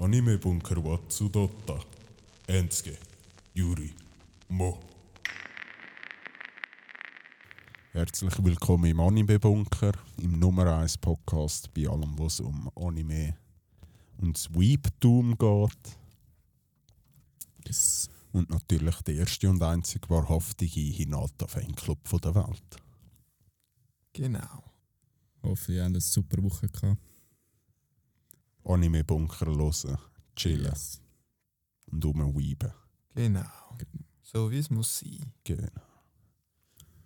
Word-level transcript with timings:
Anime 0.00 0.38
Bunker 0.38 0.82
Watsudota. 0.82 1.78
Enske. 2.46 2.96
Yuri. 3.52 3.92
Mo. 4.48 4.78
Herzlich 7.92 8.42
willkommen 8.42 8.90
im 8.90 8.98
Anime 8.98 9.38
Bunker, 9.38 9.92
im 10.16 10.38
Nummer 10.38 10.78
1 10.78 10.96
Podcast 10.96 11.74
bei 11.74 11.86
allem, 11.86 12.18
was 12.18 12.40
um 12.40 12.70
Anime 12.76 13.36
und 14.16 14.38
das 14.38 14.50
Weebtum 14.54 15.36
geht. 15.36 15.98
Yes. 17.66 18.08
Und 18.32 18.48
natürlich 18.48 19.02
der 19.02 19.16
erste 19.16 19.50
und 19.50 19.62
einzig 19.62 20.08
wahrhaftige 20.08 20.80
Hinata-Fanclub 20.80 22.20
der 22.22 22.34
Welt. 22.36 22.76
Genau. 24.14 24.64
Hoffe, 25.42 25.74
ihr 25.74 25.82
habt 25.82 25.90
eine 25.90 26.00
super 26.00 26.42
Woche 26.42 26.68
gehabt. 26.68 27.09
Anime 28.72 29.04
Bunker 29.04 29.46
hören, 29.46 29.98
chillen 30.36 30.64
Yes. 30.64 31.00
und 31.90 32.04
umweeben. 32.04 32.72
Genau. 33.14 33.44
So 34.22 34.50
wie 34.50 34.58
es 34.58 34.70
muss 34.70 35.00
sein. 35.00 35.32
Genau. 35.44 35.68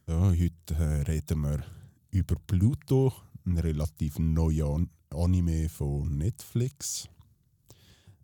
Ja, 0.07 0.31
heute 0.31 0.75
äh, 0.75 1.03
reden 1.03 1.41
wir 1.41 1.65
über 2.11 2.35
Pluto, 2.47 3.13
ein 3.47 3.57
relativ 3.59 4.19
neuer 4.19 4.75
An 4.75 4.91
Anime 5.11 5.69
von 5.69 6.17
Netflix. 6.19 7.09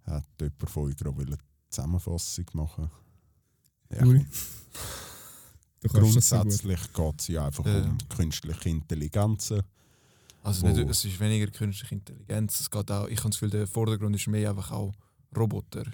Hat 0.04 0.26
jemand 0.40 0.70
von 0.70 0.84
euch 0.90 0.96
gerade 0.96 1.22
eine 1.22 1.38
Zusammenfassung 1.70 2.46
machen? 2.54 2.90
Ja, 3.90 4.02
gut. 4.04 4.26
Grundsätzlich 5.82 6.92
geht 6.92 7.20
es 7.20 7.28
ja 7.28 7.46
einfach 7.46 7.64
Ja. 7.64 7.82
um 7.84 7.96
künstliche 8.08 8.68
Intelligenzen. 8.68 9.62
Also 10.42 10.66
nicht, 10.66 10.78
es 10.88 11.04
ist 11.04 11.20
weniger 11.20 11.46
künstliche 11.48 11.94
Intelligenz. 11.94 12.60
Es 12.60 12.70
geht 12.70 12.90
auch, 12.90 13.06
ich 13.08 13.18
habe 13.18 13.30
das 13.30 13.38
Gefühl, 13.38 13.50
der 13.50 13.66
Vordergrund 13.66 14.16
ist 14.16 14.26
mehr 14.26 14.50
einfach 14.50 14.70
auch 14.70 14.92
Roboter. 15.36 15.84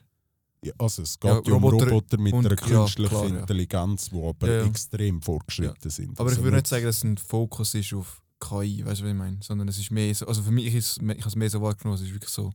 Ja, 0.63 0.73
also 0.79 1.03
es 1.03 1.19
geht 1.19 1.31
Ja, 1.31 1.41
ja, 1.45 1.55
um 1.55 1.65
Roboter 1.65 1.91
Roboter 1.91 2.19
mit 2.19 2.33
und- 2.33 2.47
einer 2.47 2.57
ja, 2.61 2.67
künstlichen 2.81 3.09
klar, 3.11 3.29
ja. 3.29 3.39
Intelligenz, 3.41 4.09
die 4.11 4.23
aber 4.23 4.49
Ja, 4.49 4.55
ja. 4.63 4.67
extrem 4.67 5.21
fortgeschritten 5.21 5.91
sind. 5.91 6.19
Aber 6.19 6.29
Also 6.29 6.39
ich 6.41 6.45
würde 6.45 6.57
nicht 6.57 6.67
sagen, 6.67 6.85
dass 6.87 6.97
es 6.99 7.05
ein 7.05 7.17
Fokus 7.19 7.75
ist 7.75 7.93
auf 7.93 8.23
KI, 8.41 8.85
weißt 8.85 9.01
du, 9.01 9.05
was 9.05 9.11
ich 9.11 9.17
meine? 9.17 9.39
Sondern 9.43 9.69
es 9.69 9.79
ist 9.79 9.91
mehr 9.91 10.15
so, 10.15 10.27
also 10.27 10.43
für 10.43 10.51
mich 10.51 10.67
ist 10.75 10.75
es, 10.91 10.97
ich 10.99 11.03
habe 11.21 11.29
es 11.29 11.37
mehr 11.37 11.51
so 11.51 11.61
wahrgenommen, 11.61 11.97
es 11.97 12.03
ist 12.07 12.13
wirklich 12.13 12.31
so, 12.31 12.53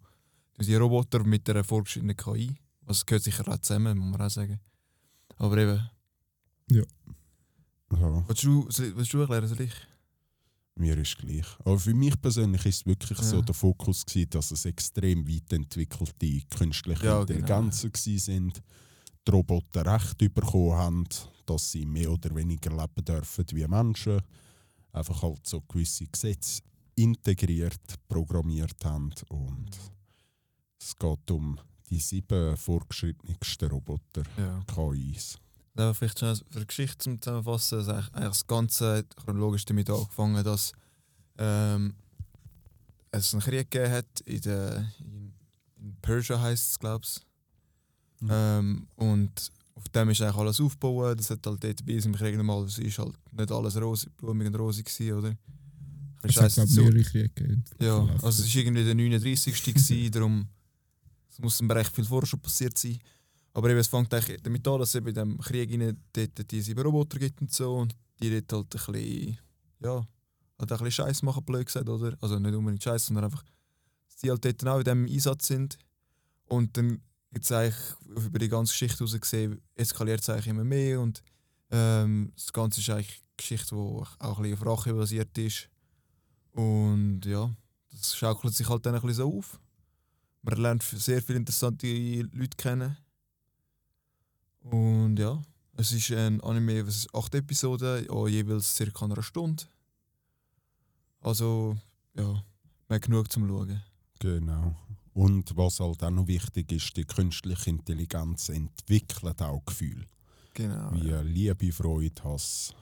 die 0.59 0.75
Roboter 0.75 1.23
mit 1.23 1.49
einer 1.49 1.63
fortgeschrittenen 1.63 2.15
KI. 2.15 2.55
Also 2.85 2.99
es 2.99 3.05
gehört 3.05 3.23
sicher 3.23 3.47
auch 3.47 3.57
zusammen, 3.59 3.97
muss 3.97 4.11
man 4.17 4.21
auch 4.27 4.29
sagen. 4.31 4.59
Aber 5.37 5.57
eben, 5.57 5.89
Ja. 6.71 6.83
willst 8.27 8.43
du, 8.43 8.67
willst 8.95 9.13
du 9.13 9.19
erklären, 9.19 9.47
soll 9.47 9.61
ich? 9.61 9.73
Mir 10.81 10.97
ist 10.97 11.15
gleich. 11.17 11.45
Aber 11.59 11.77
für 11.79 11.93
mich 11.93 12.19
persönlich 12.19 12.65
ist 12.65 12.77
es 12.77 12.85
wirklich 12.87 13.19
so 13.19 13.35
Ja. 13.37 13.41
der 13.43 13.53
Fokus 13.53 14.03
gewesen, 14.03 14.31
dass 14.31 14.49
es 14.51 14.65
extrem 14.65 15.27
weit 15.27 15.53
entwickelte 15.53 16.41
künstliche 16.49 17.05
Ja, 17.05 17.21
Intelligenzen 17.21 17.91
gewesen 17.91 18.17
sind. 18.19 18.63
Die 19.27 19.31
Roboter 19.31 19.85
Recht 19.85 20.17
bekommen 20.33 20.71
haben, 20.73 21.03
dass 21.45 21.71
sie 21.71 21.85
mehr 21.85 22.11
oder 22.11 22.33
weniger 22.35 22.71
leben 22.71 23.05
dürfen 23.05 23.45
wie 23.51 23.67
Menschen. 23.67 24.21
Einfach 24.91 25.21
halt 25.21 25.45
so 25.45 25.61
gewisse 25.61 26.07
Gesetze 26.07 26.61
integriert, 26.95 27.79
programmiert 28.07 28.83
haben. 28.83 29.11
Und 29.29 29.69
es 30.81 30.95
geht 30.95 31.31
um 31.31 31.59
die 31.91 31.99
sieben 31.99 32.57
fortgeschrittensten 32.57 33.69
Roboter, 33.69 34.23
Ja. 34.37 34.59
KIs. 34.65 35.37
Ja, 35.77 35.93
vielleicht 35.93 36.19
schon 36.19 36.35
für 36.35 36.59
die 36.59 36.67
Geschichte 36.67 36.97
zum 36.97 37.21
Zusammenfassen. 37.21 37.79
Also 37.79 37.91
eigentlich 37.91 38.13
eigentlich 38.13 38.29
das 38.29 38.47
Ganze 38.47 38.97
hat 38.97 39.15
chronologisch 39.15 39.65
damit 39.65 39.89
angefangen, 39.89 40.43
dass 40.43 40.73
ähm, 41.37 41.93
es 43.11 43.33
einen 43.33 43.41
Krieg 43.41 43.71
gegeben 43.71 43.93
hat 43.93 44.19
in, 44.25 44.41
der, 44.41 44.91
in, 44.99 45.33
in 45.79 45.95
Persia, 46.01 46.39
heisst 46.39 46.71
es, 46.71 46.79
glaube 46.79 47.05
ich. 47.05 47.21
Mhm. 48.21 48.29
Ähm, 48.31 48.87
und 48.95 49.51
auf 49.75 49.89
dem 49.89 50.09
ist 50.09 50.21
eigentlich 50.21 50.35
alles 50.35 50.61
aufgebaut. 50.61 51.19
Das 51.19 51.29
hat 51.29 51.45
halt 51.45 51.63
dort 51.63 51.85
bei 51.85 51.93
im 51.93 52.15
Krieg 52.15 52.35
normal, 52.35 52.65
es 52.65 52.77
ist 52.77 52.99
halt 52.99 53.15
nicht 53.31 53.51
alles 53.51 53.75
rosig, 53.77 54.15
blumig 54.17 54.47
und 54.47 54.55
rosig 54.55 54.85
gewesen, 54.85 55.17
oder? 55.17 55.35
Es 56.23 56.35
hat, 56.35 56.35
glaube 56.35 56.47
ich, 56.47 56.55
dazu. 56.55 56.81
mehrere 56.81 57.03
Kriege 57.03 57.29
gegeben. 57.29 57.63
Ja, 57.79 57.99
also 58.21 58.43
es 58.43 58.55
war 58.55 58.61
irgendwie 58.61 58.83
der 58.83 58.95
39. 58.95 59.63
gewesen, 59.63 60.11
darum 60.11 60.47
es 61.31 61.39
muss 61.39 61.61
recht 61.61 61.95
viel 61.95 62.05
vorher 62.05 62.27
schon 62.27 62.39
passiert 62.39 62.77
sein. 62.77 62.99
Aber 63.53 63.69
eben, 63.69 63.79
es 63.79 63.87
fängt 63.87 64.13
eigentlich 64.13 64.41
damit 64.41 64.67
an, 64.67 64.79
dass 64.79 64.89
es 64.89 64.95
in 64.95 65.05
diesem 65.05 65.37
Krieg 65.39 65.71
rein, 65.71 66.01
dort 66.13 66.51
die 66.51 66.61
sieben 66.61 66.81
Roboter 66.81 67.19
gibt 67.19 67.41
und 67.41 67.51
so 67.51 67.77
und 67.77 67.95
die 68.21 68.29
dort 68.29 68.73
halt 68.73 68.87
ein 68.87 68.93
bisschen, 68.93 69.37
ja, 69.79 69.95
halt 69.95 70.07
ein 70.59 70.67
bisschen 70.67 70.91
Scheiß 70.91 71.23
machen, 71.23 71.43
blöd 71.43 71.65
gesagt, 71.65 71.89
oder? 71.89 72.17
Also 72.21 72.39
nicht 72.39 72.55
unbedingt 72.55 72.83
Scheiß, 72.83 73.07
sondern 73.07 73.25
einfach, 73.25 73.43
dass 74.07 74.17
die 74.17 74.29
halt 74.29 74.45
dort 74.45 74.67
auch 74.67 74.77
in 74.77 74.83
diesem 74.83 75.05
Einsatz 75.05 75.47
sind. 75.47 75.77
Und 76.45 76.77
dann 76.77 77.01
gibt 77.31 77.45
es 77.45 77.51
eigentlich 77.51 77.75
über 78.05 78.39
die 78.39 78.49
ganze 78.49 78.71
Geschichte 78.71 78.99
heraus 78.99 79.19
gesehen, 79.19 79.61
eskaliert 79.75 80.21
es 80.21 80.29
eigentlich 80.29 80.47
immer 80.47 80.63
mehr 80.63 81.01
und 81.01 81.21
ähm, 81.71 82.31
das 82.35 82.51
Ganze 82.51 82.81
ist 82.81 82.89
eigentlich 82.89 83.15
eine 83.15 83.37
Geschichte, 83.37 83.75
die 83.75 83.81
auch 83.81 84.19
ein 84.19 84.43
bisschen 84.43 84.53
auf 84.53 84.65
Rache 84.65 84.93
basiert 84.93 85.37
ist. 85.37 85.69
Und 86.53 87.21
ja, 87.25 87.49
das 87.91 88.15
schaukelt 88.15 88.53
sich 88.53 88.67
halt 88.69 88.85
dann 88.85 88.95
ein 88.95 89.01
bisschen 89.01 89.15
so 89.15 89.37
auf. 89.37 89.59
Man 90.41 90.57
lernt 90.57 90.83
sehr 90.83 91.21
viele 91.21 91.39
interessante 91.39 91.87
Leute 91.87 92.57
kennen. 92.57 92.97
Und 94.63 95.17
ja, 95.17 95.41
es 95.77 95.91
ist 95.91 96.11
ein 96.11 96.41
Anime, 96.41 96.85
was 96.85 97.07
acht 97.13 97.33
Episoden, 97.35 98.09
an 98.09 98.27
jeweils 98.27 98.75
circa 98.75 99.05
einer 99.05 99.21
Stunde. 99.23 99.63
Also, 101.21 101.77
ja, 102.15 102.43
man 102.87 102.95
hat 102.95 103.01
genug 103.01 103.31
zum 103.31 103.47
Schauen. 103.47 103.81
Genau. 104.19 104.75
Und 105.13 105.55
was 105.57 105.79
halt 105.79 106.03
auch 106.03 106.09
noch 106.09 106.27
wichtig 106.27 106.71
ist, 106.71 106.95
die 106.95 107.03
künstliche 107.03 107.69
Intelligenz 107.69 108.49
entwickelt 108.49 109.41
auch 109.41 109.65
Gefühle. 109.65 110.05
Genau. 110.53 110.91
Wie 110.93 111.09
ja. 111.09 111.21
Liebe, 111.21 111.71
Freude, 111.71 112.23
Hass. 112.23 112.73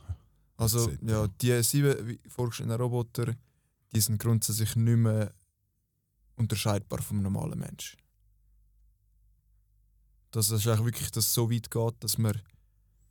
Also, 0.57 0.89
etc. 0.89 1.01
ja, 1.07 1.27
die 1.27 1.63
sieben 1.63 2.19
vorgestellten 2.27 2.73
Roboter, 2.73 3.33
die 3.93 4.01
sind 4.01 4.19
grundsätzlich 4.19 4.75
nicht 4.75 4.97
mehr 4.97 5.33
unterscheidbar 6.35 7.01
vom 7.01 7.21
normalen 7.21 7.59
Mensch. 7.59 7.97
Dass 10.31 10.51
es 10.51 10.67
eigentlich 10.67 10.85
wirklich 10.85 11.11
dass 11.11 11.25
es 11.25 11.33
so 11.33 11.49
weit 11.49 11.69
geht, 11.71 11.93
dass 11.99 12.17
man 12.17 12.33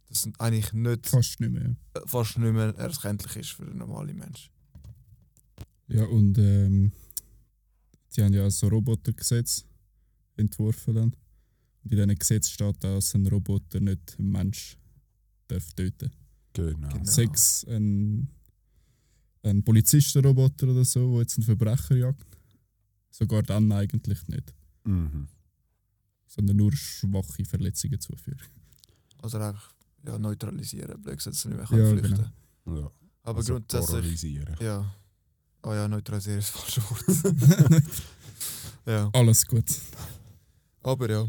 das 0.09 0.29
eigentlich 0.39 0.73
nicht 0.73 1.07
Fast 1.07 1.41
nicht 1.41 1.53
mehr. 1.53 1.77
äh, 1.95 2.01
fast 2.07 2.39
nicht 2.39 2.53
mehr 2.53 2.75
erkenntlich 2.77 3.37
ist 3.37 3.51
für 3.51 3.67
den 3.67 3.79
normalen 3.79 4.17
Mensch. 4.17 4.51
Ja, 5.89 6.05
und 6.05 6.39
ähm, 6.39 6.93
sie 8.09 8.23
haben 8.23 8.33
ja 8.33 8.49
so 8.51 8.69
Robotergesetz 8.69 9.65
entworfen 10.37 10.95
dann. 10.95 11.17
Und 11.85 11.93
in 11.93 11.97
diesem 11.97 12.15
Gesetz 12.15 12.51
steht 12.51 12.67
auch, 12.67 12.77
dass 12.77 13.15
ein 13.15 13.27
Roboter 13.27 13.81
nicht 13.81 14.17
einen 14.19 14.31
Mensch 14.31 14.79
darf 15.49 15.73
töten 15.73 16.11
Genau. 16.53 16.89
Genau. 16.89 17.05
Sechs 17.05 17.65
ein, 17.69 18.29
ein 19.43 19.63
Polizistenroboter 19.63 20.69
oder 20.69 20.85
so, 20.85 21.13
der 21.13 21.21
jetzt 21.21 21.39
einen 21.39 21.45
Verbrecher 21.45 21.97
jagt. 21.97 22.27
Sogar 23.11 23.43
dann 23.43 23.71
eigentlich 23.73 24.27
nicht. 24.29 24.55
Mhm. 24.85 25.29
Sondern 26.29 26.57
nur 26.57 26.73
schwache 26.73 27.45
Verletzungen 27.45 28.01
zuführen. 28.01 28.41
Also 29.23 29.39
einfach 29.39 29.73
ja, 30.07 30.19
neutralisieren, 30.19 31.01
blöd 31.03 31.17
gesagt, 31.17 31.35
dass 31.37 31.45
er 31.45 31.51
nicht 31.51 31.71
mehr 31.71 31.79
Ja, 31.81 31.91
flüchten 31.91 32.33
genau. 32.65 32.81
Ja. 32.81 32.91
Aber 33.25 33.39
also 33.39 33.55
grundsätzlich. 33.55 34.23
Ja. 34.61 34.95
Oh 35.63 35.73
ja, 35.73 35.89
neutralisieren 35.89 36.39
ist 36.39 36.55
das 36.55 36.61
falsche 36.61 36.83
Wort. 36.91 37.83
ja. 38.87 39.11
Alles 39.13 39.45
gut. 39.47 39.67
Aber 40.83 41.11
ja. 41.11 41.29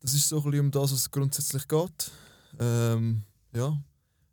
Das 0.00 0.14
ist 0.14 0.28
so 0.28 0.38
ein 0.38 0.50
bisschen 0.50 0.64
um 0.66 0.70
das, 0.70 0.92
was 0.92 0.92
es 0.92 1.10
grundsätzlich 1.10 1.68
geht. 1.68 2.10
Ähm, 2.58 3.22
ja. 3.52 3.82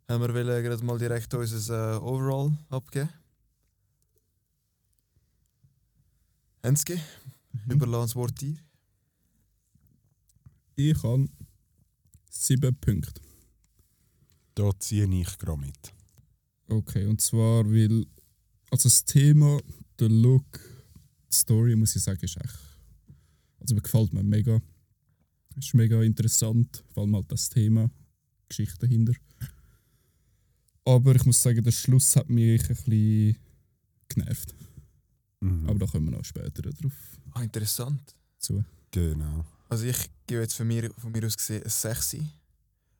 Haben 0.08 0.20
wir 0.22 0.34
wollen 0.34 0.62
gerade 0.64 0.84
mal 0.84 0.98
direkt 0.98 1.32
unser 1.34 1.94
äh, 1.94 1.98
Overall 1.98 2.52
abgeben. 2.70 3.08
Henske, 6.62 7.00
Mhm. 7.66 7.72
überlass 7.72 8.10
das 8.10 8.16
Wort 8.16 8.40
dir. 8.40 8.56
Ich 10.76 11.02
habe 11.02 11.28
sieben 12.30 12.74
Punkte. 12.76 13.20
Da 14.54 14.70
ziehe 14.78 15.06
ich 15.20 15.38
gerade 15.38 15.60
mit. 15.60 15.92
Okay, 16.68 17.06
und 17.06 17.20
zwar, 17.20 17.64
weil 17.70 18.06
also 18.70 18.88
das 18.88 19.04
Thema, 19.04 19.60
der 19.98 20.08
Look, 20.08 20.60
die 21.30 21.36
Story, 21.36 21.76
muss 21.76 21.94
ich 21.96 22.02
sagen, 22.02 22.20
ist 22.22 22.36
echt. 22.36 22.58
Also 23.60 23.74
mir 23.74 23.82
gefällt 23.82 24.12
mir 24.12 24.22
mega. 24.22 24.60
Ist 25.56 25.74
mega 25.74 26.02
interessant, 26.02 26.82
vor 26.94 27.02
allem 27.02 27.14
halt 27.14 27.30
das 27.30 27.48
Thema, 27.50 27.88
die 27.88 28.48
Geschichte 28.48 28.78
dahinter. 28.78 29.12
Aber 30.84 31.14
ich 31.14 31.24
muss 31.26 31.42
sagen, 31.42 31.62
der 31.62 31.70
Schluss 31.72 32.16
hat 32.16 32.28
mich 32.30 32.60
ein 32.62 32.66
bisschen 32.76 33.36
genervt. 34.08 34.54
Mhm. 35.40 35.68
Aber 35.68 35.78
da 35.80 35.86
kommen 35.86 36.10
wir 36.10 36.16
noch 36.18 36.24
später 36.24 36.62
drauf 36.62 36.92
Ah, 37.32 37.42
interessant. 37.42 38.14
zu. 38.38 38.64
Genau. 38.90 39.44
Also 39.72 39.86
ich 39.86 40.10
gebe 40.26 40.42
jetzt 40.42 40.52
von 40.54 40.66
mir, 40.66 40.90
von 40.98 41.12
mir 41.12 41.24
aus 41.24 41.34
gesehen 41.38 41.62
ein 41.62 41.70
6. 41.70 42.16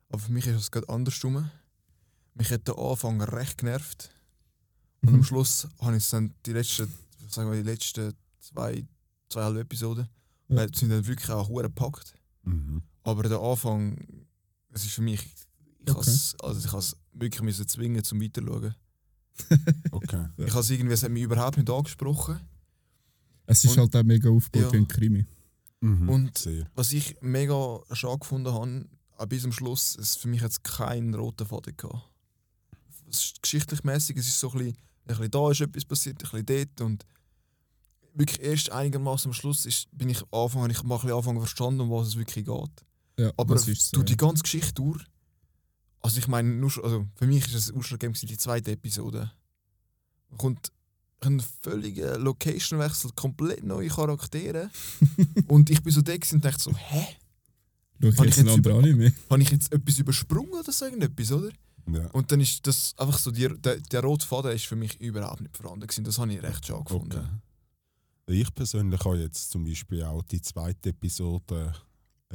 Aber 0.09 0.17
für 0.19 0.31
mich 0.31 0.47
ist 0.47 0.55
es 0.59 0.71
gerade 0.71 0.89
andersrum. 0.89 1.47
Mich 2.33 2.49
hat 2.49 2.67
der 2.67 2.79
Anfang 2.79 3.21
recht 3.21 3.59
genervt. 3.59 4.09
Und 5.03 5.09
am 5.09 5.15
Mhm. 5.17 5.23
Schluss 5.23 5.67
habe 5.81 5.95
ich 5.97 6.03
es 6.03 6.09
dann 6.09 6.33
die 6.47 6.53
letzten, 6.53 6.91
sagen 7.29 7.51
wir, 7.51 7.61
die 7.61 7.69
letzten 7.69 8.13
zwei 8.39 8.83
zwei 9.29 9.43
halbe 9.43 9.59
Episoden. 9.59 10.07
Ja. 10.47 10.65
Sind 10.73 10.89
dann 10.89 11.05
wirklich 11.05 11.29
auch 11.29 11.47
hure 11.47 11.63
gepackt. 11.65 12.15
Mhm. 12.43 12.81
Aber 13.03 13.21
der 13.29 13.39
Anfang, 13.39 14.25
es 14.71 14.83
ist 14.83 14.93
für 14.93 15.01
mich, 15.03 15.21
ich 15.85 15.91
Okay. 15.91 15.99
has, 16.09 16.35
also 16.41 16.59
ich 16.67 16.73
has 16.73 16.95
wirklich 17.11 17.41
müssen 17.43 17.67
zwingen 17.67 18.03
zum 18.03 18.19
Weiterschauen. 18.19 18.73
Okay. 19.91 20.27
Ich 20.37 20.53
has 20.55 20.71
irgendwie, 20.71 20.93
es 20.95 21.03
hat 21.03 21.11
mich 21.11 21.21
überhaupt 21.21 21.57
nicht 21.57 21.69
angesprochen. 21.69 22.39
Es 23.45 23.63
ist 23.63 23.71
Und- 23.77 23.79
halt 23.81 23.95
auch 23.95 24.03
mega 24.03 24.31
aufgebaut 24.31 24.65
Ja. 24.65 24.73
wie 24.73 24.77
ein 24.83 24.87
Krimi. 24.87 25.25
Mhm. 25.83 26.09
Und- 26.09 26.37
Sehr. 26.37 26.69
Was 26.75 26.91
ich 26.93 27.17
mega 27.21 27.79
schade 27.91 28.19
gefunden 28.19 28.53
habe, 28.53 29.27
bis 29.27 29.41
zum 29.41 29.51
Schluss, 29.51 29.97
es 29.97 30.15
für 30.15 30.27
mich 30.27 30.41
jetzt 30.41 30.63
keinen 30.63 31.13
roten 31.13 31.45
Faden 31.45 31.75
gehabt. 31.77 32.09
Es 33.09 33.25
ist 33.25 33.41
geschichtlich 33.41 33.83
mäßig, 33.83 34.17
es 34.17 34.27
ist 34.27 34.39
so 34.39 34.49
ein 34.51 34.57
bisschen, 34.57 34.77
ein 35.05 35.07
bisschen 35.07 35.31
da 35.31 35.51
ist 35.51 35.61
etwas 35.61 35.85
passiert, 35.85 36.23
ein 36.23 36.43
bisschen 36.43 36.45
dort 36.45 36.81
und 36.81 37.05
wirklich 38.15 38.41
erst 38.41 38.71
einigermaßen 38.71 39.29
am 39.29 39.33
Schluss 39.33 39.65
ist, 39.65 39.87
bin 39.91 40.09
ich 40.09 40.21
am 40.31 40.39
Anfang, 40.43 40.61
habe 40.63 40.71
ich 40.71 40.83
mal 40.83 40.95
ein 40.95 41.01
bisschen 41.01 41.11
angefangen 41.13 41.39
verstanden, 41.39 41.81
um 41.81 41.91
was 41.91 42.07
es 42.09 42.15
wirklich 42.15 42.45
geht. 42.45 42.85
Ja, 43.19 43.31
Aber 43.37 43.55
ist 43.55 43.65
so, 43.89 43.95
durch 43.97 44.05
die 44.05 44.13
ja. 44.13 44.17
ganze 44.17 44.43
Geschichte 44.43 44.73
durch, 44.73 45.03
also 45.99 46.17
ich 46.17 46.27
meine, 46.27 46.63
also 46.63 47.07
für 47.15 47.27
mich 47.27 47.45
ist 47.47 47.55
es 47.55 47.71
ausschlaggebend 47.71 48.21
die 48.21 48.37
zweite 48.37 48.71
Episode. 48.71 49.31
Kommt 50.37 50.71
ein 51.25 51.41
völliger 51.61 52.17
Location-Wechsel, 52.17 53.11
komplett 53.15 53.63
neue 53.63 53.89
Charaktere. 53.89 54.69
und 55.47 55.69
ich 55.69 55.81
bin 55.81 55.91
so 55.93 56.01
da 56.01 56.13
und 56.31 56.43
dachte 56.45 56.61
so, 56.63 56.75
hä? 56.75 57.05
Ich 57.99 58.17
Habe 58.17 58.27
jetzt 58.27 58.37
ich 58.37 58.47
ein 58.49 58.99
jetzt? 59.01 59.15
Habe 59.29 59.41
ich 59.41 59.49
jetzt 59.51 59.71
etwas 59.71 59.99
übersprungen 59.99 60.53
oder 60.53 60.71
so 60.71 60.85
irgendetwas, 60.85 61.31
oder? 61.31 61.49
Ja. 61.91 62.07
Und 62.11 62.31
dann 62.31 62.39
ist 62.41 62.65
das 62.67 62.93
einfach 62.97 63.17
so, 63.17 63.31
die, 63.31 63.47
der, 63.47 63.77
der 63.77 64.01
rote 64.01 64.25
Faden 64.25 64.51
ist 64.51 64.65
für 64.65 64.75
mich 64.75 64.99
überhaupt 65.01 65.41
nicht 65.41 65.55
vorhanden 65.55 65.81
gewesen. 65.87 66.03
Das 66.03 66.17
habe 66.17 66.33
ich 66.33 66.41
recht 66.41 66.65
schade 66.65 66.83
gefunden. 66.83 67.17
Okay. 67.17 68.39
Ich 68.39 68.53
persönlich 68.53 69.03
habe 69.03 69.17
jetzt 69.19 69.51
zum 69.51 69.65
Beispiel 69.65 70.03
auch 70.03 70.23
die 70.23 70.41
zweite 70.41 70.89
Episode 70.89 71.73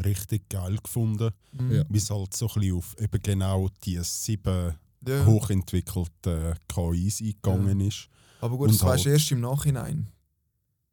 richtig 0.04 0.48
geil 0.48 0.76
gefunden, 0.82 1.30
Mhm. 1.52 1.72
Ja. 1.72 1.84
wie 1.88 1.98
es 1.98 2.10
halt 2.10 2.34
so 2.34 2.46
ein 2.48 2.54
bisschen 2.60 2.76
auf 2.76 2.94
eben 3.00 3.22
genau 3.22 3.68
die 3.84 3.98
sieben 4.02 4.74
Ja. 5.06 5.24
hochentwickelten 5.26 6.54
KIs 6.68 7.20
eingegangen 7.20 7.80
ist. 7.80 8.08
Aber 8.40 8.56
gut, 8.56 8.68
Und 8.70 8.74
das 8.80 8.86
weißt 8.86 9.04
du 9.04 9.10
halt- 9.10 9.18
erst 9.20 9.32
im 9.32 9.40
Nachhinein. 9.40 10.08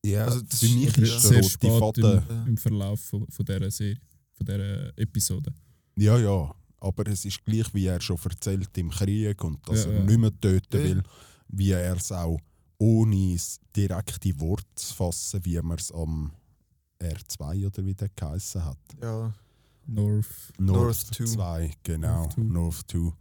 Ja, 0.04 0.26
Also 0.26 0.42
das 0.42 0.60
für 0.60 0.68
mich 0.68 0.86
ist 0.98 0.98
der 0.98 1.20
sehr 1.20 1.44
spät 1.44 1.98
im, 1.98 2.48
im 2.48 2.58
Verlauf 2.58 3.00
von, 3.02 3.28
von 3.28 3.46
dieser 3.46 3.72
Serie, 3.72 3.98
von 4.34 4.46
dieser 4.46 4.98
Episode. 4.98 5.54
Ja, 5.98 6.18
ja. 6.18 6.54
Aber 6.80 7.08
es 7.08 7.26
ist 7.26 7.44
gleich, 7.44 7.74
wie 7.74 7.88
er 7.88 8.00
schon 8.02 8.18
erzählt 8.24 8.78
im 8.78 8.92
Krieg 8.92 9.44
und 9.44 9.68
dass 9.68 9.86
Ja, 9.86 9.92
er 9.92 10.00
ja. 10.00 10.06
nicht 10.06 10.18
mehr 10.20 10.40
töten 10.40 10.78
Ja. 10.78 10.84
will, 10.84 11.04
wie 11.48 11.72
er 11.72 11.96
es 11.96 12.12
auch 12.12 12.40
ohne 12.78 13.34
das 13.34 13.60
direkte 13.76 14.40
Wort 14.40 14.66
zu 14.76 14.94
fassen, 14.94 15.44
wie 15.46 15.60
man 15.62 15.78
es 15.80 15.92
am 15.92 16.32
R2 17.02 17.66
oder 17.68 17.86
wie 17.86 17.94
der 17.96 18.10
geheißen 18.16 18.64
hat. 18.64 18.78
Ja. 19.02 19.34
North. 19.88 20.26
North, 20.60 20.60
North 20.60 20.98
2. 21.16 21.26
2, 21.26 21.72
genau. 21.84 22.30
North 22.36 22.36
2. 22.36 22.42
North 22.44 22.86
2. 22.92 23.14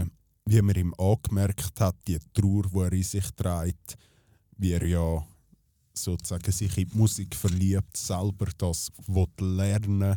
Äh, 0.00 0.06
wie 0.46 0.62
man 0.62 0.76
ihm 0.76 0.94
angemerkt 0.98 1.80
hat, 1.80 1.96
die 2.06 2.18
Trauer, 2.34 2.64
die 2.70 2.78
er 2.78 2.92
in 2.92 3.02
sich 3.02 3.30
trägt, 3.36 3.96
wie 4.56 4.72
er 4.72 4.84
ja 4.86 5.26
sozusagen 5.94 6.50
sich 6.52 6.76
in 6.78 6.88
die 6.88 6.96
Musik 6.98 7.34
verliebt, 7.34 7.96
selber 7.96 8.46
das 8.58 8.90
will 9.06 9.26
lernen 9.38 10.16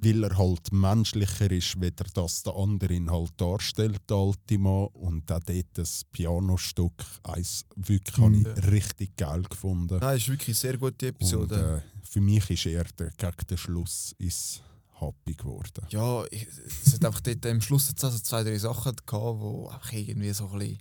weil 0.00 0.22
er 0.22 0.38
halt 0.38 0.70
menschlicher 0.72 1.50
ist, 1.50 1.80
wie 1.80 1.86
er 1.86 2.06
das 2.14 2.44
der 2.44 2.54
andere 2.54 2.94
ihn 2.94 3.10
halt 3.10 3.32
darstellt, 3.36 4.00
der 4.08 4.16
alte 4.16 4.56
Mann. 4.56 4.86
Und 4.92 5.30
auch 5.32 5.40
dort 5.40 5.66
das 5.72 6.04
Pianostück, 6.12 7.04
eins 7.24 7.64
wirklich 7.74 8.16
Mhm. 8.18 8.46
habe 8.46 8.60
ich 8.60 8.70
richtig 8.70 9.16
geil 9.16 9.42
gefunden. 9.42 9.98
Nein, 10.00 10.16
ist 10.16 10.28
wirklich 10.28 10.48
eine 10.50 10.54
sehr 10.54 10.78
gute 10.78 11.06
Und 11.08 11.14
Episode. 11.16 11.82
äh, 11.84 12.06
für 12.06 12.20
mich 12.20 12.48
ist 12.48 12.66
er 12.66 12.84
der, 12.96 13.10
gegen 13.16 13.46
den 13.50 13.58
Schluss 13.58 14.14
ist 14.18 14.62
happy 15.00 15.34
geworden. 15.34 15.86
Ja, 15.90 16.24
ich, 16.30 16.46
es 16.46 16.94
hat 16.94 17.04
einfach 17.04 17.20
dort 17.20 17.44
am 17.46 17.60
Schluss 17.60 17.88
jetzt 17.88 18.04
also 18.04 18.18
zwei, 18.18 18.42
drei 18.42 18.58
Sachen 18.58 18.94
gehabt, 18.94 19.40
wo 19.40 19.68
einfach 19.68 19.92
irgendwie 19.92 20.32
so 20.32 20.48
ein 20.48 20.58
bisschen, 20.58 20.78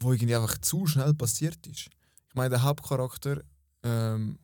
wo 0.00 0.12
irgendwie 0.12 0.36
einfach 0.36 0.58
zu 0.58 0.86
schnell 0.86 1.14
passiert 1.14 1.66
ist. 1.66 1.88
Ich 2.28 2.34
meine, 2.34 2.50
der 2.50 2.62
Hauptcharakter, 2.62 3.42
ähm, 3.82 4.38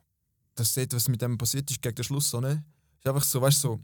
das 0.55 0.75
sieht, 0.75 0.95
was 0.95 1.09
mit 1.09 1.23
dem 1.23 1.39
passiert 1.39 1.71
ist 1.71 1.83
gegen 1.83 1.95
den 1.95 2.05
Schluss, 2.05 2.31
so, 2.31 2.41
ne? 2.41 2.65
ist 2.99 3.07
einfach 3.07 3.25
so, 3.25 3.41
weißt 3.41 3.65
du, 3.65 3.69
so, 3.69 3.81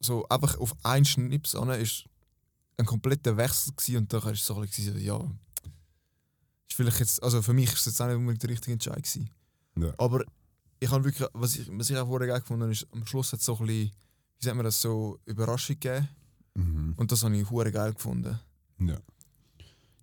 so 0.00 0.28
einfach 0.28 0.58
auf 0.58 0.74
einen 0.82 1.04
Schnips 1.04 1.54
an, 1.54 1.70
ist 1.70 2.04
ein 2.76 2.86
kompletter 2.86 3.36
Wechsel 3.36 3.72
gewesen 3.74 3.96
und 3.98 4.12
dann 4.12 4.32
ist 4.32 4.40
es 4.40 4.46
so 4.46 4.54
so, 4.54 4.98
ja, 4.98 5.18
ist 6.68 6.76
vielleicht 6.76 7.00
jetzt, 7.00 7.22
also 7.22 7.42
für 7.42 7.52
mich 7.52 7.72
ist 7.72 7.80
es 7.80 7.86
jetzt 7.86 8.00
auch 8.00 8.06
nicht 8.06 8.16
unbedingt 8.16 8.42
der 8.42 8.50
richtige 8.50 8.72
Entscheid 8.72 9.02
gewesen. 9.02 9.30
Ja. 9.76 9.92
Aber 9.98 10.24
ich 10.82 10.90
habe 10.90 11.04
wirklich, 11.04 11.28
was 11.32 11.56
ich, 11.56 11.68
was 11.70 11.90
ich 11.90 11.96
auch 11.96 12.08
vorher 12.08 12.26
geil 12.26 12.40
gefunden 12.40 12.62
habe, 12.62 12.72
ist, 12.72 12.86
am 12.92 13.06
Schluss 13.06 13.32
hat 13.32 13.38
es 13.38 13.46
so 13.46 13.56
ein 13.56 13.66
bisschen, 13.66 13.90
wie 14.38 14.44
sagt 14.44 14.56
man 14.56 14.64
das, 14.64 14.82
so 14.82 15.20
Überraschung 15.26 15.78
gegeben. 15.78 16.08
Mhm. 16.54 16.94
Und 16.96 17.12
das 17.12 17.22
habe 17.22 17.36
ich 17.36 17.48
hure 17.48 17.70
geil 17.70 17.94
gefunden. 17.94 18.38
Ja. 18.80 18.98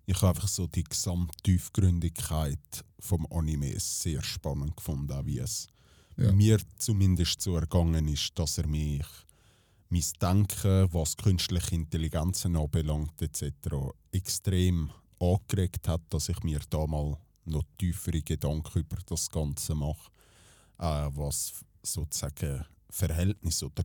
Ich 0.06 0.16
habe 0.16 0.28
einfach 0.28 0.48
so 0.48 0.66
die 0.66 0.82
Gesamttiefgründigkeit 0.82 2.84
vom 2.98 3.26
Anime 3.30 3.78
sehr 3.78 4.22
spannend 4.22 4.74
gefunden, 4.74 5.12
auch 5.12 5.26
wie 5.26 5.38
es 5.38 5.68
Ja. 6.16 6.32
mir 6.32 6.58
zumindest 6.78 7.42
so 7.42 7.56
ergangen 7.56 8.08
ist, 8.08 8.38
dass 8.38 8.58
er 8.58 8.66
mich 8.66 9.06
mein 9.90 10.04
Denken, 10.20 10.88
was 10.92 11.16
künstliche 11.16 11.74
Intelligenzen 11.74 12.56
anbelangt 12.56 13.20
etc. 13.20 13.52
extrem 14.12 14.90
angeregt 15.20 15.88
hat, 15.88 16.02
dass 16.08 16.30
ich 16.30 16.42
mir 16.42 16.60
da 16.70 16.86
mal 16.86 17.18
noch 17.44 17.64
tiefere 17.76 18.22
Gedanken 18.22 18.78
über 18.78 18.96
das 19.06 19.28
Ganze 19.28 19.74
mache, 19.74 20.10
äh, 20.80 21.08
was 21.14 21.64
sozusagen 21.82 22.64
Verhältnis 22.90 23.62
oder 23.62 23.82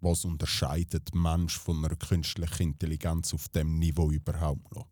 was 0.00 0.24
unterscheidet 0.24 1.14
Mensch 1.14 1.58
von 1.58 1.84
einer 1.84 1.96
künstlichen 1.96 2.62
Intelligenz 2.62 3.34
auf 3.34 3.48
dem 3.48 3.78
Niveau 3.78 4.10
überhaupt 4.10 4.74
noch. 4.74 4.88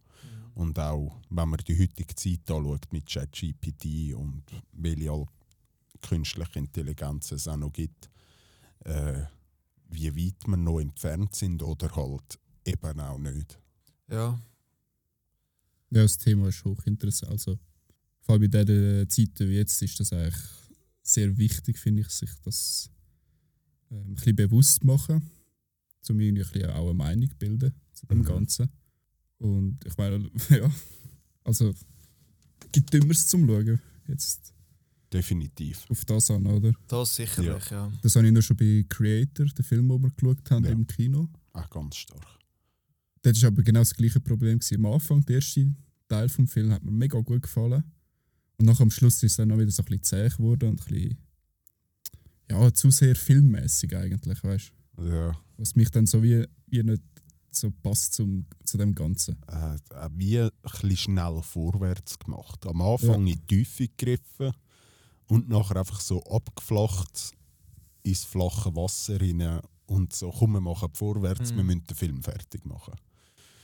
Und 0.54 0.78
auch, 0.78 1.16
wenn 1.30 1.48
man 1.48 1.60
die 1.66 1.78
heutige 1.78 2.14
Zeit 2.14 2.50
anschaut 2.50 2.92
mit 2.92 3.06
ChatGPT 3.06 4.12
und 4.14 4.42
welche 4.72 5.12
all 5.12 5.26
künstliche 6.02 6.58
Intelligenz 6.58 7.32
es 7.32 7.46
auch 7.48 7.56
noch 7.56 7.72
gibt, 7.72 8.10
äh, 8.84 9.22
wie 9.88 10.14
weit 10.14 10.46
wir 10.46 10.56
noch 10.56 10.80
entfernt 10.80 11.34
sind 11.34 11.62
oder 11.62 11.94
halt 11.94 12.38
eben 12.64 13.00
auch 13.00 13.18
nicht. 13.18 13.58
Ja, 14.10 14.38
Ja, 15.90 16.02
das 16.02 16.18
Thema 16.18 16.48
ist 16.48 16.64
hochinteressant. 16.64 17.32
Also, 17.32 17.58
vor 18.20 18.34
allem 18.34 18.42
in 18.42 18.50
dieser 18.50 19.08
Zeit 19.08 19.40
wie 19.40 19.56
jetzt 19.56 19.80
ist 19.80 20.00
das 20.00 20.12
eigentlich 20.12 20.67
sehr 21.12 21.36
wichtig, 21.38 21.78
finde 21.78 22.02
ich, 22.02 22.08
sich 22.10 22.30
das 22.44 22.90
ähm, 23.90 24.10
ein 24.10 24.14
bisschen 24.14 24.36
bewusst 24.36 24.84
machen, 24.84 25.22
um 26.08 26.20
irgendwie 26.20 26.42
ein 26.42 26.50
bisschen 26.52 26.70
auch 26.70 26.84
eine 26.86 26.94
Meinung 26.94 27.30
zu 27.30 27.36
bilden 27.36 27.72
zu 27.92 28.06
dem 28.06 28.18
Mhm. 28.18 28.24
Ganzen. 28.24 28.68
Und 29.38 29.78
ich 29.86 29.96
meine, 29.96 30.30
ja, 30.50 30.70
also 31.44 31.74
gibt 32.72 32.92
Dümmeres 32.92 33.26
zum 33.26 33.46
Schauen 33.46 33.80
jetzt 34.08 34.52
Definitiv. 35.12 35.86
auf 35.90 36.04
das 36.04 36.30
an, 36.30 36.46
oder? 36.46 36.72
das 36.88 37.16
sicherlich, 37.16 37.70
ja. 37.70 37.90
Das 38.02 38.14
habe 38.16 38.26
ich 38.26 38.32
nur 38.32 38.42
schon 38.42 38.56
bei 38.56 38.84
Creator, 38.88 39.46
den 39.46 39.64
Film, 39.64 39.88
den 39.88 40.02
wir 40.02 40.10
geschaut 40.10 40.50
haben 40.50 40.64
Ja. 40.64 40.70
im 40.72 40.86
Kino. 40.86 41.28
Auch 41.52 41.70
ganz 41.70 41.96
stark. 41.96 42.26
Dort 43.22 43.40
war 43.42 43.48
aber 43.48 43.62
genau 43.62 43.80
das 43.80 43.94
gleiche 43.94 44.20
Problem. 44.20 44.58
Gewesen. 44.58 44.84
Am 44.84 44.92
Anfang, 44.92 45.24
der 45.24 45.36
erste 45.36 45.74
Teil 46.08 46.28
des 46.28 46.52
Films, 46.52 46.72
hat 46.72 46.84
mir 46.84 46.90
mega 46.90 47.18
gut 47.20 47.42
gefallen. 47.42 47.82
Und 48.58 48.66
nach 48.66 48.80
am 48.80 48.90
Schluss 48.90 49.22
ist 49.22 49.32
es 49.32 49.36
dann 49.36 49.52
auch 49.52 49.58
wieder 49.58 49.70
so 49.70 49.82
ein 49.82 49.86
bisschen 49.86 50.02
zäh 50.02 50.28
geworden 50.28 50.70
und 50.70 50.80
ein 50.80 50.86
bisschen, 50.86 51.18
ja, 52.50 52.72
zu 52.74 52.90
sehr 52.90 53.14
filmmäßig 53.14 53.94
eigentlich, 53.96 54.42
weißt 54.42 54.72
du? 54.96 55.04
Ja, 55.04 55.38
Was 55.56 55.74
mich 55.76 55.90
dann 55.90 56.06
so 56.06 56.22
wie, 56.22 56.44
wie 56.66 56.82
nicht 56.82 57.02
so 57.50 57.70
passt 57.70 58.14
zum, 58.14 58.46
zu 58.64 58.76
dem 58.78 58.94
Ganzen. 58.94 59.36
äh, 59.48 59.74
äh, 59.94 60.08
wie 60.14 60.40
ein 60.40 60.50
bisschen 60.72 60.96
schnell 60.96 61.40
vorwärts 61.42 62.18
gemacht. 62.18 62.66
Am 62.66 62.80
Anfang 62.82 63.26
in 63.26 63.34
die 63.46 63.46
Tiefe 63.46 63.88
gegriffen 63.88 64.52
und 65.28 65.48
nachher 65.48 65.76
einfach 65.76 66.00
so 66.00 66.22
abgeflacht 66.24 67.32
ins 68.02 68.24
flache 68.24 68.74
Wasser 68.74 69.20
rein 69.20 69.60
und 69.86 70.12
so, 70.12 70.30
komm, 70.30 70.52
wir 70.52 70.60
machen 70.60 70.88
vorwärts, 70.94 71.52
Mhm. 71.52 71.56
wir 71.58 71.64
müssen 71.64 71.84
den 71.86 71.96
Film 71.96 72.22
fertig 72.22 72.64
machen. 72.66 72.94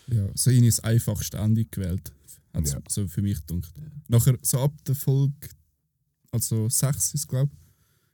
Ja, 0.06 0.26
so 0.34 0.50
in 0.50 0.64
das 0.66 0.80
einfachste 0.80 1.38
Ende 1.38 1.64
gewählt, 1.64 2.12
hat 2.54 2.68
Ja. 2.68 2.78
so 2.88 3.06
für 3.08 3.22
mich 3.22 3.44
gedacht. 3.46 3.72
Nachher, 4.08 4.38
so 4.42 4.60
ab 4.60 4.72
der 4.84 4.94
Folge, 4.94 5.48
also 6.30 6.68
6 6.68 7.14
ist 7.14 7.28
glaube 7.28 7.50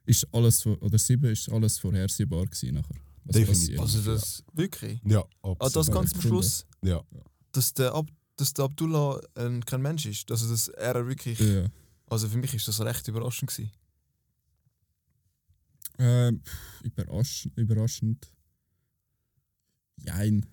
ist 0.05 0.27
alles, 0.33 0.63
vor- 0.63 0.81
oder 0.81 0.97
7 0.97 1.25
ist 1.31 1.47
alles 1.49 1.77
vorhersehbar 1.79 2.45
gewesen 2.45 2.73
nachher. 2.75 2.95
was 3.23 3.35
Definitiv. 3.35 3.79
Also 3.79 4.01
das, 4.01 4.43
wirklich? 4.53 4.99
Ja, 5.05 5.23
Ah, 5.43 5.51
absolut. 5.51 5.75
das 5.75 5.91
ganz 5.91 6.13
am. 6.15 6.21
Schluss, 6.21 6.65
Ja, 6.83 7.03
dass 7.51 7.73
der, 7.75 7.93
Ab 7.93 8.09
dass 8.37 8.53
der 8.53 8.65
Abdullah 8.65 9.21
äh, 9.35 9.59
kein 9.59 9.81
Mensch 9.83 10.07
ist. 10.07 10.31
Also 10.31 10.49
dass 10.49 10.69
er 10.69 11.07
wirklich, 11.07 11.39
Ja. 11.39 11.67
also 12.07 12.27
für 12.27 12.37
mich 12.37 12.53
ist 12.55 12.67
das 12.67 12.81
recht 12.81 13.07
überraschend 13.07 13.51
gewesen. 13.51 13.71
Ähm, 15.99 16.41
pff, 16.43 16.81
überrasch 16.83 17.47
überraschend. 17.55 18.31
Jein. 20.03 20.45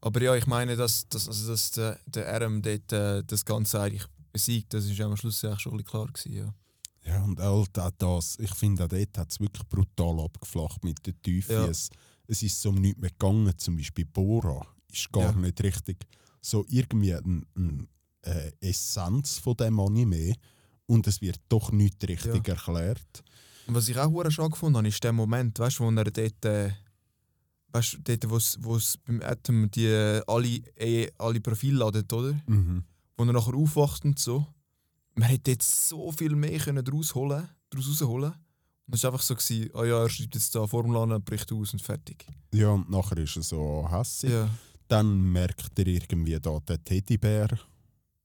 Aber 0.00 0.22
ja, 0.22 0.34
ich 0.34 0.46
meine, 0.46 0.76
dass, 0.76 1.08
dass, 1.08 1.28
also 1.28 1.48
dass 1.52 1.70
der, 1.72 1.98
der 2.06 2.32
Adam 2.34 2.62
dort 2.62 2.92
äh, 2.92 3.22
das 3.24 3.44
Ganze 3.44 3.80
eigentlich 3.80 4.06
besiegt. 4.32 4.72
Das 4.72 4.84
ist 4.86 5.00
am 5.00 5.16
Schluss 5.16 5.44
eigentlich 5.44 5.60
schon 5.60 5.84
klar 5.84 6.06
gewesen, 6.06 6.32
ja. 6.32 6.54
Ja, 7.04 7.22
und 7.24 7.40
all 7.40 7.64
da- 7.72 7.90
das, 7.96 8.38
ich 8.38 8.54
finde, 8.54 8.84
auch 8.84 8.88
dort 8.88 9.18
hat 9.18 9.30
es 9.32 9.40
wirklich 9.40 9.66
brutal 9.68 10.20
abgeflacht 10.20 10.84
mit 10.84 11.04
der 11.06 11.20
Tiefe. 11.22 11.52
Ja. 11.54 11.66
Es, 11.66 11.88
es 12.26 12.42
ist 12.42 12.60
so 12.60 12.68
um 12.70 12.76
nichts 12.76 13.00
mehr 13.00 13.10
gegangen, 13.10 13.52
zum 13.58 13.76
Beispiel 13.76 14.04
Bora 14.04 14.66
ist 14.92 15.10
gar 15.12 15.24
Ja. 15.24 15.32
nicht 15.32 15.62
richtig 15.62 15.98
so 16.42 16.64
irgendwie 16.68 17.14
eine 17.14 17.42
ein, 17.56 17.88
äh, 18.22 18.52
Essenz 18.60 19.38
von 19.38 19.56
dem 19.56 19.78
Anime 19.80 20.34
und 20.86 21.06
es 21.06 21.20
wird 21.20 21.40
doch 21.48 21.72
nicht 21.72 22.06
richtig 22.08 22.46
erklärt. 22.48 23.22
Und 23.66 23.74
was 23.74 23.88
ich 23.88 23.98
auch 23.98 24.30
schade 24.30 24.50
gefunden 24.50 24.78
habe, 24.78 24.88
ist 24.88 25.02
der 25.04 25.12
Moment, 25.12 25.58
weißt 25.58 25.80
wo 25.80 25.90
er 25.90 26.04
dort, 26.04 26.44
äh, 26.44 26.70
weißt 27.72 27.94
du, 27.94 27.98
dort, 28.02 28.30
wo's, 28.30 28.58
wo's 28.60 28.96
beim 28.98 29.22
Atom 29.22 29.70
die 29.70 29.88
alle, 30.26 30.60
eh, 30.76 31.10
alle 31.18 31.40
Profile 31.40 31.78
ladet, 31.78 32.12
oder? 32.12 32.40
Mhm. 32.46 32.84
Wo 33.16 33.24
er 33.24 33.32
nachher 33.32 33.54
aufwacht 33.54 34.04
und 34.04 34.18
so. 34.18 34.46
Man 35.14 35.28
hätte 35.28 35.52
jetzt 35.52 35.88
so 35.88 36.10
viel 36.12 36.34
mehr 36.34 36.58
können 36.58 36.84
daraus 36.84 37.14
holen, 37.14 37.48
daraus 37.68 37.88
rausholen. 37.88 38.32
Und 38.86 38.94
es 38.94 39.04
war 39.04 39.12
einfach 39.12 39.22
so, 39.22 39.34
gewesen, 39.34 39.70
oh 39.74 39.84
ja, 39.84 40.02
er 40.02 40.08
schreibt 40.08 40.34
jetzt 40.34 40.54
da 40.54 40.66
Formel 40.66 40.96
an, 40.96 41.22
bricht 41.22 41.52
aus 41.52 41.72
und 41.72 41.82
fertig. 41.82 42.26
Ja, 42.52 42.70
und 42.70 42.90
nachher 42.90 43.18
ist 43.18 43.36
er 43.36 43.42
so 43.42 43.88
hässig. 43.88 44.30
Ja. 44.30 44.48
Dann 44.88 45.30
merkt 45.30 45.78
er 45.78 45.86
irgendwie 45.86 46.40
da 46.40 46.58
der 46.60 46.82
Teddybär 46.82 47.48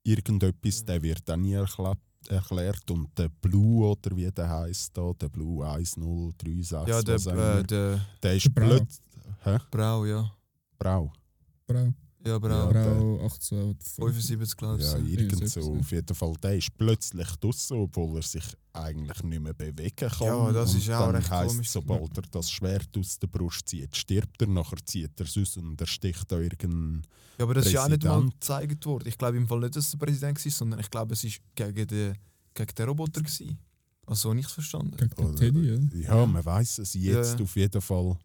irgendetwas, 0.04 0.84
der 0.86 1.02
wird 1.02 1.22
dann 1.25 1.42
nie 1.42 1.54
erklärt, 1.54 2.00
erklärt. 2.30 2.90
Und 2.90 3.10
der 3.18 3.30
Blue, 3.30 3.86
oder 3.88 4.16
wie 4.16 4.32
der 4.32 4.50
heißt 4.50 4.98
da, 4.98 5.12
der 5.14 5.30
Blue 5.30 5.64
1036, 5.66 6.88
Ja, 6.88 7.02
der, 7.02 7.60
äh, 7.60 7.64
der 7.64 8.06
der 8.24 8.36
ist 8.36 8.56
plötzlich... 8.56 9.00
Hä? 9.44 9.58
Brau, 9.72 10.05
ja. 10.05 10.32
Brau? 10.77 11.12
Brau. 11.67 11.94
Ja, 12.25 12.39
Brau. 12.39 12.72
Ja, 12.72 12.84
Brau 12.96 13.25
18. 13.25 13.77
75, 13.79 14.58
glaube 14.58 14.82
ich. 14.82 14.86
Ja, 14.91 14.98
irgend 14.98 15.48
so. 15.48 15.75
Auf 15.77 15.91
jeden 15.91 16.15
Fall, 16.15 16.34
der 16.41 16.58
ist 16.58 16.75
plötzlich 16.75 17.27
draussen, 17.39 17.77
obwohl 17.77 18.15
er 18.17 18.24
sich 18.24 18.44
eigentlich 18.74 19.22
nicht 19.24 19.41
mehr 19.41 19.53
bewegen 19.53 19.96
kann. 19.96 20.27
Ja, 20.27 20.51
das 20.51 20.74
und 20.74 20.79
ist 20.79 20.89
auch 20.89 21.13
recht 21.13 21.29
heisst, 21.29 21.50
komisch. 21.55 21.70
sobald 21.70 22.17
er 22.17 22.24
das 22.32 22.50
Schwert 22.50 22.89
aus 22.98 23.20
der 23.20 23.27
Brust 23.27 23.70
zieht, 23.70 23.96
stirbt 23.96 24.41
er, 24.41 24.48
nachher 24.48 24.84
zieht 24.84 25.20
er 25.20 25.25
es 25.27 25.38
aus 25.38 25.58
und 25.58 25.79
er 25.79 25.86
sticht 25.88 26.32
da 26.32 26.39
irgendeinen... 26.39 27.03
Ja, 27.38 27.44
aber 27.46 27.53
das 27.53 27.67
ist 27.67 27.74
ja 27.74 27.84
auch 27.84 27.89
nicht 27.89 28.03
mal 28.03 28.10
Präsident. 28.13 28.34
gezeigt 28.41 28.86
worden. 28.88 29.08
Ich 29.08 29.17
glaube 29.17 29.38
im 29.38 29.48
Fall 29.48 29.60
nicht, 29.60 29.75
dass 29.75 29.86
es 29.86 29.91
der 29.91 29.98
Präsident 30.00 30.44
war, 30.44 30.51
sondern 30.51 30.79
ich 30.79 30.89
glaube, 30.89 31.13
es 31.13 31.24
war 31.24 31.32
gegen 31.72 31.88
den, 31.88 32.15
gegen 32.55 32.75
den 32.75 32.88
Roboter. 32.88 33.22
Gewesen. 33.22 33.60
Also 34.08 34.34
nichts 34.34 34.53
verstanden. 34.53 34.98
Gegen 34.98 35.15
den 35.15 35.36
Teddy, 35.36 36.00
ja. 36.00 36.15
Ja, 36.15 36.25
man 36.25 36.44
weiß 36.44 36.79
es 36.79 36.94
jetzt 36.96 37.38
Ja. 37.38 37.44
auf 37.44 37.55
jeden 37.55 37.82
Fall 37.82 38.17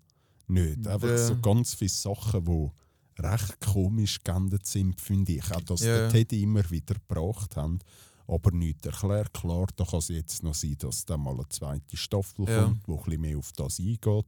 nicht. 0.51 0.87
Einfach 0.87 1.09
Ja. 1.09 1.27
so 1.27 1.41
ganz 1.41 1.75
viele 1.75 1.89
Sachen, 1.91 2.45
die 2.45 3.23
recht 3.23 3.61
komisch 3.61 4.19
geendet 4.23 4.67
sind, 4.67 5.01
finde 5.01 5.33
ich. 5.33 5.51
Auch, 5.53 5.61
dass 5.63 5.81
Ja, 5.81 5.97
der. 5.97 6.09
Teddy 6.11 6.43
immer 6.43 6.69
wieder 6.71 6.95
gebracht 6.95 7.57
haben, 7.57 7.79
aber 8.27 8.51
nichts 8.53 8.87
erklärt. 8.87 9.33
Klar, 9.35 9.67
da 9.77 9.85
kann 9.85 9.99
es 9.99 10.09
jetzt 10.09 10.43
noch 10.43 10.55
sein, 10.55 10.77
dass 10.79 11.05
da 11.05 11.17
mal 11.17 11.35
eine 11.35 11.49
zweite 11.49 11.97
Staffel 11.97 12.49
Ja. 12.49 12.65
kommt, 12.65 12.87
die 12.87 12.91
ein 12.93 12.97
bisschen 13.05 13.21
mehr 13.21 13.39
auf 13.39 13.53
das 13.53 13.79
eingeht. 13.79 14.27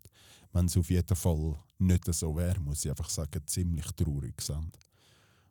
Wenn 0.52 0.66
es 0.66 0.76
auf 0.76 0.90
jeden 0.90 1.16
Fall 1.16 1.56
nicht 1.78 2.12
so 2.14 2.36
wäre, 2.36 2.60
muss 2.60 2.84
ich 2.84 2.90
einfach 2.90 3.08
sagen, 3.08 3.40
ziemlich 3.46 3.86
traurig 3.92 4.40
sind. 4.42 4.78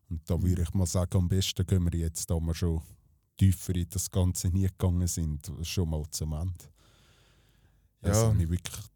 Und 0.09 0.29
da 0.29 0.39
würde 0.41 0.61
ich 0.61 0.73
mal 0.73 0.85
sagen, 0.85 1.17
am 1.17 1.27
besten 1.29 1.65
gehen 1.65 1.83
wir 1.91 1.99
jetzt, 1.99 2.29
da 2.29 2.39
wir 2.39 2.53
schon 2.53 2.81
tiefer 3.37 3.73
in 3.75 3.87
das 3.89 4.11
Ganze 4.11 4.49
nie 4.49 4.67
gegangen 4.67 5.07
sind, 5.07 5.51
schon 5.63 5.89
mal 5.89 6.03
zum 6.11 6.33
Ende. 6.33 6.53
Das 8.01 8.17
Ja. 8.17 8.27
habe 8.27 8.43
ich 8.43 8.49
wirklich, 8.49 8.75
äh, 8.77 8.90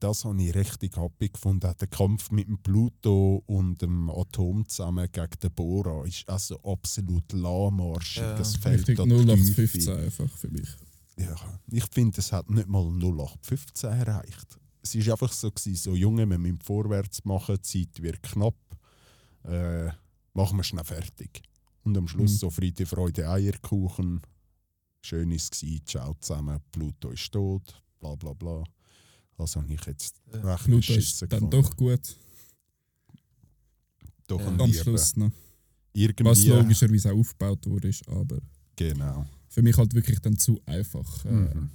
das 0.00 0.24
habe 0.24 0.42
ich 0.42 0.54
richtig 0.54 0.96
happy 0.96 1.28
gefunden. 1.28 1.72
Der 1.80 1.88
Kampf 1.88 2.30
mit 2.30 2.48
dem 2.48 2.58
Pluto 2.58 3.42
und 3.46 3.80
dem 3.80 4.10
Atom 4.10 4.66
zusammen 4.68 5.08
gegen 5.12 5.38
den 5.42 5.52
Bora 5.52 6.04
ist 6.04 6.28
also 6.28 6.60
absolut 6.62 7.32
lahmarschig. 7.32 8.22
Ja. 8.22 8.38
Es 8.38 8.56
fällt 8.56 8.80
Richtig 8.88 8.96
da 8.96 9.04
0815 9.04 9.80
Tiefe. 9.80 9.96
einfach 9.98 10.36
für 10.36 10.48
mich. 10.48 10.68
Ja, 11.16 11.34
ich 11.70 11.84
finde, 11.90 12.18
es 12.20 12.32
hat 12.32 12.48
nicht 12.50 12.68
mal 12.68 12.84
0815 12.84 13.90
erreicht. 13.90 14.58
Es 14.82 14.94
war 14.94 15.12
einfach 15.14 15.32
so, 15.32 15.50
gewesen, 15.50 15.74
so 15.76 15.94
Junge, 15.94 16.28
wir 16.28 16.38
müssen 16.38 16.60
vorwärts 16.60 17.24
machen, 17.24 17.56
die 17.56 17.62
Zeit 17.62 18.02
wird 18.02 18.22
knapp. 18.22 18.54
Äh, 19.44 19.88
machen 20.34 20.56
wir 20.58 20.64
schnell 20.64 20.84
fertig. 20.84 21.42
Und 21.84 21.96
am 21.96 22.06
Schluss 22.08 22.32
Mhm. 22.32 22.36
so 22.36 22.50
Friede, 22.50 22.86
Freude, 22.86 23.28
Eierkuchen. 23.28 24.20
Schön 25.02 25.30
ist 25.30 25.54
es, 25.62 25.84
ciao 25.84 26.14
zusammen, 26.20 26.60
Pluto 26.72 27.10
ist 27.10 27.30
tot, 27.32 27.82
bla 28.00 28.14
bla 28.14 28.32
bla. 28.32 28.62
Also 29.38 29.60
habe 29.62 29.72
ich 29.72 29.84
jetzt 29.86 30.20
Ja. 30.32 30.40
recht 30.54 30.64
Pluto 30.64 30.78
beschissen 30.78 31.28
dann 31.28 31.48
gefunden. 31.50 31.62
doch 31.62 31.76
gut. 31.76 32.16
Doch 34.26 34.40
Ja. 34.40 34.48
ein 34.48 34.60
Am. 34.60 34.72
Schluss 34.72 35.16
noch. 35.16 35.30
Was 35.30 35.34
Irgendwie, 35.94 36.48
logischerweise 36.50 37.12
auch 37.12 37.18
aufgebaut 37.18 37.66
wurde, 37.66 37.88
ist, 37.88 38.06
aber 38.08 38.38
genau. 38.76 39.26
für 39.48 39.62
mich 39.62 39.76
halt 39.76 39.94
wirklich 39.94 40.20
dann 40.20 40.36
zu 40.38 40.60
einfach 40.66 41.24
äh, 41.24 41.30
Mhm. 41.30 41.70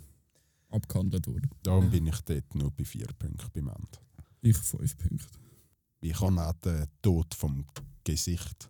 abgehandelt 0.69 1.27
wurde. 1.27 1.49
Darum 1.63 1.85
Ja. 1.85 1.89
bin 1.89 2.07
ich 2.07 2.21
dort 2.21 2.55
nur 2.55 2.71
bei 2.71 2.85
vier 2.85 3.07
Punkten 3.19 3.49
beim 3.53 3.67
Ende. 3.69 3.97
Ich 4.41 4.57
fünf 4.57 4.97
Punkte. 4.97 5.25
Ich 6.01 6.19
habe 6.19 6.41
auch 6.47 6.53
den 6.61 6.85
Tod 7.01 7.33
vom 7.33 7.65
Gesicht 8.03 8.67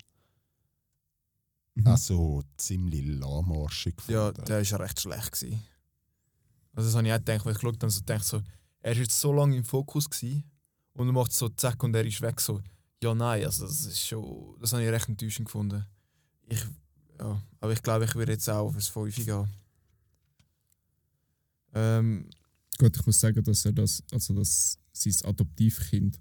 Mhm. 1.75 1.87
also 1.87 2.43
ziemlich 2.57 3.03
lahmarschig 3.05 3.95
Ja, 4.07 4.29
gefunden. 4.29 4.45
der 4.47 4.71
war 4.71 4.79
recht 4.81 4.99
schlecht. 5.01 5.31
Gewesen. 5.31 5.63
Also 6.73 6.89
das 6.89 6.95
habe 6.95 7.07
ich 7.07 7.13
auch 7.13 7.17
gedacht, 7.17 7.45
weil 7.45 7.53
ich 7.53 7.59
geschaut 7.59 7.81
habe, 7.83 7.91
so 7.91 7.99
gedacht, 7.99 8.23
so, 8.25 8.41
er 8.83 8.91
war 8.95 9.01
jetzt 9.01 9.19
so 9.19 9.33
lange 9.33 9.55
im 9.57 9.63
Fokus 9.63 10.09
gewesen, 10.09 10.43
und 10.93 11.07
er 11.07 11.13
macht 11.13 11.33
so 11.33 11.49
zack 11.49 11.81
und 11.83 11.95
er 11.95 12.05
ist 12.05 12.21
weg. 12.21 12.39
So, 12.39 12.61
ja, 13.01 13.15
nein, 13.15 13.43
also 13.43 13.65
das 13.65 13.85
ist 13.85 14.05
schon, 14.07 14.55
das 14.61 14.73
habe 14.73 14.83
ich 14.83 14.89
recht 14.89 15.09
enttäuschend 15.09 15.47
gefunden. 15.47 15.83
Ich, 16.47 16.63
ja, 17.19 17.41
aber 17.59 17.73
ich 17.73 17.81
glaube, 17.81 18.05
ich 18.05 18.13
würde 18.13 18.33
jetzt 18.33 18.47
auch 18.49 18.67
auf 18.67 18.75
ein 18.75 18.81
5 18.81 19.15
gehen. 19.25 19.47
Ähm, 21.73 22.29
Gut, 22.77 22.95
ich 22.97 23.05
muss 23.05 23.19
sagen, 23.19 23.43
dass 23.43 23.65
er 23.65 23.71
das, 23.71 24.03
also 24.11 24.33
dass 24.33 24.77
sein 24.91 25.29
Adoptivkind 25.29 26.19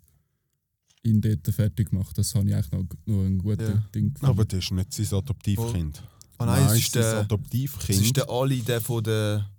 ihn 1.02 1.20
dort 1.20 1.46
fertig 1.54 1.92
macht, 1.92 2.16
das 2.16 2.34
habe 2.34 2.48
ich 2.48 2.54
eigentlich 2.54 2.72
noch, 2.72 2.84
noch 3.06 3.24
ein 3.24 3.38
gutes 3.38 3.68
Ja. 3.68 3.74
Ding 3.94 4.12
gefunden. 4.14 4.30
Aber 4.30 4.44
das 4.44 4.58
ist 4.60 4.70
nicht 4.70 4.92
sein 4.94 5.18
Adoptivkind. 5.18 6.02
oh 6.38 6.44
nein, 6.44 6.66
es 6.66 6.78
ist 6.78 6.92
sein 6.92 7.02
der, 7.02 7.18
Adoptivkind. 7.20 7.98
es 7.98 8.00
ist 8.06 8.16
der 8.16 8.30
Ali, 8.30 8.62
der 8.62 8.80
von 8.80 9.02
der. 9.02 9.50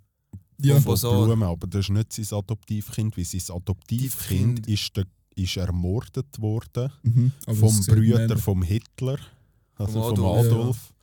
Ja, 0.60 0.74
von 0.80 0.84
Basar. 0.92 1.24
Blumen, 1.26 1.42
aber 1.42 1.66
das 1.66 1.80
ist 1.86 1.90
nicht 1.90 2.12
sein 2.12 2.38
Adoptivkind, 2.38 3.16
weil 3.16 3.24
sein 3.24 3.40
Adoptivkind 3.56 4.58
Adoptivkind. 4.60 4.68
ist, 4.68 4.96
der, 4.96 5.04
ist 5.36 5.56
ermordet 5.56 6.40
worden 6.40 6.90
mhm, 7.02 7.32
vom 7.54 7.80
Brüder 7.86 8.36
vom 8.38 8.62
Hitler, 8.62 9.18
also 9.76 10.02
Vom 10.02 10.16
vom 10.16 10.24
Adolf, 10.26 10.46
Adolf. 10.52 10.94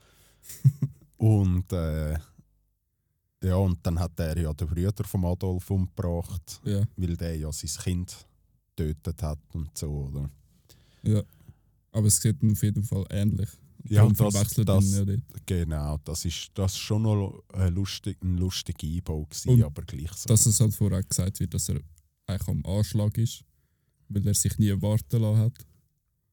und 1.18 1.72
äh, 1.72 2.18
ja, 3.44 3.56
und 3.56 3.78
dann 3.82 3.98
hat 3.98 4.18
er 4.20 4.38
ja 4.38 4.52
den 4.54 4.68
Brüder 4.68 5.04
vom 5.04 5.24
Adolf 5.24 5.70
umgebracht, 5.70 6.60
Ja, 6.64 6.82
weil 6.96 7.16
der 7.16 7.36
ja 7.36 7.50
sein 7.52 7.70
Kind 7.82 8.16
getötet 8.76 9.22
hat 9.22 9.38
und 9.52 9.76
so, 9.76 10.08
oder? 10.10 10.30
ja. 11.02 11.22
Aber 11.94 12.06
es 12.06 12.16
sieht 12.20 12.36
auf 12.42 12.62
jeden 12.62 12.84
Fall 12.84 13.04
ähnlich. 13.10 13.50
Ja, 13.84 14.08
das, 14.08 14.54
das, 14.54 14.92
ja 14.94 15.04
genau, 15.46 15.98
das 16.04 16.24
ist 16.24 16.50
das 16.54 16.72
ist 16.72 16.78
schon 16.78 17.02
noch 17.02 17.42
ein, 17.52 17.74
lustig, 17.74 18.16
ein 18.22 18.36
lustiger 18.38 18.86
Einbau 18.86 19.24
gewesen, 19.24 19.48
Und 19.50 19.62
aber 19.64 19.82
gleich 19.82 20.12
so. 20.12 20.28
Dass 20.28 20.46
es 20.46 20.60
halt 20.60 20.74
vorher 20.74 21.02
gesagt 21.02 21.40
wird, 21.40 21.52
dass 21.52 21.68
er 21.68 21.80
eigentlich 22.26 22.48
am 22.48 22.64
Anschlag 22.64 23.18
ist, 23.18 23.44
weil 24.08 24.26
er 24.26 24.34
sich 24.34 24.56
nie 24.58 24.70
warten 24.80 25.20
lassen 25.20 25.38
hat. 25.38 25.66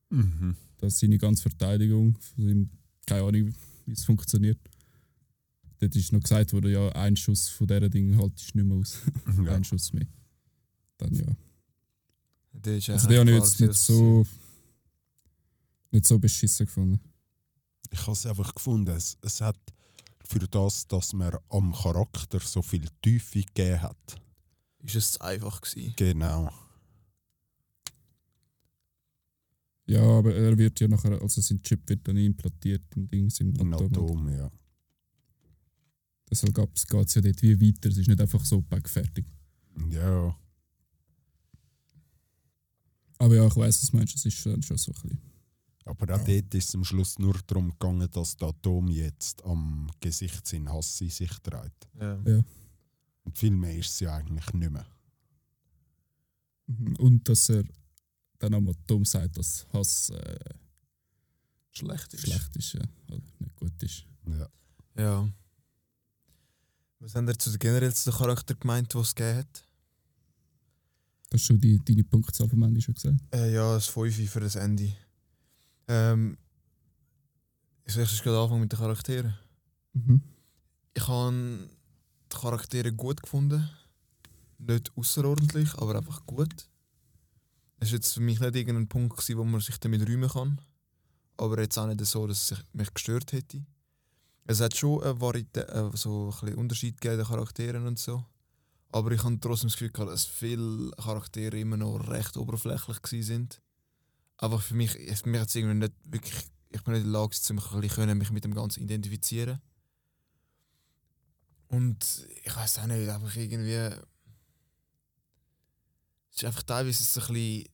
mhm. 0.09 0.55
Das 0.77 0.93
ist 0.93 0.99
seine 1.01 1.17
ganze 1.17 1.41
Verteidigung. 1.41 2.17
Keine 3.05 3.23
Ahnung, 3.23 3.53
wie 3.85 3.91
es 3.91 4.05
funktioniert. 4.05 4.59
Dort 5.79 5.95
ist 5.95 6.11
noch 6.13 6.21
gesagt 6.21 6.53
worden, 6.53 6.71
ja, 6.71 6.89
ein 6.89 7.15
Schuss 7.17 7.49
von 7.49 7.67
dieser 7.67 7.89
Ding 7.89 8.15
haltest 8.17 8.53
du 8.53 8.59
nicht 8.59 8.67
mehr 8.67 8.77
aus. 8.77 8.97
ja. 9.45 9.55
Ein 9.55 9.63
Schuss 9.63 9.91
mehr. 9.91 10.07
Dann 10.97 11.13
ja. 11.15 11.25
Der 12.53 12.77
ist 12.77 12.89
Also 12.89 13.07
den 13.09 13.19
habe 13.19 13.31
ich 13.31 13.37
jetzt 13.37 13.59
nicht 13.59 13.71
dass- 13.71 13.85
so, 13.87 14.25
nicht 15.91 16.05
so 16.05 16.19
beschissen 16.19 16.65
gefunden. 16.65 16.99
Ich 17.91 18.01
habe 18.01 18.11
es 18.11 18.25
einfach 18.25 18.53
gefunden, 18.53 18.95
es, 18.95 19.17
es 19.21 19.41
hat 19.41 19.57
für 20.25 20.39
das, 20.39 20.87
dass 20.87 21.13
man 21.13 21.35
am 21.49 21.73
Charakter 21.73 22.39
so 22.39 22.61
viel 22.61 22.87
Tiefe 23.01 23.41
gegeben 23.41 23.81
hat. 23.81 24.21
Ist 24.83 24.95
es 24.95 25.11
zu 25.13 25.21
einfach 25.21 25.59
gewesen. 25.61 25.93
Genau. 25.97 26.51
Ja, 29.87 30.01
aber 30.03 30.35
er 30.35 30.55
wird 30.55 30.79
ja 30.79 30.87
nachher, 30.87 31.19
also 31.19 31.41
sein 31.41 31.61
Chip 31.63 31.89
wird 31.89 32.07
dann 32.07 32.17
implantiert 32.17 32.83
in 32.95 33.09
Dings 33.09 33.39
im 33.39 33.59
Ein 33.59 33.73
Atom. 33.73 33.87
Atom, 33.87 34.29
ja. 34.29 34.51
Deshalb 36.29 36.53
geht 36.53 37.07
es 37.07 37.15
ja 37.15 37.21
dort 37.21 37.41
wie 37.41 37.59
weiter. 37.59 37.89
Es 37.89 37.97
ist 37.97 38.07
nicht 38.07 38.21
einfach 38.21 38.45
so 38.45 38.61
back 38.61 38.87
fertig. 38.87 39.25
Ja, 39.89 40.37
Aber 43.19 43.35
ja, 43.35 43.45
ich 43.45 43.55
weiß, 43.55 43.81
was 43.81 43.91
du 43.91 43.97
meinst. 43.97 44.15
Es 44.15 44.25
ist 44.25 44.37
schon, 44.37 44.61
schon 44.63 44.77
so 44.77 44.91
ein 44.91 45.01
bisschen. 45.01 45.28
Aber 45.89 46.15
auch 46.15 46.23
dort 46.23 46.53
ist 46.53 46.69
es 46.69 46.75
am 46.75 46.83
Schluss 46.83 47.17
nur 47.19 47.33
darum 47.47 47.71
gegangen, 47.71 48.09
dass 48.11 48.37
der 48.37 48.49
Atom 48.49 48.89
jetzt 48.89 49.43
am 49.43 49.89
Gesicht 49.99 50.47
seinen 50.47 50.71
Hass 50.71 51.01
in 51.01 51.09
sich 51.09 51.31
trägt. 51.39 51.87
Ja. 51.99 52.19
Ja. 52.25 52.43
Und 53.23 53.37
viel 53.37 53.51
mehr 53.51 53.75
ist 53.75 53.91
es 53.91 53.99
ja 54.01 54.15
eigentlich 54.15 54.53
nicht 54.53 54.71
mehr. 54.71 54.85
Mhm. 56.67 56.95
Und 56.97 57.27
dass 57.27 57.49
er 57.49 57.63
dann 58.37 58.53
am 58.53 58.67
Atom 58.69 59.03
sagt, 59.03 59.37
dass 59.37 59.67
Hass 59.73 60.09
äh, 60.11 60.39
Schlecht 61.71 62.13
ist. 62.13 62.21
schlecht 62.21 62.55
ist, 62.55 62.73
ja. 62.73 62.81
Oder 63.07 63.21
nicht 63.39 63.55
gut 63.55 63.83
ist. 63.83 64.05
Ja. 64.27 64.49
Ja. 64.97 65.29
Was 66.99 67.15
haben 67.15 67.27
ihr 67.27 67.39
zu 67.39 67.49
den 67.49 67.59
generell 67.59 67.93
zu 67.93 68.11
den 68.11 68.17
Charakter 68.17 68.53
gemeint, 68.55 68.93
die 68.93 68.97
es 68.97 69.15
gegeben 69.15 69.39
hat? 69.39 69.65
Hast 71.33 71.49
du 71.49 71.57
die, 71.57 71.79
deine 71.83 72.03
Punktzahl 72.03 72.49
vom 72.49 72.61
Ende 72.63 72.81
schon 72.81 72.95
gesagt? 72.95 73.17
Äh, 73.31 73.53
ja, 73.53 73.73
das 73.73 73.87
5 73.87 74.29
für 74.29 74.39
das 74.39 74.55
Ende. 74.55 74.91
Ähm, 75.89 76.37
ich 77.83 77.93
soll 77.93 78.05
gerade 78.05 78.39
anfangen 78.39 78.61
mit 78.61 78.71
den 78.71 78.79
Charakteren. 78.79 79.33
Mhm. 79.93 80.21
Ich 80.93 81.07
habe 81.07 81.67
die 82.31 82.37
Charaktere 82.37 82.93
gut 82.93 83.21
gefunden. 83.21 83.67
Nicht 84.59 84.91
außerordentlich, 84.95 85.73
aber 85.75 85.95
einfach 85.95 86.25
gut. 86.27 86.69
Es 87.79 87.89
war 87.89 87.95
jetzt 87.95 88.13
für 88.13 88.19
mich 88.19 88.39
nicht 88.39 88.55
irgendein 88.55 88.87
Punkt, 88.87 89.17
gewesen, 89.17 89.37
wo 89.37 89.43
man 89.43 89.61
sich 89.61 89.79
damit 89.79 90.07
rühmen 90.07 90.29
kann. 90.29 90.61
Aber 91.37 91.59
jetzt 91.59 91.77
auch 91.77 91.87
nicht 91.87 92.05
so, 92.05 92.27
dass 92.27 92.51
es 92.51 92.63
mich 92.73 92.93
gestört 92.93 93.31
hätte. 93.31 93.65
Es 94.45 94.61
hat 94.61 94.75
schon 94.75 95.01
eine 95.01 95.19
Varietät, 95.19 95.69
äh, 95.69 95.89
so 95.93 96.33
ein 96.41 96.55
Unterschied 96.55 97.01
gegeben 97.01 97.23
Charakteren 97.23 97.87
und 97.87 97.97
so. 97.97 98.23
Aber 98.91 99.11
ich 99.11 99.23
habe 99.23 99.39
trotzdem 99.39 99.69
das 99.69 99.77
Gefühl, 99.77 100.05
dass 100.05 100.25
viele 100.25 100.91
Charaktere 100.91 101.57
immer 101.59 101.77
noch 101.77 102.07
recht 102.09 102.37
oberflächlich 102.37 103.25
sind. 103.25 103.61
Einfach 104.41 104.61
für 104.61 104.73
mich, 104.73 104.95
mich 105.25 105.41
hat's 105.41 105.53
irgendwie 105.53 105.75
nicht 105.75 105.93
wirklich, 106.05 106.49
ich 106.69 106.81
bin 106.83 106.93
nicht 106.93 107.03
in 107.03 107.11
der 107.11 107.19
Lage, 107.21 107.35
um 107.49 107.59
ein 107.59 107.81
bisschen 107.81 107.89
können, 107.89 108.17
mich 108.17 108.31
mit 108.31 108.45
dem 108.45 108.53
Ganzen 108.55 108.81
identifizieren. 108.81 109.59
Und 111.67 112.25
ich 112.43 112.55
weiß 112.55 112.79
auch 112.79 112.85
nicht, 112.87 113.09
einfach 113.09 113.35
irgendwie. 113.35 113.73
Es 113.73 113.97
ist 116.37 116.45
einfach 116.45 116.63
teilweise 116.63 117.03
so 117.03 117.19
ein 117.19 117.33
bisschen, 117.33 117.69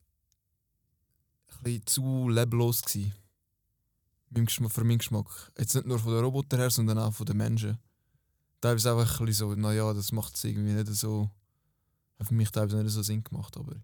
ein 1.49 1.63
bisschen 1.63 1.85
zu 1.85 2.29
leblos 2.29 2.81
gewesen. 2.81 3.13
Für 4.69 4.83
meinen 4.83 4.97
Geschmack. 4.97 5.51
Jetzt 5.57 5.75
nicht 5.75 5.85
nur 5.85 5.99
von 5.99 6.13
den 6.13 6.23
Robotern 6.23 6.59
her, 6.59 6.71
sondern 6.71 6.97
auch 6.97 7.13
von 7.13 7.27
den 7.27 7.37
Menschen. 7.37 7.77
Teilweise 8.59 8.91
einfach 8.91 9.19
ein 9.19 9.25
bisschen 9.27 9.49
so, 9.49 9.55
naja, 9.55 9.93
das 9.93 10.11
macht 10.11 10.35
es 10.35 10.43
irgendwie 10.43 10.73
nicht 10.73 10.87
so. 10.87 11.29
Hat 12.17 12.27
für 12.27 12.33
mich 12.33 12.49
teilweise 12.49 12.81
nicht 12.83 12.91
so 12.91 13.03
Sinn 13.03 13.23
gemacht, 13.23 13.55
aber. 13.55 13.75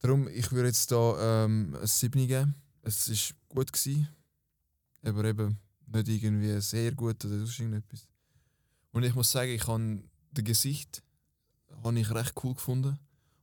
Darum, 0.00 0.28
ich 0.28 0.52
würde 0.52 0.68
jetzt 0.68 0.90
da 0.92 1.44
ähm, 1.44 1.76
ein 1.80 1.86
7 1.86 2.26
geben. 2.26 2.54
Es 2.82 3.08
war 3.08 3.36
gut. 3.48 3.72
Gewesen, 3.72 4.08
aber 5.02 5.24
eben 5.24 5.58
nicht 5.86 6.08
irgendwie 6.08 6.60
sehr 6.60 6.92
gut 6.92 7.24
oder 7.24 7.38
sonst 7.38 7.58
irgendetwas. 7.58 8.06
Und 8.92 9.02
ich 9.02 9.14
muss 9.14 9.30
sagen, 9.30 9.50
ich 9.50 9.66
habe 9.66 10.02
das 10.32 10.44
Gesicht 10.44 11.02
habe 11.82 11.98
ich 11.98 12.10
recht 12.10 12.34
cool 12.42 12.54
gefunden. 12.54 12.98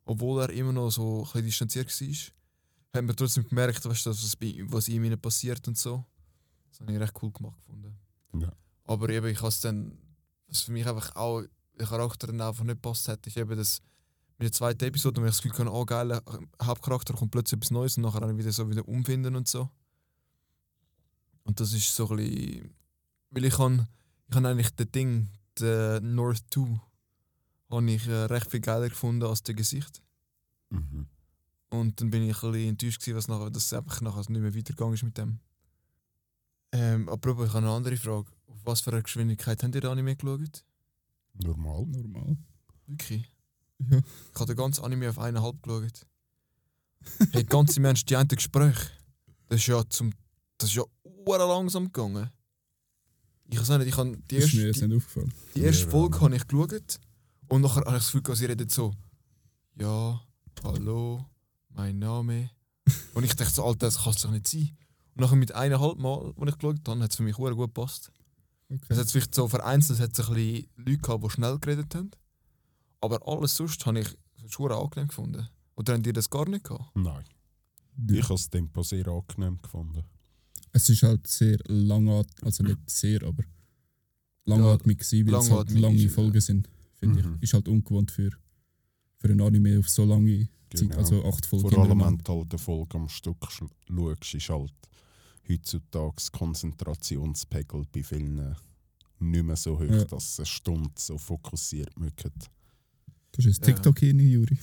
Obwohl 0.05 0.41
er 0.41 0.49
immer 0.49 0.73
noch 0.73 0.89
so 0.89 1.19
ein 1.19 1.23
bisschen 1.23 1.45
distanziert 1.45 2.01
war, 2.01 2.99
hat 2.99 3.05
man 3.05 3.15
trotzdem 3.15 3.47
gemerkt, 3.47 3.85
weißt, 3.85 4.05
was, 4.07 4.37
was 4.39 4.87
ihm 4.87 5.03
innen 5.03 5.19
passiert 5.19 5.65
und 5.67 5.77
so. 5.77 6.03
Das 6.69 6.81
habe 6.81 6.91
ich 6.91 6.99
recht 6.99 7.13
cool 7.21 7.31
gemacht 7.31 7.57
gefunden. 7.65 7.97
Ja. 8.33 8.51
Aber 8.85 9.09
eben, 9.09 9.27
ich 9.27 9.37
habe 9.37 9.47
es 9.47 9.61
dann, 9.61 9.97
was 10.47 10.61
für 10.61 10.71
mich 10.71 10.85
einfach 10.85 11.15
auch 11.15 11.43
der 11.79 11.87
Charakter 11.87 12.27
dann 12.27 12.41
einfach 12.41 12.63
nicht 12.63 12.81
passt 12.81 13.07
hat, 13.07 13.25
ist 13.25 13.37
eben 13.37 13.55
das 13.55 13.81
mit 14.37 14.45
der 14.45 14.51
zweiten 14.51 14.85
Episode, 14.85 15.21
wo 15.21 15.25
ich 15.25 15.31
das 15.31 15.41
Gefühl 15.41 15.65
hatte, 15.65 15.73
oh 15.73 15.85
geil, 15.85 16.21
Hauptcharakter 16.61 17.13
kommt 17.13 17.31
plötzlich 17.31 17.57
etwas 17.57 17.71
Neues 17.71 17.97
und 17.97 18.03
nachher 18.03 18.21
dann 18.21 18.37
wieder 18.37 18.51
so 18.51 18.69
wieder 18.69 18.87
umfinden 18.87 19.35
und 19.35 19.47
so. 19.47 19.69
Und 21.43 21.59
das 21.59 21.73
ist 21.73 21.93
so 21.95 22.09
ein 22.09 22.17
bisschen, 22.17 22.75
weil 23.31 23.45
ich 23.45 23.57
habe 23.57 23.87
ich 24.29 24.35
eigentlich 24.35 24.75
das 24.75 24.91
Ding, 24.91 25.29
der 25.59 26.01
North 26.01 26.43
2, 26.51 26.79
habe 27.69 27.91
ich 27.91 28.07
äh, 28.07 28.25
recht 28.25 28.49
viel 28.49 28.59
geiler 28.59 28.89
gefunden 28.89 29.25
als 29.25 29.43
das 29.43 29.55
Gesicht. 29.55 30.01
Mhm. 30.69 31.07
Und 31.69 31.99
dann 31.99 32.09
bin 32.11 32.23
ich 32.23 32.43
ein 32.43 32.51
bisschen 32.51 32.69
enttäuscht, 32.69 33.01
gewesen, 33.01 33.17
was 33.17 33.27
nachher, 33.27 33.49
dass 33.49 33.65
es 33.65 33.73
einfach 33.73 34.01
nachher 34.01 34.19
nicht 34.31 34.41
mehr 34.41 34.55
weitergegangen 34.55 34.93
ist 34.93 35.03
mit 35.03 35.17
dem. 35.17 35.39
Ähm, 36.71 37.09
apropos, 37.09 37.47
ich 37.47 37.53
habe 37.53 37.65
eine 37.65 37.75
andere 37.75 37.97
Frage. 37.97 38.31
Auf 38.47 38.59
was 38.63 38.81
für 38.81 38.91
eine 38.91 39.03
Geschwindigkeit 39.03 39.61
habt 39.61 39.75
ihr 39.75 39.81
den 39.81 39.91
Anime 39.91 40.15
geschaut? 40.15 40.63
Normal. 41.33 41.85
Normal. 41.87 42.37
Wirklich? 42.87 43.32
Ja. 43.79 43.97
Ich 44.33 44.35
habe 44.39 44.45
den 44.47 44.55
ganzen 44.57 44.83
Anime 44.83 45.09
auf 45.09 45.19
eineinhalb 45.19 45.61
geschaut. 45.61 46.05
hey, 47.31 47.43
ganz 47.43 47.75
im 47.77 47.85
Ernst, 47.85 48.09
die 48.09 48.15
einen 48.15 48.27
Gespräche, 48.29 48.91
das 49.49 49.59
ist 49.59 49.67
ja 49.67 49.83
zum. 49.89 50.11
Das 50.57 50.69
ist 50.69 50.75
ja 50.75 50.83
langsam 51.25 51.85
gegangen. 51.91 52.29
Ich 53.49 53.59
weiß 53.59 53.69
nicht, 53.77 53.87
ich 53.87 53.97
habe 53.97 54.15
die 54.31 54.35
Das 54.37 54.45
ist 54.45 54.53
mir 54.53 54.67
erste, 54.67 54.67
jetzt 54.67 54.81
die, 54.81 54.87
nicht 54.87 54.97
aufgefallen. 54.97 55.33
die 55.55 55.61
erste 55.61 55.83
Ja, 55.85 55.89
Folge 55.91 56.21
habe 56.21 56.35
ich 56.35 56.47
geschaut 56.47 56.99
und 57.49 57.61
nachher 57.61 57.81
habe 57.85 57.97
ich 57.97 58.03
das 58.03 58.11
Gefühl, 58.11 58.35
sie 58.35 58.45
redet 58.45 58.71
so. 58.71 58.93
Ja, 59.75 60.21
hallo, 60.63 61.25
mein 61.69 61.99
Name. 61.99 62.49
Und 63.13 63.23
ich 63.23 63.35
dachte 63.35 63.51
so, 63.53 63.63
Alter, 63.65 63.87
das 63.87 64.03
kann 64.03 64.13
es 64.13 64.21
doch 64.21 64.31
nicht 64.31 64.47
sein. 64.47 64.75
Und 65.15 65.21
nachher 65.21 65.35
mit 65.35 65.51
eineinhalb 65.53 65.97
Mal, 65.97 66.33
als 66.37 66.49
ich 66.51 66.57
geschaut 66.57 66.87
habe, 66.87 67.01
hat 67.03 67.11
es 67.11 67.15
für 67.17 67.23
mich 67.23 67.35
gut 67.35 67.57
gepasst. 67.57 68.11
Es 68.69 68.75
Okay. 68.75 68.95
hat 68.97 69.11
vielleicht 69.11 69.35
so 69.35 69.47
vereinzelt 69.47 69.99
hat 69.99 70.17
es 70.17 70.27
ein 70.27 70.33
bisschen 70.35 70.67
Leute 70.77 70.97
gehabt, 70.99 71.23
die 71.23 71.29
schnell 71.29 71.59
geredet 71.59 71.93
haben. 71.95 72.11
Aber 73.03 73.19
alles 73.27 73.55
sonst 73.55 73.85
habe 73.85 73.99
ich 73.99 74.07
schon 74.47 74.71
angenehm 74.71 75.07
gefunden. 75.09 75.47
Oder 75.75 75.93
habt 75.95 76.07
ihr 76.07 76.13
das 76.13 76.29
gar 76.29 76.47
nicht 76.47 76.63
gehabt? 76.63 76.95
Nein. 76.95 77.23
Ja. 78.09 78.15
Ich 78.15 78.23
habe 78.23 78.33
das 78.35 78.49
Tempo 78.49 78.81
sehr 78.83 79.07
angenehm 79.07 79.59
gefunden. 79.61 80.03
Es 80.71 80.87
ist 80.89 81.03
halt 81.03 81.27
sehr 81.27 81.57
langatmig, 81.67 82.43
also 82.43 82.63
nicht 82.63 82.89
sehr, 82.89 83.21
aber 83.23 83.43
langatmig 84.45 84.99
gewesen, 84.99 85.27
weil 85.31 85.39
es 85.39 85.51
halt 85.51 85.71
lange 85.71 86.01
ist, 86.03 86.15
Folgen 86.15 86.41
sind, 86.41 86.69
finde 86.95 87.21
Mhm. 87.23 87.35
ich. 87.35 87.43
Ist 87.43 87.53
halt 87.53 87.67
ungewohnt 87.67 88.09
für, 88.11 88.31
für 89.19 89.27
ein 89.29 89.41
Anime 89.41 89.79
auf 89.79 89.89
so 89.89 90.05
lange 90.05 90.47
Zeit, 90.73 90.79
Genau. 90.89 90.97
also 90.97 91.23
acht 91.25 91.45
Folgen 91.45 91.69
Vor 91.69 91.77
allem, 91.83 91.99
wenn 91.99 92.17
du 92.17 92.33
halt 92.33 92.51
eine 92.51 92.57
Folge 92.59 92.97
am 92.97 93.09
Stück 93.09 93.37
sch- 93.45 93.69
schaust, 93.87 94.33
ist 94.33 94.49
halt 94.49 94.73
heutzutage 95.49 96.13
das 96.15 96.31
Konzentrationspegel 96.31 97.83
bei 97.91 98.01
vielen 98.03 98.55
nicht 99.19 99.43
mehr 99.43 99.55
so 99.55 99.77
hoch, 99.77 99.83
Ja. 99.83 100.05
dass 100.05 100.39
eine 100.39 100.45
Stunde 100.47 100.89
so 100.97 101.17
fokussiert 101.17 101.97
mögen. 101.99 102.31
Das 103.33 103.45
ist 103.45 103.61
ein 103.61 103.67
Ja. 103.67 103.73
TikTok-Hirn, 103.73 104.19
Juri. 104.19 104.57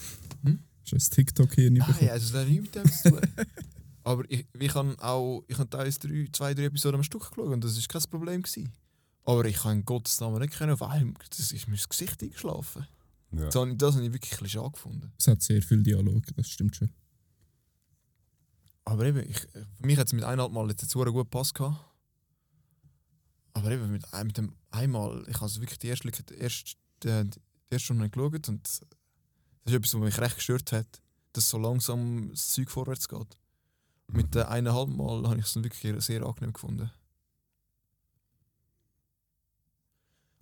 Hm? 0.45 0.59
Das 0.85 0.93
ist 1.05 1.13
ein 1.13 1.15
TikTok-Hirn 1.17 1.75
Nein, 1.75 1.87
bekommen. 1.89 2.11
also 2.11 2.33
das 2.33 2.41
hat 2.43 2.49
nichts 2.49 2.63
mit 2.63 2.75
dem 2.75 2.91
zu 2.93 3.11
tun. 3.11 3.21
Aber 4.03 4.25
ich, 4.31 4.47
ich 4.59 4.75
habe 4.75 4.97
auch 5.03 5.45
ich 5.47 5.59
habe 5.59 5.69
teilweise 5.69 5.99
drei, 6.01 6.27
zwei, 6.33 6.55
drei 6.55 6.65
Episoden 6.65 6.97
am 6.97 7.03
Stück 7.05 7.29
geschaut 7.29 7.49
und 7.53 7.63
das 7.63 7.77
war 7.77 7.85
kein 8.01 8.11
Problem. 8.11 8.43
Gewesen. 8.43 8.73
Aber 9.25 9.45
ich 9.45 9.57
kann 9.57 9.79
in 9.81 9.85
Gottes 9.85 10.19
Namen 10.21 10.41
nicht 10.41 10.55
können, 10.55 10.81
weil 10.81 11.13
das 11.29 11.53
ist 11.53 11.69
mir 11.69 11.77
das 11.77 11.89
Gesicht 11.89 12.23
eingeschlafen. 12.23 12.87
Ja. 13.33 13.45
Das 13.47 13.55
habe 13.57 13.71
ich, 13.71 13.77
das 13.77 13.95
habe 13.95 14.05
ich 14.07 14.13
wirklich 14.13 14.33
ein 14.33 14.39
bisschen 14.43 14.61
schade 14.63 14.73
gefunden. 14.73 15.13
Es 15.19 15.27
hat 15.29 15.43
sehr 15.43 15.63
viel 15.63 15.83
Dialog, 15.83 16.23
das 16.35 16.49
stimmt 16.51 16.75
schon. 16.77 16.91
Aber 18.85 19.05
eben, 19.05 19.29
ich, 19.29 19.39
für 19.39 19.67
mich 19.87 19.99
hat 19.99 20.07
es 20.07 20.13
mit 20.13 20.25
eineinhalb 20.25 20.53
Mal 20.53 20.69
jetzt 20.71 20.93
gut 20.93 21.07
gepasst. 21.15 21.55
gehabt. 21.55 21.79
Aber 23.53 23.71
eben 23.71 23.91
mit, 23.93 24.13
ein- 24.15 24.27
mit 24.27 24.37
dem 24.39 24.55
einmal, 24.71 25.25
ich 25.29 25.37
habe 25.37 25.47
es 25.47 25.61
wirklich 25.61 25.79
die 25.79 25.89
erste, 25.89 26.11
die 26.11 26.35
erste, 26.35 26.73
die, 27.03 27.31
die 27.71 27.75
erste 27.75 27.87
Stunde 27.87 28.11
geschaut 28.11 28.49
und 28.49 28.67
das 28.67 28.81
ist 29.65 29.75
etwas, 29.75 29.95
was 29.95 30.01
mich 30.01 30.19
recht 30.19 30.37
gestört 30.37 30.73
hat, 30.73 31.03
dass 31.33 31.49
so 31.49 31.59
langsam 31.59 32.31
das 32.31 32.53
Zeug 32.53 32.71
vorwärts 32.71 33.09
geht. 33.09 33.39
Mit 34.09 34.35
den 34.35 34.43
eineinhalb 34.43 34.89
Mal 34.89 35.29
habe 35.29 35.39
ich 35.39 35.47
es 35.47 35.55
wirklich 35.63 36.05
sehr 36.05 36.25
angenehm 36.25 36.53
gefunden. 36.53 36.91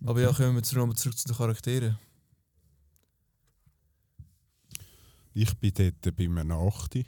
Aber 0.05 0.21
ja, 0.21 0.31
kommen 0.31 0.55
wir 0.55 0.63
zurück, 0.63 0.79
nochmal 0.79 0.95
zurück 0.95 1.17
zu 1.17 1.27
den 1.27 1.35
Charakteren. 1.35 1.99
Ich 5.33 5.55
bin 5.57 5.73
dort 5.73 6.15
bei 6.15 6.23
einem 6.23 6.51
8, 6.51 7.05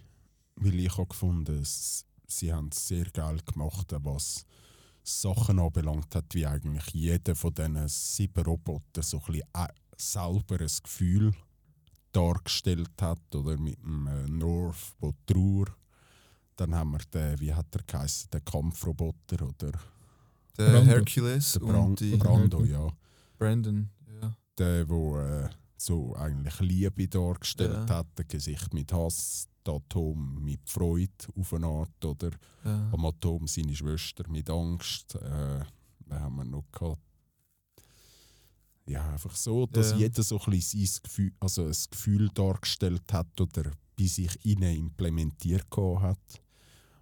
weil 0.55 0.79
ich 0.79 0.97
habe 0.97 1.07
gefunden, 1.07 1.63
sie 1.63 2.53
haben 2.53 2.69
es 2.71 2.87
sehr 2.87 3.05
geil 3.05 3.39
gemacht, 3.45 3.93
was 3.99 4.45
Sachen 5.03 5.59
anbelangt 5.59 6.13
hat, 6.13 6.33
wie 6.35 6.45
eigentlich 6.45 6.87
jeder 6.93 7.35
von 7.35 7.53
diesen 7.53 7.87
sieben 7.87 8.43
Robotern 8.43 9.03
so 9.03 9.17
ein 9.19 9.25
bisschen 9.25 9.49
selber 10.01 10.59
ein 10.59 10.67
Gefühl 10.83 11.33
dargestellt 12.11 13.01
hat, 13.01 13.33
oder 13.35 13.57
mit 13.57 13.81
dem 13.81 14.07
äh, 14.07 14.27
North, 14.27 14.93
wo 14.99 15.13
Trauer. 15.25 15.67
Dann 16.55 16.75
haben 16.75 16.91
wir 16.91 16.99
den, 17.13 17.39
wie 17.39 17.53
hat 17.53 17.73
er 17.73 17.83
geheißen, 17.87 18.29
den 18.31 18.43
Kampfroboter, 18.43 19.47
oder 19.47 19.71
Der 20.57 20.71
Brando. 20.71 20.85
Hercules 20.91 21.53
der 21.53 21.61
und 21.63 21.69
Brand, 21.71 21.99
die 22.01 22.15
Brando, 22.17 22.63
ja. 22.65 22.87
Brandon. 23.37 23.89
Ja. 24.21 24.35
der, 24.57 24.87
wo 24.89 25.17
äh, 25.17 25.49
so 25.77 26.15
eigentlich 26.15 26.59
Liebe 26.59 27.07
dargestellt 27.07 27.89
Ja. 27.89 27.97
hat, 27.99 28.07
ein 28.19 28.27
Gesicht 28.27 28.73
mit 28.73 28.91
Hass, 28.91 29.47
das 29.63 29.75
Atom 29.75 30.43
mit 30.43 30.69
Freude 30.69 31.09
auf 31.35 31.53
eine 31.53 31.67
Art, 31.67 32.03
oder 32.05 32.31
Ja. 32.65 32.89
am 32.91 33.05
Atom 33.05 33.47
seine 33.47 33.75
Schwester 33.75 34.27
mit 34.29 34.49
Angst. 34.49 35.15
Äh, 35.15 35.63
haben 36.09 36.35
wir 36.35 36.43
noch 36.45 36.65
gehabt? 36.71 36.99
Ja, 38.91 39.09
einfach 39.11 39.35
so, 39.35 39.65
dass 39.67 39.91
Ja. 39.91 39.97
jeder 39.97 40.23
so 40.23 40.39
ein 40.39 40.51
bisschen 40.51 40.85
sein 40.85 40.99
Gefühl, 41.03 41.31
also 41.39 41.65
ein 41.65 41.75
Gefühl 41.91 42.29
dargestellt 42.29 43.11
hat 43.13 43.39
oder 43.39 43.71
bei 43.97 44.05
sich 44.05 44.45
innen 44.45 44.75
implementiert 44.75 45.67
hat. 45.77 46.41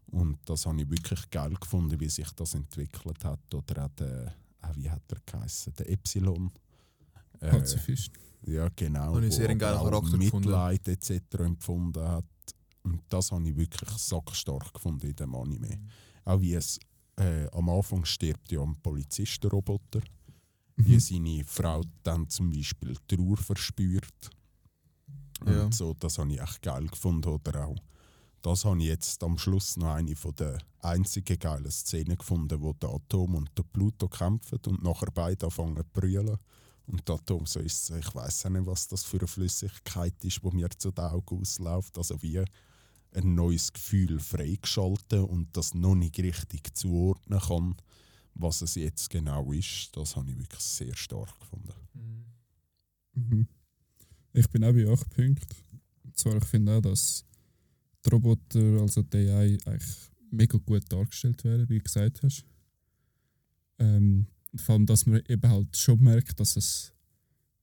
Und 0.07 0.37
das 0.45 0.65
habe 0.65 0.81
ich 0.81 0.89
wirklich 0.89 1.29
geil 1.29 1.53
gefunden, 1.59 1.99
wie 1.99 2.09
sich 2.09 2.29
das 2.31 2.53
entwickelt 2.55 3.23
hat. 3.23 3.53
Oder 3.53 3.85
auch 3.85 3.89
der, 3.97 4.33
ah, 4.61 4.71
wie 4.75 4.89
hat 4.89 5.03
er 5.11 5.19
geheißen? 5.25 5.73
Der 5.77 5.89
Epsilon. 5.89 6.51
Äh, 7.39 7.51
Pazifist. 7.51 8.11
ja, 8.45 8.67
genau. 8.75 9.15
Habe 9.15 9.27
ich 9.27 9.35
sehr 9.35 9.49
einen 9.49 9.59
geilen 9.59 9.77
auch 9.77 9.83
Charakter 9.85 10.17
gefunden. 10.17 10.49
Mitleid 10.49 10.87
etc. 10.87 11.11
empfunden 11.39 12.03
hat. 12.07 12.25
Und 12.83 13.01
das 13.09 13.31
habe 13.31 13.47
ich 13.47 13.55
wirklich 13.55 13.89
sackstark 13.91 14.73
gefunden 14.73 15.07
in 15.07 15.15
dem 15.15 15.35
Anime. 15.35 15.79
Auch 16.25 16.41
wie 16.41 16.53
es 16.55 16.79
äh, 17.17 17.47
am 17.51 17.69
Anfang 17.69 18.03
stirbt 18.05 18.51
ja 18.51 18.61
ein 18.61 18.75
Polizistenroboter, 18.81 20.01
wie 20.83 20.95
Mhm. 20.95 20.99
seine 20.99 21.43
Frau 21.43 21.83
dann 22.03 22.29
zum 22.29 22.51
Beispiel 22.51 22.95
Trauer 23.07 23.37
verspürt. 23.37 24.29
Und 25.41 25.51
Ja. 25.53 25.71
so, 25.71 25.93
das 25.93 26.17
habe 26.17 26.33
ich 26.33 26.41
echt 26.41 26.61
geil 26.61 26.87
gefunden. 26.87 27.29
Oder 27.29 27.65
auch, 27.67 27.75
das 28.41 28.65
habe 28.65 28.79
ich 28.79 28.85
jetzt 28.87 29.23
am 29.23 29.37
Schluss 29.37 29.77
noch 29.77 29.93
eine 29.95 30.15
von 30.15 30.35
der 30.35 30.57
einzigen 30.79 31.37
geilen 31.39 31.71
Szenen 31.71 32.17
gefunden, 32.17 32.61
wo 32.61 32.73
der 32.73 32.89
Atom 32.89 33.35
und 33.35 33.49
der 33.57 33.63
Pluto 33.63 34.07
kämpfen 34.07 34.59
und 34.67 34.83
nachher 34.83 35.11
beide 35.13 35.45
anfangen 35.45 35.77
zu 35.77 35.83
brüllen. 35.93 36.37
Und 36.87 37.07
der 37.07 37.15
Atom 37.15 37.45
so 37.45 37.59
ist, 37.59 37.89
ich 37.91 38.15
weiß 38.15 38.45
nicht, 38.45 38.65
was 38.65 38.87
das 38.87 39.03
für 39.03 39.19
eine 39.19 39.27
Flüssigkeit 39.27 40.15
ist, 40.23 40.43
wo 40.43 40.49
mir 40.51 40.69
zu 40.77 40.91
den 40.91 41.05
Augen 41.05 41.39
ausläuft. 41.39 41.97
Also 41.97 42.21
wie 42.21 42.39
ein 42.39 43.35
neues 43.35 43.71
Gefühl 43.73 44.19
freigeschalten 44.19 45.23
und 45.25 45.55
das 45.55 45.73
noch 45.73 45.95
nicht 45.95 46.17
richtig 46.19 46.75
zuordnen 46.75 47.39
kann, 47.39 47.75
was 48.41 48.61
es 48.61 48.75
jetzt 48.75 49.09
genau 49.09 49.51
ist. 49.51 49.89
Das 49.95 50.15
habe 50.15 50.29
ich 50.31 50.37
wirklich 50.37 50.61
sehr 50.61 50.95
stark 50.95 51.39
gefunden. 51.39 51.73
Mhm. 53.13 53.47
Ich 54.33 54.47
bin 54.49 54.63
auch 54.63 54.73
bei 54.73 54.87
8 54.87 55.09
Punkten. 55.09 55.55
Und 56.03 56.17
zwar, 56.17 56.37
ich 56.37 56.45
finde 56.45 56.77
auch, 56.77 56.81
dass 56.81 57.25
die 58.05 58.09
Roboter, 58.09 58.81
also 58.81 59.01
die 59.03 59.29
AI, 59.29 59.57
eigentlich 59.65 59.97
mega 60.31 60.57
gut 60.57 60.83
dargestellt 60.91 61.43
werden, 61.43 61.67
wie 61.69 61.77
du 61.77 61.83
gesagt 61.83 62.21
hast. 62.23 62.45
Ähm, 63.79 64.27
vor 64.55 64.73
allem, 64.75 64.85
dass 64.85 65.05
man 65.05 65.21
eben 65.27 65.49
halt 65.49 65.75
schon 65.75 66.01
merkt, 66.01 66.39
dass 66.39 66.55
es 66.55 66.93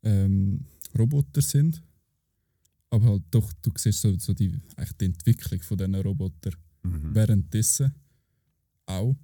ähm, 0.02 0.64
Roboter 0.98 1.40
sind. 1.42 1.82
Aber 2.90 3.06
halt 3.06 3.22
doch, 3.30 3.52
du 3.62 3.70
siehst 3.76 4.00
so, 4.00 4.16
so 4.18 4.32
die, 4.34 4.52
eigentlich 4.76 4.96
die 4.98 5.04
Entwicklung 5.06 5.60
von 5.62 5.78
diesen 5.78 5.94
Robotern 5.96 6.54
Mhm. 6.86 7.14
währenddessen 7.14 7.92
auch. 8.86 9.16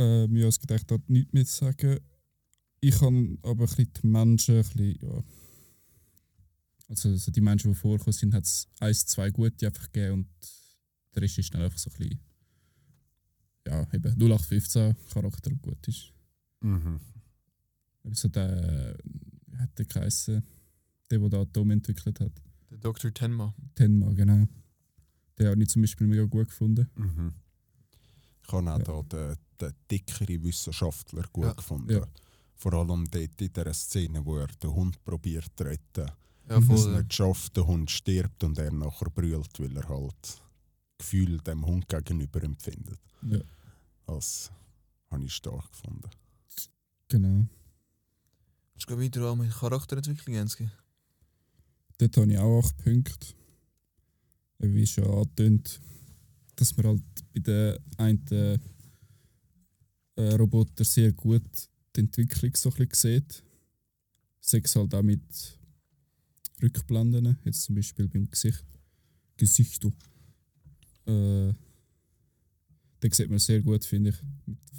Ja, 0.00 0.46
es 0.48 0.60
gibt 0.60 0.70
eigentlich 0.70 0.86
dort 0.86 1.10
nichts 1.10 1.32
mehr 1.32 1.44
zu 1.44 1.56
sagen. 1.64 1.98
Ich 2.80 2.96
kann 2.98 3.38
aber 3.42 3.64
ein 3.64 3.66
bisschen 3.68 3.92
die 4.02 4.06
Menschen, 4.06 4.56
ein 4.56 4.62
bisschen, 4.62 4.98
ja. 5.02 5.24
Also, 6.88 7.08
also 7.10 7.30
die 7.32 7.40
Menschen, 7.40 7.72
die 7.72 7.78
vorgekommen 7.78 8.12
sind, 8.12 8.32
hat 8.34 8.44
es 8.44 8.68
eins, 8.80 9.04
zwei 9.06 9.30
gute 9.30 9.66
einfach 9.66 9.90
gegeben 9.92 10.12
und 10.20 10.28
der 11.14 11.22
Rest 11.22 11.38
ist 11.38 11.52
dann 11.52 11.62
einfach 11.62 11.78
so 11.78 11.90
ein 11.90 11.98
bisschen, 11.98 12.20
ja, 13.66 13.82
eben 13.92 14.12
0815 14.22 14.96
Charakter 15.12 15.50
und 15.50 15.60
gut 15.62 15.86
ist. 15.88 16.12
Mhm. 16.60 17.00
Also 18.04 18.28
der, 18.28 18.96
wie 19.04 19.56
hat 19.58 19.76
der 19.78 19.84
geheißen? 19.84 20.42
Der, 21.10 21.18
der 21.18 21.28
den 21.28 21.40
Atom 21.40 21.70
entwickelt 21.72 22.20
hat. 22.20 22.32
Der 22.70 22.78
Dr. 22.78 23.12
Tenma. 23.12 23.54
Tenma, 23.74 24.12
genau. 24.12 24.46
Den 25.38 25.46
habe 25.48 25.62
ich 25.62 25.68
zum 25.68 25.82
Beispiel 25.82 26.06
mega 26.06 26.24
gut 26.24 26.48
gefunden. 26.48 26.88
Mhm. 26.94 27.34
Ich 28.46 28.52
habe 28.52 28.70
auch 28.72 28.78
Ja. 28.78 29.02
da 29.02 29.02
den, 29.34 29.36
den 29.60 29.72
dickeren 29.90 30.42
Wissenschaftler 30.42 31.24
gut 31.32 31.44
Ja. 31.44 31.52
gefunden. 31.52 31.92
Ja. 31.92 32.06
Vor 32.56 32.72
allem 32.74 33.08
dort 33.10 33.40
in 33.40 33.52
der 33.52 33.72
Szene, 33.74 34.24
wo 34.24 34.36
er 34.38 34.48
den 34.48 34.72
Hund 34.74 35.02
probiert 35.04 35.50
zu 35.56 35.64
retten. 35.64 36.10
Ja. 36.48 36.58
Es 36.58 36.86
nicht 36.86 37.12
schafft, 37.14 37.56
der 37.56 37.66
Hund 37.66 37.90
stirbt 37.90 38.42
und 38.42 38.58
er 38.58 38.72
nachher 38.72 39.10
brüllt, 39.10 39.60
weil 39.60 39.76
er 39.76 39.88
halt 39.88 40.42
Gefühl 40.96 41.38
dem 41.38 41.64
Hund 41.64 41.88
gegenüber 41.88 42.42
empfindet. 42.42 42.98
Ja, 43.22 43.38
Das 44.06 44.50
habe 45.10 45.24
ich 45.24 45.32
stark 45.34 45.70
gefunden. 45.70 46.08
genau. 47.08 47.46
Ich 48.76 48.86
glaube, 48.86 49.02
wieder 49.02 49.30
auch 49.30 49.36
mit 49.36 49.50
Charakterentwicklung 49.52 50.36
Enski. 50.36 50.68
Dort 51.98 52.16
habe 52.16 52.32
ich 52.32 52.38
auch 52.38 52.60
8 52.64 52.76
Punkte. 52.78 53.26
Wie 54.60 54.86
schon 54.86 55.04
angetönt, 55.04 55.80
dass 56.56 56.76
man 56.76 56.86
halt 56.86 57.02
bei 57.34 57.40
den 57.40 57.78
einen 57.98 58.60
äh, 60.18 60.34
Roboter 60.34 60.84
sehr 60.84 61.12
gut 61.12 61.42
die 61.94 62.00
Entwicklung 62.00 62.54
so 62.56 62.70
ein 62.70 62.88
bisschen 62.88 63.20
sieht. 63.20 63.42
Sei 64.40 64.60
es 64.64 64.74
halt 64.76 64.94
auch 64.94 65.02
mit 65.02 65.22
Rückblenden, 66.62 67.38
jetzt 67.44 67.62
zum 67.62 67.76
Beispiel 67.76 68.08
beim 68.08 68.28
Gesicht. 68.30 68.64
Gesicht. 69.36 69.84
Äh, 71.06 71.52
den 73.02 73.12
sieht 73.12 73.30
man 73.30 73.38
sehr 73.38 73.62
gut, 73.62 73.84
finde 73.84 74.10
ich. 74.10 74.16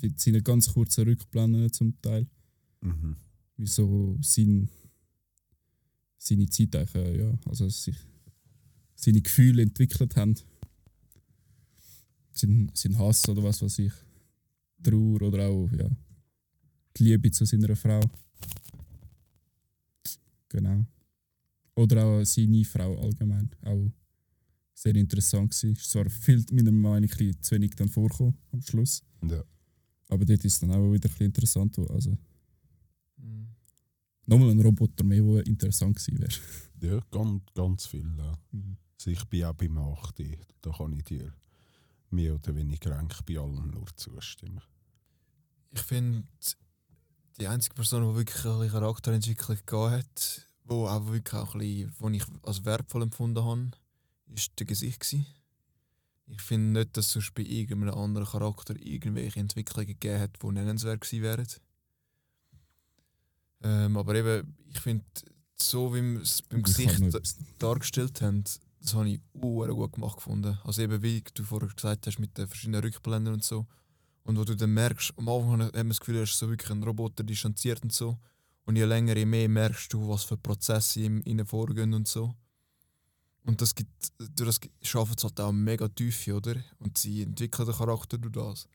Mit 0.02 0.20
seinen 0.20 0.44
ganz 0.44 0.74
kurzen 0.74 1.06
Rückblenden 1.06 1.72
zum 1.72 2.00
Teil 2.02 2.28
Mhm. 2.82 3.16
wie 3.58 3.68
so 3.68 4.18
sein, 4.22 4.70
seine 6.18 6.50
Zeit 6.50 6.76
eigentlich, 6.76 6.96
äh, 6.96 7.20
ja, 7.20 7.40
also 7.46 7.68
sich, 7.70 7.96
seine 8.96 9.22
Gefühle 9.22 9.62
entwickelt 9.62 10.16
haben. 10.16 10.36
Sein, 12.32 12.72
sein 12.74 12.98
Hass 12.98 13.28
oder 13.28 13.44
was 13.44 13.62
weiß 13.62 13.80
ich. 13.80 13.92
Trauer 14.84 15.22
oder 15.22 15.48
auch 15.48 15.70
ja, 15.72 15.90
die 16.98 17.04
Liebe 17.04 17.32
zu 17.32 17.46
seiner 17.46 17.76
Frau. 17.76 18.00
Genau. 20.50 20.86
Oder 21.76 22.06
auch 22.06 22.24
seine 22.26 22.64
Frau 22.66 23.00
allgemein. 23.02 23.50
Auch 23.64 23.92
sehr 24.74 24.96
interessant 24.96 25.52
gewesen. 25.52 25.74
Ist 25.76 25.92
zwar 25.92 26.10
viel 26.10 26.44
meiner 26.52 26.72
Meinung 26.72 27.10
nach 27.10 27.42
zu 27.42 27.56
wenig 27.56 27.72
dann 27.76 27.90
vorgekommen 27.90 28.36
am 28.52 28.62
Schluss. 28.62 29.04
Ja. 29.30 29.44
Aber 30.10 30.26
dort 30.26 30.44
ist 30.44 30.54
es 30.54 30.60
dann 30.60 30.72
auch 30.72 30.92
wieder 30.92 31.08
ein 31.08 31.12
bisschen 31.12 31.26
interessant. 31.28 31.78
wo- 31.78 31.86
Also, 31.86 32.18
Mhm. 33.18 33.48
nochmal 34.26 34.50
ein 34.52 34.60
Roboter 34.62 35.04
mehr, 35.04 35.22
der 35.22 35.46
interessant 35.46 35.98
gewesen 35.98 36.20
wäre. 36.20 36.32
Ja, 36.82 37.00
ganz, 37.12 37.44
ganz 37.54 37.86
viel. 37.86 38.10
Ja. 38.18 38.40
Also 38.98 39.12
ich 39.12 39.24
bin 39.26 39.44
auch 39.44 39.54
beim 39.54 39.78
8. 39.78 40.38
Da 40.62 40.72
kann 40.72 40.94
ich 40.94 41.04
dir 41.04 41.32
mehr 42.12 42.36
oder 42.36 42.56
weniger 42.56 42.98
eigentlich 42.98 43.22
bei 43.22 43.38
allem 43.38 43.72
nur 43.72 43.86
zustimmen. 43.96 44.62
Ich 45.72 45.82
finde, 45.82 46.24
die 47.40 47.48
einzige 47.48 47.76
Person, 47.76 48.10
die 48.12 48.18
wirklich 48.18 48.46
eine 48.46 48.70
Charakterentwicklung 48.70 49.58
gehabt 49.66 49.92
hat, 49.92 50.48
wo 50.66 50.88
auch 50.88 51.06
wirklich 51.08 51.34
auch 51.34 51.56
ein 51.56 51.60
bisschen, 51.60 51.94
wo 52.00 52.10
ich 52.10 52.24
als 52.44 52.66
wertvoll 52.66 53.04
empfunden 53.04 53.44
habe, 53.44 53.72
ist 54.34 54.52
der 54.60 54.66
Gesicht 54.66 55.00
gewesen. 55.00 55.26
Ich 56.28 56.42
finde 56.42 56.80
nicht, 56.80 56.96
dass 56.96 57.08
es 57.08 57.12
sonst 57.14 57.34
bei 57.34 57.42
irgendeinem 57.42 57.96
anderen 57.96 58.28
Charakter 58.28 58.76
irgendwelche 58.80 59.40
Entwicklungen 59.40 59.88
gegeben 59.88 60.20
hat, 60.20 60.38
die 60.42 60.48
nennenswert 60.48 61.02
gewesen 61.02 61.24
wären. 61.24 61.48
Ähm, 63.62 63.98
aber 63.98 64.16
eben, 64.16 64.56
ich 64.72 64.80
finde, 64.80 65.06
so 65.56 65.94
wie 65.94 66.02
wir 66.02 66.22
es 66.22 66.42
beim 66.44 66.60
Ich 66.60 66.66
Gesicht 66.66 67.02
dargestellt 67.58 68.22
haben, 68.22 68.44
das 68.82 68.94
habe 68.94 69.10
ich 69.10 69.22
uh, 69.34 69.66
gut 69.68 69.94
gemacht 69.94 70.18
gefunden. 70.18 70.58
Also 70.64 70.82
eben 70.82 71.02
wie 71.02 71.24
du 71.34 71.44
vorher 71.44 71.70
gesagt 71.70 72.08
hast 72.08 72.20
mit 72.20 72.38
den 72.38 72.48
verschiedenen 72.48 72.82
Rückblenden 72.82 73.34
und 73.34 73.44
so. 73.44 73.68
Und 74.24 74.38
wo 74.38 74.44
du 74.44 74.56
dann 74.56 74.74
merkst, 74.74 75.14
am 75.18 75.28
Anfang 75.30 75.62
haben 75.64 75.74
wir 75.74 75.84
das 75.84 76.00
Gefühl, 76.00 76.18
er 76.18 76.24
ist 76.24 76.38
so 76.38 76.50
wirklich 76.50 76.70
ein 76.72 76.84
Roboter 76.84 77.24
distanziert 77.24 77.82
und 77.84 77.94
so. 77.94 78.18
Und 78.66 78.76
je 78.76 78.86
länger, 78.86 79.18
je 79.18 79.26
mehr 79.26 79.50
merkst 79.50 79.92
du, 79.92 80.08
was 80.08 80.24
für 80.24 80.38
Prozesse 80.38 81.02
in 81.02 81.24
ihnen 81.24 81.46
vorgehen 81.46 81.94
und 81.94 82.08
so. 82.08 82.36
Und 83.44 83.62
das 83.62 83.74
gibt, 83.74 84.12
durch 84.36 84.60
das 84.60 84.70
schaffen 84.88 85.16
es 85.18 85.24
halt 85.24 85.40
auch 85.40 85.52
mega 85.52 85.88
Tiefe, 85.88 86.36
oder? 86.36 86.56
Und 86.78 86.98
sie 86.98 87.24
entwickeln 87.24 87.66
den 87.66 87.76
Charakter 87.76 88.18
durch 88.18 88.34
das. 88.34 88.68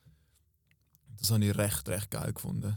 Das 1.17 1.31
habe 1.31 1.45
ich 1.45 1.57
recht, 1.57 1.89
recht 1.89 2.11
geil 2.11 2.33
gefunden. 2.33 2.77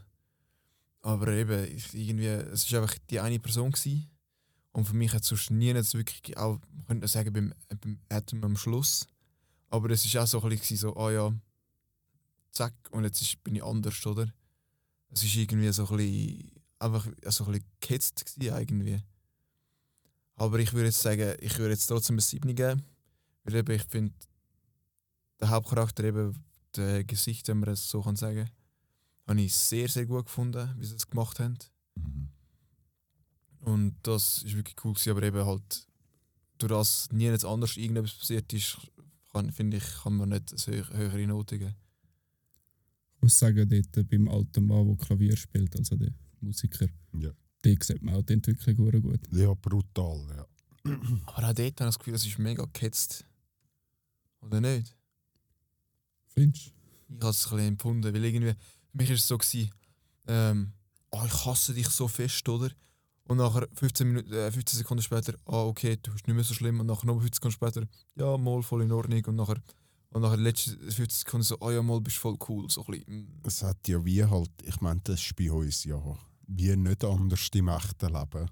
Aber 1.02 1.30
eben, 1.30 1.64
ich, 1.76 1.94
irgendwie, 1.94 2.28
es 2.28 2.72
war 2.72 2.82
einfach 2.82 2.98
die 3.10 3.20
eine 3.20 3.40
Person. 3.40 3.72
Gewesen. 3.72 4.08
Und 4.78 4.86
für 4.86 4.94
mich 4.94 5.12
hat 5.12 5.24
es 5.24 5.30
sonst 5.30 5.50
nie 5.50 5.74
wirklich, 5.74 6.38
auch, 6.38 6.60
man 6.72 6.86
könnte 6.86 7.08
sagen, 7.08 7.34
beim, 7.34 7.52
beim 7.82 8.00
Atom 8.10 8.44
am 8.44 8.56
Schluss. 8.56 9.08
Aber 9.70 9.90
es 9.90 10.14
war 10.14 10.22
auch 10.22 10.28
so 10.28 10.40
ein 10.44 10.50
bisschen 10.50 10.78
so, 10.78 10.96
ah 10.96 11.10
ja, 11.10 11.34
zack, 12.52 12.76
und 12.92 13.04
jetzt 13.04 13.20
ist, 13.20 13.44
bin 13.44 13.56
ich 13.56 13.64
anders, 13.64 14.06
oder? 14.06 14.32
Es 15.10 15.24
war 15.24 15.42
irgendwie 15.42 15.72
so 15.72 15.88
ein 15.88 15.98
bisschen, 15.98 16.52
einfach 16.78 17.08
so 17.26 17.46
ein 17.46 17.54
bisschen 17.54 17.68
gehetzt 17.80 18.36
irgendwie. 18.38 19.02
Aber 20.36 20.60
ich 20.60 20.72
würde 20.74 20.90
jetzt 20.90 21.02
sagen, 21.02 21.36
ich 21.40 21.58
würde 21.58 21.72
jetzt 21.72 21.88
trotzdem 21.88 22.18
ein 22.18 22.20
7 22.20 22.54
geben. 22.54 22.84
Weil 23.46 23.56
eben, 23.56 23.72
ich 23.72 23.84
finde, 23.86 24.14
der 25.40 25.50
Hauptcharakter, 25.50 26.04
eben, 26.04 26.46
der 26.76 27.04
Gesicht, 27.04 27.48
wenn 27.48 27.62
man 27.62 27.70
es 27.70 27.90
so 27.90 28.04
kann 28.04 28.16
sagen, 28.16 28.48
habe 29.26 29.42
ich 29.42 29.56
sehr, 29.56 29.90
sehr 29.90 30.06
gut 30.06 30.26
gefunden, 30.26 30.72
wie 30.78 30.86
sie 30.86 30.98
es 30.98 31.08
gemacht 31.08 31.40
haben. 31.40 31.58
Mhm. 31.96 32.37
Und 33.62 33.96
das 34.04 34.44
ist 34.44 34.56
wirklich 34.56 34.76
cool 34.84 34.94
gewesen, 34.94 35.10
aber 35.12 35.24
eben 35.24 35.46
halt, 35.46 35.88
durch 36.58 36.72
das 36.72 37.12
nie 37.12 37.26
jetzt 37.26 37.46
anders 37.46 37.78
irgendetwas 37.78 38.14
passiert 38.16 38.52
ist, 38.54 38.78
kann, 39.32 39.52
finde 39.52 39.78
ich, 39.78 39.84
kann 40.04 40.16
man 40.16 40.30
nicht 40.30 40.52
eine 40.68 40.78
höh- 40.82 40.94
höhere 40.94 41.28
Note 41.28 41.60
geben. 41.60 41.76
Ich 43.18 43.22
muss 43.24 43.38
sagen, 43.40 43.68
dort 43.70 44.10
beim 44.10 44.28
alten 44.28 44.66
Mann, 44.66 44.88
der 44.88 44.98
Klavier 45.06 45.36
spielt, 45.36 45.76
also 45.76 45.96
der 45.96 46.14
Musiker, 46.40 46.88
Ja. 47.20 47.32
der 47.64 47.76
sieht 47.82 48.02
man 48.02 48.16
auch 48.16 48.22
die 48.24 48.34
Entwicklung 48.34 48.76
sehr 48.92 49.02
gut. 49.02 49.20
ja, 49.32 49.54
brutal. 49.56 50.26
Ja. 50.36 50.48
Aber 51.26 51.50
auch 51.50 51.54
dort 51.54 51.58
habe 51.58 51.68
ich 51.68 51.76
das 51.76 52.00
Gefühl, 52.00 52.14
das 52.14 52.26
ist 52.26 52.38
mega 52.40 52.66
gehetzt. 52.72 53.26
Oder 54.42 54.62
nicht? 54.62 54.96
Findest 56.28 56.68
Ich 57.10 57.16
habe 57.16 57.30
es 57.30 57.46
ein 57.46 57.50
bisschen 57.52 57.68
empfunden, 57.68 58.14
weil 58.14 58.24
irgendwie, 58.24 58.54
für 58.54 58.98
mich 58.98 59.10
war 59.10 59.16
es 59.16 59.28
so, 59.28 59.38
gewesen, 59.38 59.72
ähm, 60.28 60.74
oh, 61.12 61.24
ich 61.26 61.46
hasse 61.46 61.74
dich 61.74 61.88
so 61.90 62.08
fest, 62.08 62.48
oder? 62.48 62.72
Und 63.28 63.38
nachher 63.38 63.68
15, 63.74 64.08
Minuten, 64.08 64.34
äh, 64.34 64.52
15 64.52 64.78
Sekunden 64.80 65.04
später, 65.04 65.34
ah, 65.46 65.64
okay, 65.64 65.98
du 66.02 66.12
bist 66.12 66.28
nicht 66.28 66.36
mehr 66.36 66.44
so 66.44 66.54
schlimm. 66.54 66.80
Und 66.80 66.88
nachher 66.88 67.06
noch 67.06 67.20
15 67.20 67.34
Sekunden 67.34 67.54
später, 67.54 67.88
ja, 68.16 68.38
mal 68.38 68.62
voll 68.64 68.84
in 68.84 68.92
Ordnung. 68.92 69.24
Und 69.26 69.36
nachher, 69.36 69.62
Und 70.10 70.22
nach 70.22 70.34
den 70.34 70.44
letzten 70.44 70.80
50 70.80 71.12
Sekunden 71.12 71.44
so, 71.44 71.58
oh 71.60 71.72
ja, 71.72 71.82
mal 71.82 72.00
bist 72.00 72.18
du 72.18 72.22
voll 72.22 72.38
cool. 72.48 72.70
So 72.70 72.86
ein 72.88 73.04
mm. 73.06 73.42
Es 73.44 73.62
hat 73.64 73.88
ja 73.88 74.04
wie 74.04 74.24
halt, 74.24 74.52
ich 74.64 74.80
meine, 74.80 75.02
das 75.04 75.22
ist 75.22 75.36
bei 75.36 75.52
uns 75.52 75.84
ja 75.84 76.02
wie 76.48 76.76
nicht 76.76 77.04
anders 77.04 77.50
im 77.54 77.68
echten 77.68 78.14
Leben, 78.14 78.50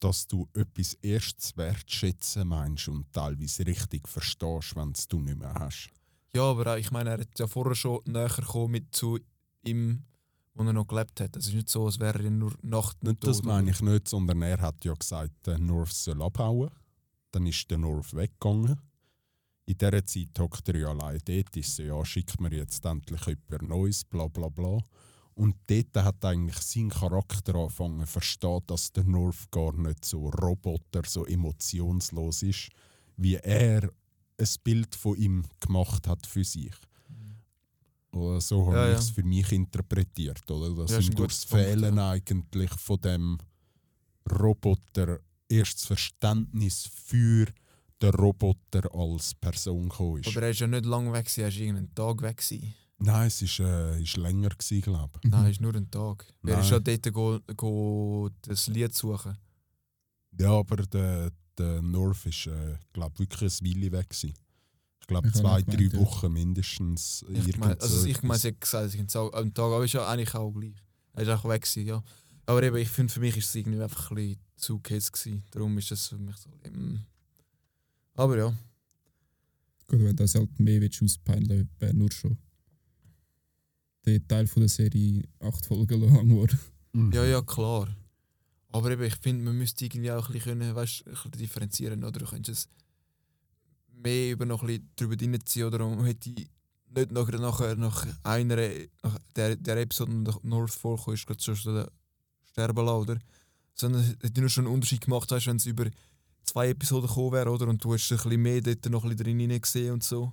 dass 0.00 0.26
du 0.26 0.48
etwas 0.54 0.94
erst 1.02 1.56
wertschätzen 1.56 2.48
meinst 2.48 2.88
und 2.88 3.12
teilweise 3.12 3.66
richtig 3.66 4.08
verstehst, 4.08 4.74
wenn 4.76 4.92
es 4.92 5.06
du 5.06 5.20
nicht 5.20 5.38
mehr 5.38 5.54
hast. 5.54 5.90
Ja, 6.34 6.42
aber 6.42 6.78
ich 6.78 6.90
meine, 6.90 7.10
er 7.10 7.20
hat 7.20 7.38
ja 7.38 7.46
vorher 7.46 7.74
schon 7.74 8.00
näher 8.06 8.28
gekommen 8.28 8.72
mit 8.72 8.94
zu 8.94 9.18
ihm, 9.64 10.04
wo 10.54 10.64
er 10.64 10.72
noch 10.72 10.86
gelebt 10.86 11.20
hat. 11.20 11.36
Es 11.36 11.48
ist 11.48 11.54
nicht 11.54 11.68
so, 11.68 11.86
als 11.86 11.98
wäre 11.98 12.22
er 12.22 12.30
nur 12.30 12.54
Nacht 12.62 13.02
Nicht 13.02 13.26
das 13.26 13.42
meine 13.42 13.70
ich 13.70 13.80
nicht, 13.80 14.08
sondern 14.08 14.42
er 14.42 14.60
hat 14.60 14.84
ja 14.84 14.94
gesagt, 14.94 15.46
der 15.46 15.58
North 15.58 15.92
soll 15.92 16.22
abhauen. 16.22 16.70
Dann 17.32 17.46
ist 17.46 17.70
der 17.70 17.78
North 17.78 18.14
weggegangen. 18.14 18.80
In 19.66 19.78
dieser 19.78 20.04
Zeit 20.04 20.38
hockt 20.38 20.68
er 20.68 20.76
ja 20.76 20.88
allein 20.88 21.18
dort, 21.24 21.56
ist 21.56 21.74
so, 21.74 21.82
ja, 21.82 22.04
schickt 22.04 22.40
mir 22.40 22.52
jetzt 22.52 22.84
endlich 22.84 23.26
jemand 23.26 23.68
Neues, 23.68 24.04
bla 24.04 24.28
bla 24.28 24.48
bla. 24.48 24.78
Und 25.34 25.56
dort 25.66 25.96
hat 25.96 26.24
eigentlich 26.24 26.58
sein 26.58 26.90
Charakter 26.90 27.56
angefangen 27.56 28.00
zu 28.00 28.06
verstehen, 28.06 28.60
dass 28.66 28.92
der 28.92 29.04
North 29.04 29.50
gar 29.50 29.72
nicht 29.72 30.04
so 30.04 30.28
Roboter, 30.28 31.02
so 31.04 31.24
emotionslos 31.26 32.42
ist, 32.42 32.68
wie 33.16 33.34
er 33.34 33.90
ein 34.38 34.48
Bild 34.62 34.94
von 34.94 35.16
ihm 35.16 35.44
gemacht 35.60 36.06
hat 36.06 36.26
für 36.26 36.44
sich. 36.44 36.74
Oder 38.14 38.40
so 38.40 38.66
habe 38.66 38.76
Ja, 38.76 38.86
ich 38.86 38.92
ja. 38.92 38.98
es 38.98 39.10
für 39.10 39.22
mich 39.22 39.50
interpretiert. 39.52 40.50
Oder? 40.50 40.74
Dass 40.74 40.90
Ja, 40.90 40.98
ist 40.98 41.08
ihm 41.08 41.12
ein 41.12 41.16
durch 41.16 41.32
das 41.32 41.48
guter 41.48 41.62
Punkt, 41.62 41.80
Fehlen 41.80 41.96
ja. 41.96 42.10
eigentlich 42.10 42.70
von 42.72 43.00
dem 43.00 43.38
Roboter 44.30 45.20
erst 45.48 45.78
das 45.78 45.86
Verständnis 45.86 46.88
für 47.06 47.46
den 48.00 48.10
Roboter 48.14 48.94
als 48.94 49.34
Person 49.34 49.88
gekommen 49.88 50.20
ist. 50.20 50.28
Aber 50.28 50.42
er 50.42 50.50
ist 50.50 50.60
ja 50.60 50.66
nicht 50.66 50.84
lange 50.84 51.12
weg, 51.12 51.30
er 51.36 51.48
ist 51.48 51.56
irgendeinen 51.56 51.94
Tag 51.94 52.22
weg. 52.22 52.36
Gewesen. 52.38 52.74
Nein, 52.98 53.26
es 53.26 53.42
ist, 53.42 53.60
äh, 53.60 54.00
ist 54.00 54.16
länger 54.16 54.50
glaube 54.58 55.18
ich. 55.22 55.30
Nein, 55.30 55.44
es 55.46 55.52
ist 55.52 55.60
nur 55.60 55.74
ein 55.74 55.90
Tag. 55.90 56.26
Er 56.46 56.60
ist 56.60 56.70
ja 56.70 56.78
dort 56.78 57.12
go, 57.12 57.38
go 57.56 58.30
das 58.42 58.66
Lied 58.68 58.94
suchen. 58.94 59.36
Ja, 60.38 60.50
aber 60.52 60.76
der, 60.76 61.30
der 61.58 61.82
North 61.82 62.26
ist, 62.26 62.46
äh, 62.46 62.76
glaube 62.92 63.18
wirklich 63.18 63.60
ein 63.60 63.66
Weile 63.66 63.92
weg 63.92 64.08
gewesen. 64.08 64.34
Ich 65.04 65.08
glaube 65.08 65.28
Ich 65.28 65.34
habe 65.34 65.42
zwei, 65.42 65.62
drei 65.62 65.76
gemeint, 65.76 65.92
ja. 65.92 66.00
Wochen 66.00 66.32
mindestens. 66.32 67.24
Ich 67.28 67.48
irgend 67.48 67.58
mein, 67.58 67.80
also 67.80 67.98
so 67.98 68.06
ich 68.06 68.22
meine, 68.22 68.38
sie 68.40 68.48
hat 68.48 68.60
gesagt, 68.60 68.86
es 68.86 68.94
ist 68.94 69.16
ein 69.16 69.54
Tag, 69.54 69.58
aber 69.58 69.84
ist 69.84 69.92
ja 69.92 70.08
eigentlich 70.08 70.34
auch 70.34 70.50
gleich. 70.50 70.74
Er 71.12 71.22
ist 71.22 71.28
auch 71.28 71.44
weg 71.46 71.62
gewesen, 71.62 71.86
ja. 71.86 72.02
Aber 72.46 72.62
eben, 72.62 72.76
ich 72.76 72.88
finde, 72.88 73.12
für 73.12 73.20
mich 73.20 73.36
ist 73.36 73.48
es 73.48 73.54
irgendwie 73.54 73.82
einfach 73.82 74.10
ein 74.10 74.16
bisschen 74.16 74.40
zu 74.56 74.80
gehetzt 74.80 75.12
gewesen. 75.12 75.44
Darum 75.50 75.76
ist 75.76 75.90
das 75.90 76.08
für 76.08 76.16
mich 76.16 76.36
so... 76.36 76.48
Mm. 76.70 77.00
Aber 78.14 78.38
ja, 78.38 78.54
Gut, 79.86 80.00
wenn 80.00 80.16
das 80.16 80.34
halt 80.34 80.58
mehr 80.58 80.80
willst 80.80 81.02
auspeilen 81.02 81.68
wäre 81.78 81.94
nur 81.94 82.10
schon 82.10 82.38
der 84.06 84.26
Teil 84.26 84.46
von 84.46 84.60
der 84.60 84.68
Serie 84.68 85.22
acht 85.40 85.66
Folgen 85.66 86.00
lang 86.14 86.28
geworden. 86.28 86.58
Mhm. 86.92 87.12
ja, 87.12 87.24
ja, 87.24 87.42
klar. 87.42 87.88
Aber 88.70 88.90
eben, 88.90 89.04
ich 89.04 89.16
finde, 89.16 89.44
man 89.44 89.56
müsste 89.56 89.84
irgendwie 89.84 90.10
auch 90.10 90.28
ein 90.28 90.32
bisschen, 90.32 90.58
können, 90.58 90.74
weißt, 90.74 91.06
ein 91.06 91.12
bisschen 91.12 91.30
differenzieren. 91.32 92.04
Oder 92.04 92.20
du 92.20 92.26
könntest 92.26 92.66
es 92.66 92.68
mehr 94.04 94.32
über 94.32 94.46
noch 94.46 94.62
ein 94.62 94.68
bisschen 94.68 94.90
drüber 94.96 95.16
reinziehen. 95.20 95.66
Oder 95.66 95.78
man 95.78 96.04
hätte 96.04 96.30
nicht 96.30 96.50
nachher, 97.10 97.38
nachher 97.38 97.76
nach 97.76 98.06
einer 98.22 98.56
nach 99.02 99.18
der, 99.34 99.56
der 99.56 99.76
Episode 99.78 100.14
nach 100.14 100.42
North 100.42 100.72
vorkommen, 100.72 101.14
ist 101.16 101.26
gerade 101.26 101.42
schon 101.42 101.86
sterben 102.44 102.84
lassen, 102.84 103.10
oder? 103.10 103.18
Sondern 103.74 104.02
es 104.02 104.10
hätte 104.22 104.40
nur 104.40 104.50
schon 104.50 104.66
einen 104.66 104.74
Unterschied 104.74 105.00
gemacht, 105.00 105.30
weißt, 105.30 105.46
wenn 105.46 105.56
es 105.56 105.66
über 105.66 105.86
zwei 106.44 106.68
Episoden 106.68 107.08
gekommen 107.08 107.32
wäre, 107.32 107.50
oder? 107.50 107.66
Und 107.66 107.82
du 107.82 107.94
hast 107.94 108.10
ein 108.12 108.16
bisschen 108.16 108.42
mehr 108.42 108.60
dort 108.60 108.88
noch 108.90 109.02
ein 109.02 109.16
bisschen 109.16 109.38
drin 109.38 109.60
gesehen 109.60 109.92
und 109.92 110.04
so. 110.04 110.32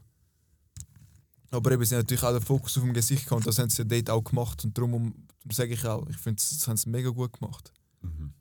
Aber 1.50 1.72
eben, 1.72 1.84
sie 1.84 1.96
haben 1.96 2.02
natürlich 2.02 2.24
auch 2.24 2.32
den 2.32 2.42
Fokus 2.42 2.78
auf 2.78 2.84
dem 2.84 2.94
Gesicht 2.94 3.26
gehabt 3.26 3.40
und 3.40 3.48
das 3.48 3.60
haben 3.60 3.70
sie 3.70 3.82
ja 3.82 3.88
dort 3.88 4.10
auch 4.10 4.24
gemacht. 4.24 4.64
Und 4.64 4.78
darum, 4.78 4.94
um, 4.94 5.14
darum 5.40 5.52
sage 5.52 5.74
ich 5.74 5.86
auch, 5.86 6.08
ich 6.08 6.18
finde, 6.18 6.42
das 6.42 6.68
haben 6.68 6.78
sie 6.78 6.90
mega 6.90 7.10
gut 7.10 7.34
gemacht. 7.34 7.74
Mhm. 8.02 8.34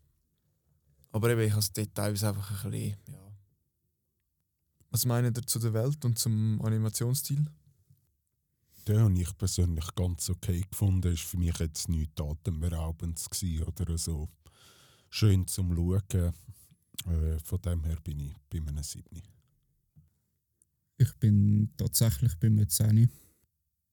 Aber 1.10 1.30
eben, 1.30 1.40
ich 1.40 1.50
habe 1.50 1.60
es 1.60 1.72
dort 1.72 1.94
teilweise 1.94 2.28
einfach 2.28 2.64
ein 2.64 2.70
bisschen, 2.70 2.96
ja. 3.08 3.29
Was 4.90 5.06
meinen 5.06 5.32
ihr 5.34 5.46
zu 5.46 5.58
der 5.60 5.72
Welt 5.72 6.04
und 6.04 6.18
zum 6.18 6.60
Animationsstil? 6.62 7.46
Den 8.88 8.98
habe 8.98 9.20
ich 9.20 9.38
persönlich 9.38 9.94
ganz 9.94 10.28
okay 10.30 10.62
gefunden. 10.68 11.12
Ist 11.12 11.22
für 11.22 11.36
mich 11.36 11.56
jetzt 11.58 11.88
nichts 11.88 12.20
atemberaubendes 12.20 13.28
oder 13.66 13.96
so. 13.96 14.28
Schön 15.08 15.46
zum 15.46 15.74
Schauen. 15.74 16.32
Äh, 17.06 17.38
von 17.38 17.62
dem 17.62 17.84
her 17.84 17.98
bin 18.02 18.18
ich 18.18 18.34
bei 18.50 18.58
einem 18.58 18.82
7. 18.82 19.04
Ich 20.98 21.14
bin 21.14 21.70
tatsächlich 21.76 22.34
bei 22.36 22.50
mir 22.50 22.68
10. 22.68 23.08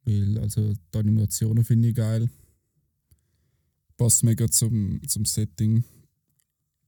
Weil 0.04 0.40
also 0.40 0.74
die 0.74 0.98
Animationen 0.98 1.64
finde 1.64 1.90
ich 1.90 1.96
geil. 1.96 2.28
Passt 3.98 4.24
mega 4.24 4.50
zum, 4.50 5.00
zum 5.08 5.26
Setting. 5.26 5.84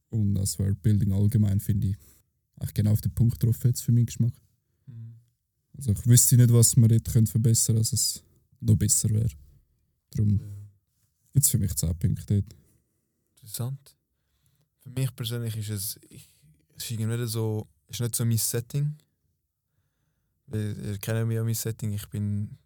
Und 0.08 0.34
das 0.34 0.58
Worldbuilding 0.58 1.12
allgemein 1.12 1.60
finde 1.60 1.88
ich 1.88 1.96
eigentlich 2.60 2.74
genau 2.74 2.92
auf 2.92 3.00
den 3.00 3.14
Punkt 3.14 3.40
getroffen 3.40 3.68
jetzt 3.68 3.82
für 3.82 3.92
meinen 3.92 4.06
Geschmack. 4.06 4.34
Also 5.76 5.92
ich 5.92 6.06
wüsste 6.06 6.36
nicht, 6.36 6.52
was 6.52 6.76
man 6.76 6.90
dort 6.90 7.10
könnte 7.10 7.30
verbessern 7.30 7.76
könnte, 7.76 7.90
dass 7.90 7.92
es 7.92 8.22
noch 8.60 8.76
besser 8.76 9.08
wäre. 9.10 9.30
Darum 10.10 10.38
gibt 11.32 11.44
es 11.44 11.50
für 11.50 11.58
mich 11.58 11.74
10 11.74 11.96
Punkte 11.96 12.42
dort. 12.42 12.56
Interessant. 13.36 13.96
Für 14.80 14.90
mich 14.90 15.14
persönlich 15.16 15.56
ist 15.56 15.70
es, 15.70 16.00
ich, 16.10 16.28
es 16.76 16.90
ist 16.90 16.98
nicht 16.98 17.28
so, 17.28 17.66
ist 17.88 18.00
nicht 18.00 18.14
so 18.14 18.24
mein 18.24 18.36
Setting. 18.36 18.94
Ihr 20.52 20.98
kennt 20.98 21.28
mich 21.28 21.36
ja 21.36 21.44
mein 21.44 21.54
Setting, 21.54 21.92
ich 21.92 22.06
bin 22.08 22.58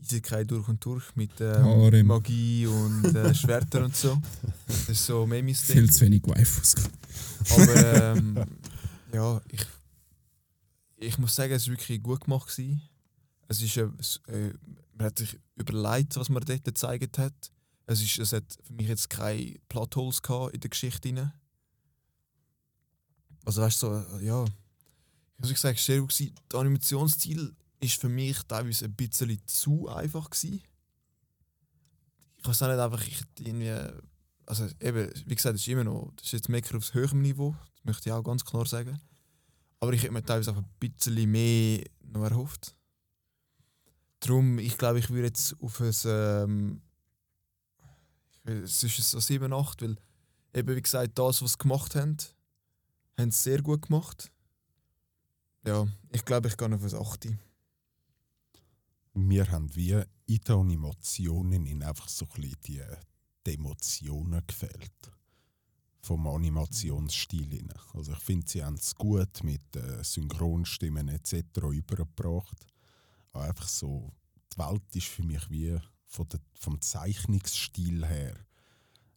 Isekai 0.00 0.44
durch 0.44 0.68
und 0.68 0.82
durch 0.84 1.14
mit 1.16 1.38
Harem. 1.40 2.06
Magie 2.06 2.66
und 2.66 3.04
äh, 3.14 3.34
Schwertern 3.34 3.84
und 3.84 3.96
so. 3.96 4.20
Das 4.66 4.88
ist 4.88 5.04
so 5.04 5.26
mehr 5.26 5.42
mein 5.42 5.54
Ding. 5.54 5.54
Viel 5.54 5.90
zu 5.90 6.00
wenig 6.02 6.22
Waifus. 6.24 6.74
Aber 7.50 8.16
ähm, 8.16 8.44
ja, 9.14 9.40
ich, 9.48 9.64
ich 10.96 11.18
muss 11.18 11.34
sagen, 11.34 11.52
es 11.52 11.66
war 11.66 11.72
wirklich 11.76 12.02
gut 12.02 12.24
gemacht. 12.24 12.48
Gewesen. 12.48 12.82
Es 13.48 13.62
ist, 13.62 13.76
äh, 13.76 13.88
äh, 14.28 14.54
man 14.94 15.06
hat 15.06 15.18
sich 15.18 15.38
überlegt, 15.56 16.16
was 16.16 16.28
man 16.28 16.42
dort 16.44 16.64
gezeigt 16.64 17.18
hat. 17.18 17.52
Es, 17.86 18.02
ist, 18.02 18.18
es 18.18 18.32
hat 18.32 18.44
für 18.62 18.72
mich 18.72 18.88
jetzt 18.88 19.10
keine 19.10 19.56
Plotholes 19.68 20.20
in 20.52 20.60
der 20.60 20.70
Geschichte. 20.70 21.08
Rein. 21.08 21.32
Also 23.44 23.62
weißt 23.62 23.82
du, 23.82 23.86
so, 23.86 24.16
äh, 24.18 24.24
ja. 24.24 24.44
Ich 25.42 25.50
muss 25.50 25.60
sagen, 25.60 25.76
es 25.76 25.88
war 25.88 25.94
sehr 25.94 26.00
gut. 26.00 26.32
Der 26.52 26.60
Animationsstil 26.60 27.54
ist 27.80 28.00
für 28.00 28.08
mich 28.08 28.38
teilweise 28.44 28.86
ein 28.86 28.94
bisschen 28.94 29.40
zu 29.46 29.88
einfach. 29.88 30.30
Gewesen. 30.30 30.62
Ich 32.38 32.48
weiß 32.48 32.62
auch 32.62 32.68
nicht, 32.68 32.78
einfach 32.78 33.06
ich 33.06 33.22
irgendwie 33.38 34.00
also 34.46 34.66
eben, 34.80 35.10
wie 35.26 35.34
gesagt, 35.34 35.56
es 35.56 35.62
ist 35.62 35.68
immer 35.68 35.84
noch, 35.84 36.12
das 36.16 36.26
ist 36.26 36.32
jetzt 36.32 36.48
Mecker 36.48 36.76
aufs 36.76 36.94
höherem 36.94 37.22
Niveau, 37.22 37.56
möchte 37.84 38.08
ich 38.08 38.12
auch 38.12 38.22
ganz 38.22 38.44
klar 38.44 38.66
sagen. 38.66 39.00
Aber 39.80 39.92
ich 39.92 40.02
hätte 40.02 40.12
mir 40.12 40.24
teilweise 40.24 40.52
auch 40.52 40.56
ein 40.56 40.68
bisschen 40.78 41.30
mehr 41.30 41.84
noch 42.02 42.24
erhofft. 42.24 42.74
Darum, 44.20 44.58
ich 44.58 44.78
glaube, 44.78 44.98
ich 44.98 45.10
würde 45.10 45.26
jetzt 45.26 45.54
auf 45.60 45.80
ein, 45.80 45.92
ähm, 46.04 46.80
es 48.44 48.82
ist 48.82 49.10
so 49.10 49.20
7, 49.20 49.52
8, 49.52 49.82
weil 49.82 49.96
eben, 50.54 50.76
wie 50.76 50.82
gesagt, 50.82 51.18
das, 51.18 51.42
was 51.42 51.52
sie 51.52 51.58
gemacht 51.58 51.94
haben, 51.94 52.16
haben 53.18 53.30
sie 53.30 53.42
sehr 53.42 53.62
gut 53.62 53.82
gemacht. 53.82 54.30
Ja, 55.66 55.86
ich 56.12 56.24
glaube, 56.24 56.48
ich 56.48 56.56
gehe 56.56 56.74
auf 56.74 56.82
ein 56.82 56.94
8. 56.94 57.28
Wir 59.14 59.50
haben 59.50 59.74
wie 59.74 60.02
in 60.26 60.38
den 60.40 60.54
Animationen 60.54 61.66
in 61.66 61.82
einfach 61.82 62.08
so 62.08 62.26
ein 62.26 62.40
bisschen 62.40 62.60
die, 62.66 62.82
die 63.46 63.54
Emotionen 63.54 64.42
gefehlt. 64.46 64.92
Vom 66.04 66.26
Animationsstil. 66.26 67.48
hin. 67.48 67.72
Also 67.94 68.12
ich 68.12 68.18
finde, 68.18 68.46
sie 68.46 68.62
haben 68.62 68.74
es 68.74 68.94
gut 68.94 69.42
mit 69.42 69.74
äh, 69.74 70.04
Synchronstimmen 70.04 71.08
etc. 71.08 71.34
übergebracht. 71.72 72.66
Aber 73.32 73.44
einfach 73.44 73.68
so, 73.68 74.12
die 74.52 74.58
Welt 74.58 74.82
ist 74.94 75.06
für 75.06 75.22
mich 75.22 75.48
wie 75.48 75.78
von 76.04 76.28
der, 76.28 76.40
vom 76.60 76.78
Zeichnungsstil 76.80 78.06
her 78.06 78.34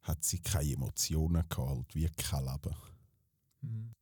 hat 0.02 0.24
sie 0.24 0.40
keine 0.40 0.72
Emotionen 0.72 1.44
gehabt, 1.50 1.94
wie 1.94 2.08
kein 2.08 2.46
Leben. 2.46 2.76
Mhm. 3.62 3.94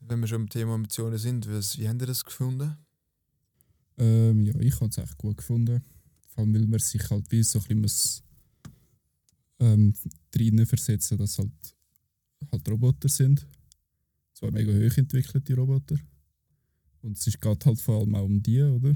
Wenn 0.00 0.20
wir 0.20 0.26
schon 0.26 0.42
beim 0.42 0.48
Thema 0.48 0.74
Emotionen 0.74 1.18
sind, 1.18 1.48
was, 1.48 1.78
wie 1.78 1.88
habt 1.88 2.02
ihr 2.02 2.06
das 2.06 2.24
gefunden? 2.24 2.76
Ähm, 3.98 4.44
ja, 4.44 4.54
ich 4.60 4.74
habe 4.74 4.86
es 4.86 4.98
echt 4.98 5.16
gut 5.16 5.36
gefunden. 5.36 5.82
Vor 6.28 6.42
allem, 6.42 6.54
weil 6.54 6.66
man 6.66 6.80
sich 6.80 7.08
halt 7.10 7.30
wie 7.30 7.42
so 7.42 7.60
ein 7.60 7.62
bisschen 7.62 7.80
muss, 7.80 8.22
ähm, 9.58 9.94
drinnen 10.30 10.66
versetzen 10.66 11.16
dass 11.16 11.38
halt, 11.38 11.75
halt 12.52 12.68
Roboter 12.68 13.08
sind. 13.08 13.46
Zwar 14.34 14.50
mega 14.52 14.72
hoch 14.72 14.96
entwickelte 14.96 15.54
Roboter. 15.54 15.96
Und 17.02 17.16
es 17.16 17.26
ist- 17.26 17.40
geht 17.40 17.66
halt 17.66 17.80
vor 17.80 18.00
allem 18.00 18.14
auch 18.14 18.24
um 18.24 18.42
die, 18.42 18.60
oder? 18.62 18.94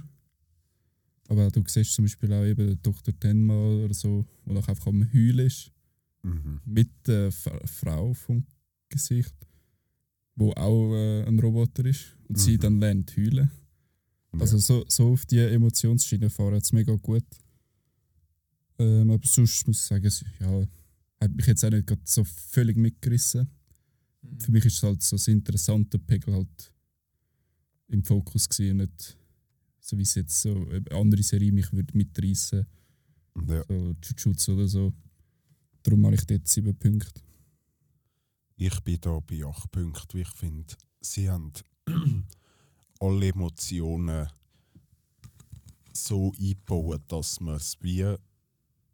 Aber 1.28 1.48
du 1.50 1.62
siehst 1.66 1.94
zum 1.94 2.04
Beispiel 2.04 2.32
auch 2.32 2.44
eben 2.44 2.78
Dr. 2.82 3.18
Tenma 3.18 3.54
oder 3.54 3.94
so, 3.94 4.26
wo 4.44 4.56
auch 4.58 4.66
einfach 4.68 4.86
am 4.88 5.04
Heulen 5.12 5.46
ist, 5.46 5.70
Mhm. 6.22 6.60
mit 6.64 6.90
der 7.06 7.28
F- 7.28 7.48
Frau 7.66 8.12
vom 8.14 8.44
Gesicht, 8.88 9.34
wo 10.34 10.50
auch 10.52 10.92
äh, 10.94 11.24
ein 11.24 11.38
Roboter 11.38 11.84
ist. 11.86 12.16
Und 12.28 12.38
sie 12.38 12.56
Mhm. 12.56 12.60
dann 12.60 12.80
lernt 12.80 13.16
heulen. 13.16 13.50
Also 14.32 14.58
so, 14.58 14.84
so 14.88 15.12
auf 15.12 15.24
die 15.26 15.38
Emotionsschiene 15.38 16.30
fahren 16.30 16.54
jetzt 16.54 16.72
mega 16.72 16.94
gut. 16.96 17.24
Ähm, 18.78 19.10
aber 19.10 19.26
sonst 19.26 19.66
muss 19.66 19.78
ich 19.80 19.84
sagen, 19.86 20.10
ja, 20.40 20.66
hat 21.20 21.34
mich 21.34 21.46
jetzt 21.46 21.64
auch 21.64 21.70
nicht 21.70 21.90
so 22.04 22.24
völlig 22.24 22.76
mitgerissen. 22.76 23.50
Mhm. 24.22 24.40
Für 24.40 24.52
mich 24.52 24.64
ist 24.64 24.76
es 24.76 24.82
halt 24.82 25.02
so 25.02 25.16
das 25.16 25.28
interessante 25.28 25.98
Pegel 25.98 26.34
halt 26.34 26.72
im 27.88 28.04
Fokus 28.04 28.48
gewesen, 28.48 28.80
und 28.80 28.90
nicht 28.90 29.16
so 29.80 29.98
wie 29.98 30.02
es 30.02 30.14
jetzt 30.14 30.40
so 30.40 30.54
eine 30.68 30.84
andere 30.92 31.22
Serie 31.22 31.52
mich 31.52 31.72
würde 31.72 31.96
mitreißen, 31.96 32.66
Ja. 33.48 33.64
so 33.68 33.94
Jujutsu 34.02 34.52
oder 34.52 34.68
so. 34.68 34.92
Darum 35.82 36.04
habe 36.06 36.14
ich 36.14 36.26
dort 36.26 36.46
sieben 36.46 36.76
Punkte. 36.76 37.20
Ich 38.56 38.78
bin 38.80 38.98
da 39.00 39.18
bei 39.20 39.42
8 39.44 39.70
Punkten, 39.72 40.18
ich 40.18 40.28
finde, 40.28 40.74
sie 41.00 41.30
haben 41.30 41.52
alle 43.00 43.28
Emotionen 43.28 44.28
so 45.92 46.32
eingebaut, 46.38 47.02
dass 47.08 47.40
man 47.40 47.56
es 47.56 47.76
wie 47.80 48.14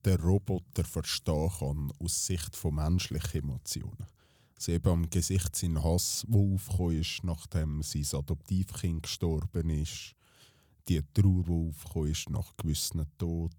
der 0.06 0.20
Roboter 0.20 0.84
verstehen 0.84 1.50
kann 1.58 1.92
aus 1.98 2.26
Sicht 2.26 2.54
von 2.54 2.76
menschlichen 2.76 3.42
Emotionen. 3.42 4.06
Also 4.54 4.72
eben 4.72 4.88
am 4.88 5.10
Gesicht 5.10 5.54
sein 5.54 5.82
Hass, 5.82 6.24
der 6.28 6.40
aufgekommen 6.40 7.00
ist, 7.00 7.24
nachdem 7.24 7.82
sein 7.82 8.06
Adoptivkind 8.12 9.02
gestorben 9.02 9.68
ist. 9.68 10.14
Die 10.88 11.02
Trauer, 11.12 11.44
die 11.44 11.68
aufgekommen 11.68 12.10
ist 12.10 12.30
nach 12.30 12.56
gewissen 12.56 13.04
Tod. 13.18 13.52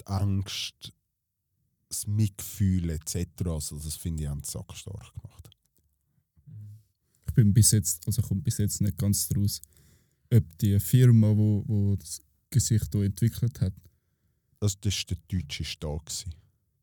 Die 0.00 0.06
Angst, 0.06 0.92
das 1.88 2.06
Mitgefühl 2.06 2.90
etc. 2.90 3.46
Also 3.46 3.78
das 3.78 3.96
finde 3.96 4.24
ich, 4.24 4.28
haben 4.28 4.44
sie 4.44 4.52
sackstark 4.52 5.14
gemacht. 5.14 5.50
Ich 7.26 7.34
bin 7.34 7.54
bis 7.54 7.70
jetzt, 7.70 8.06
also 8.06 8.20
kommt 8.20 8.44
bis 8.44 8.58
jetzt 8.58 8.80
nicht 8.82 8.98
ganz 8.98 9.26
draus, 9.28 9.62
ob 10.32 10.58
die 10.58 10.78
Firma, 10.78 11.34
wo 11.34 11.96
das 11.96 12.20
Gesicht 12.50 12.94
entwickelt 12.94 13.60
hat, 13.60 13.72
Also 14.60 14.76
das 14.80 14.94
war 14.94 15.04
der 15.16 15.18
deutsche 15.40 15.64
Staat. 15.64 16.04
gewesen. 16.06 16.34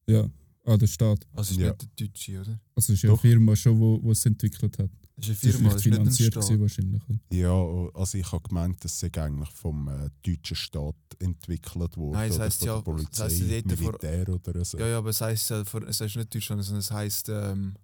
ja, 0.07 0.29
ah, 0.65 0.77
der 0.77 0.87
Staat. 0.87 1.25
Also 1.33 1.51
ist 1.51 1.59
Ja. 1.59 1.69
nicht 1.69 1.81
der 1.99 2.07
Deutsche, 2.07 2.41
oder? 2.41 2.59
Also 2.75 2.93
es 2.93 2.97
ist 2.99 3.01
ja 3.03 3.09
Doch. 3.09 3.23
eine 3.23 3.31
Firma 3.33 3.55
schon, 3.55 3.79
wo, 3.79 4.01
wo 4.01 4.11
es 4.11 4.25
entwickelt 4.25 4.77
hat. 4.79 4.89
Das 5.17 5.29
ist 5.29 5.43
eine 5.43 5.49
ist 5.51 5.55
Firma, 5.57 5.69
vielleicht 5.69 5.75
ist 5.77 5.85
nicht 5.85 5.85
ein 5.85 5.93
finanziert 6.05 6.43
Staat. 6.43 6.59
wahrscheinlich. 6.59 7.01
Ja, 7.31 7.89
also 7.93 8.17
ich 8.17 8.31
habe 8.31 8.47
gemeint, 8.49 8.83
das 8.83 8.99
sei 8.99 9.09
eigentlich 9.13 9.49
vom 9.51 9.87
äh, 9.87 10.09
deutschen 10.25 10.55
Staat 10.57 10.95
entwickelt 11.19 11.95
worden. 11.97 12.11
Nein, 12.13 12.29
das 12.29 12.35
oder 12.37 12.45
heisst 12.45 12.63
ja- 12.65 12.81
Polizei, 12.81 13.09
das 13.11 13.19
heisst 13.21 13.39
ja 13.41 13.61
dort 13.61 13.79
vor- 13.79 13.87
Militär 13.91 14.29
oder 14.29 14.65
so. 14.65 14.77
Ja, 14.77 14.87
ja, 14.87 14.97
aber 14.97 15.09
es 15.11 15.21
heisst, 15.21 15.49
ja, 15.49 15.63
vor- 15.63 15.87
es 15.87 16.01
heißt 16.01 16.15
nicht 16.17 16.33
Deutschland, 16.35 16.63
sondern 16.63 16.79
es 16.79 16.91
heisst, 16.91 17.29
ähm, 17.29 17.75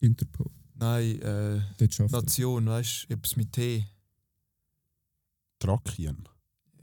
Interpol. 0.00 0.50
nein, 0.74 1.20
äh. 1.20 1.60
Nation, 2.10 2.66
weißt 2.66 3.06
du, 3.08 3.14
etwas 3.14 3.36
mit 3.36 3.52
T. 3.52 3.86
Trakien. 5.58 6.28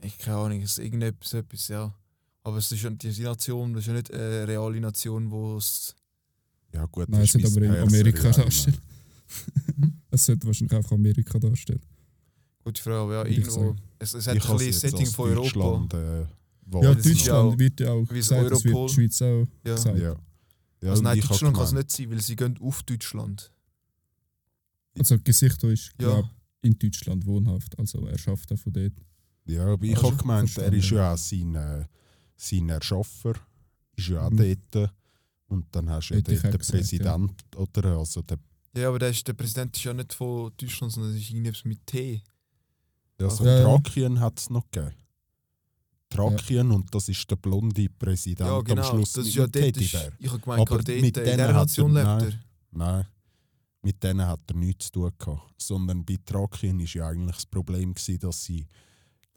Ich 0.02 0.16
keine 0.18 0.36
Ahnung, 0.38 0.62
es 0.62 0.72
ist 0.72 0.78
irgendetwas, 0.78 1.34
etwas, 1.34 1.68
ja. 1.68 1.94
Aber 2.42 2.56
es 2.56 2.72
ist 2.72 2.82
ja 2.82 2.90
diese 2.90 3.22
Nation, 3.22 3.72
das 3.74 3.82
ist 3.82 3.86
ja 3.88 3.92
nicht 3.94 4.12
eine 4.12 4.48
reale 4.48 4.80
Nation, 4.80 5.30
wo 5.30 5.56
es. 5.58 5.94
Ja 6.72 6.86
gut, 6.86 7.08
Nein, 7.08 7.22
es 7.22 7.32
sollte 7.32 7.48
aber 7.48 7.62
in 7.62 7.76
Amerika 7.76 8.30
darstellen. 8.30 8.78
Es 10.10 10.24
sollte 10.26 10.46
wahrscheinlich 10.46 10.76
einfach 10.76 10.92
Amerika 10.92 11.38
darstellen. 11.38 11.80
Gute 12.64 12.82
Frage, 12.82 12.98
aber 12.98 13.12
ja, 13.14 13.18
Würde 13.24 13.30
ich 13.30 13.38
irgendwo. 13.38 13.76
Es, 13.98 14.14
es 14.14 14.26
hat 14.26 14.36
Ich 14.36 14.48
ein 14.48 14.56
bisschen 14.56 14.90
Setting 14.90 15.06
von 15.06 15.30
Europa. 15.30 15.42
Deutschland 15.88 15.94
äh, 15.94 16.20
Ja, 16.82 16.94
das 16.94 17.02
Deutschland 17.04 17.54
auch- 17.54 17.58
wird 17.58 17.80
ja 17.80 17.90
auch 17.92 18.06
gesagt, 18.06 18.50
das 18.50 18.64
wird 18.64 18.76
die 18.90 18.94
Schweiz 18.94 19.22
auch 19.22 19.46
Ja. 19.64 19.74
gesagt. 19.74 19.98
Ja. 19.98 20.16
Ja, 20.82 20.90
also 20.90 21.02
nein, 21.02 21.20
Deutschland 21.20 21.54
kann 21.56 21.64
es 21.66 21.72
nicht 21.72 21.90
sein, 21.90 22.10
weil 22.10 22.20
sie 22.20 22.36
gehen 22.36 22.58
auf 22.60 22.82
Deutschland. 22.84 23.52
Also 24.98 25.18
Gesicht 25.22 25.62
ist, 25.64 25.86
Ja. 26.00 26.08
glaub, 26.20 26.30
in 26.62 26.78
Deutschland 26.78 27.24
wohnhaft. 27.26 27.78
Also 27.78 28.06
er 28.06 28.18
schafft 28.18 28.50
auch 28.52 28.58
von 28.58 28.72
dort. 28.72 28.92
Ja, 29.46 29.66
aber 29.66 29.84
ich 29.84 29.94
Also, 29.96 30.08
habe 30.08 30.16
gemeint, 30.16 30.56
er 30.58 30.72
ist 30.72 30.90
ja 30.90 31.12
auch 31.14 31.18
sein, 31.18 31.54
äh, 31.54 31.84
sein 32.40 32.68
Erschaffer, 32.68 33.34
ist 33.96 34.08
ja 34.08 34.26
auch 34.26 34.30
Mhm. 34.30 34.56
dort. 34.72 34.92
Und 35.48 35.66
dann 35.72 35.90
hast 35.90 36.08
du 36.10 36.14
ja 36.14 36.20
dort 36.20 36.28
den 36.28 36.36
gesagt, 36.58 36.70
Präsident, 36.70 37.32
oder? 37.56 37.98
Also 37.98 38.22
der, 38.22 38.38
Ja, 38.76 38.88
aber 38.88 38.98
der, 39.00 39.10
ist, 39.10 39.26
der 39.26 39.32
Präsident 39.34 39.76
ist 39.76 39.82
ja 39.84 39.92
nicht 39.92 40.12
von 40.14 40.52
Deutschland, 40.56 40.92
sondern 40.92 41.12
es 41.14 41.22
ist 41.22 41.30
irgendetwas 41.30 41.64
mit 41.64 41.84
T. 41.86 42.22
also 43.18 43.44
Ja, 43.44 43.58
ja. 43.58 43.64
Trakien 43.64 44.20
hat 44.20 44.38
es 44.38 44.48
noch 44.48 44.64
gegeben. 44.70 44.94
Trakien 46.08 46.70
und 46.72 46.92
das 46.94 47.08
ist 47.08 47.30
der 47.30 47.36
blonde 47.36 47.88
Präsident 47.88 48.48
Ja, 48.48 48.60
genau. 48.62 48.82
am 48.82 48.88
Schluss 48.96 49.12
das 49.12 49.24
mit 49.24 49.28
ist 49.28 49.34
ja 49.36 49.46
dort. 49.46 49.76
Ist, 49.76 50.12
ich 50.18 50.28
habe 50.30 50.40
gemeint, 50.40 50.60
Aber 50.60 50.82
dort, 50.82 50.88
mit 50.88 51.04
in 51.04 51.12
denen 51.12 51.24
dieser 51.24 51.42
hat 51.48 51.50
er- 51.50 51.52
Nation 51.54 51.94
lebt 51.94 52.06
nein. 52.06 52.22
er. 52.22 52.32
Nein, 52.72 53.06
mit 53.82 54.02
denen 54.02 54.26
hat 54.26 54.40
er 54.48 54.56
nichts 54.56 54.86
zu 54.86 54.92
tun 54.92 55.12
gehabt. 55.18 55.54
Sondern 55.62 56.04
bei 56.04 56.16
Trakien 56.24 56.78
war 56.80 56.86
ja 56.86 57.08
eigentlich 57.08 57.36
das 57.36 57.46
Problem, 57.46 57.94
gewesen, 57.94 58.18
dass 58.18 58.44
sie 58.44 58.66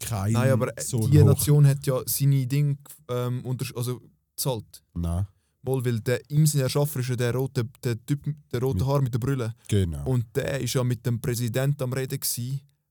kein 0.00 0.32
Nein, 0.32 0.50
aber 0.50 0.72
so 0.80 1.06
die 1.08 1.20
hoch- 1.20 1.26
Nation 1.26 1.66
hat 1.66 1.86
ja 1.86 2.00
seine 2.06 2.46
Dinge 2.46 2.76
ähm, 3.08 3.44
unter, 3.44 3.64
also 3.76 4.00
gezahlt. 4.36 4.82
Nein, 4.94 5.26
Mal, 5.62 5.82
weil 5.84 6.00
der, 6.00 6.20
ihm 6.30 6.46
sein 6.46 6.60
Erschaffer 6.60 7.00
ist 7.00 7.08
ja 7.08 7.16
der 7.16 7.34
rote, 7.34 7.64
der 7.82 7.96
Typ, 8.04 8.26
der 8.52 8.60
rote 8.60 8.78
Mit- 8.80 8.86
Haar 8.86 9.00
mit 9.02 9.14
der 9.14 9.18
Brille. 9.18 9.54
genau. 9.68 10.04
Und 10.06 10.26
der 10.36 10.60
ist 10.60 10.74
ja 10.74 10.84
mit 10.84 11.06
dem 11.06 11.20
Präsidenten 11.20 11.82
am 11.82 11.92
Reden 11.94 12.18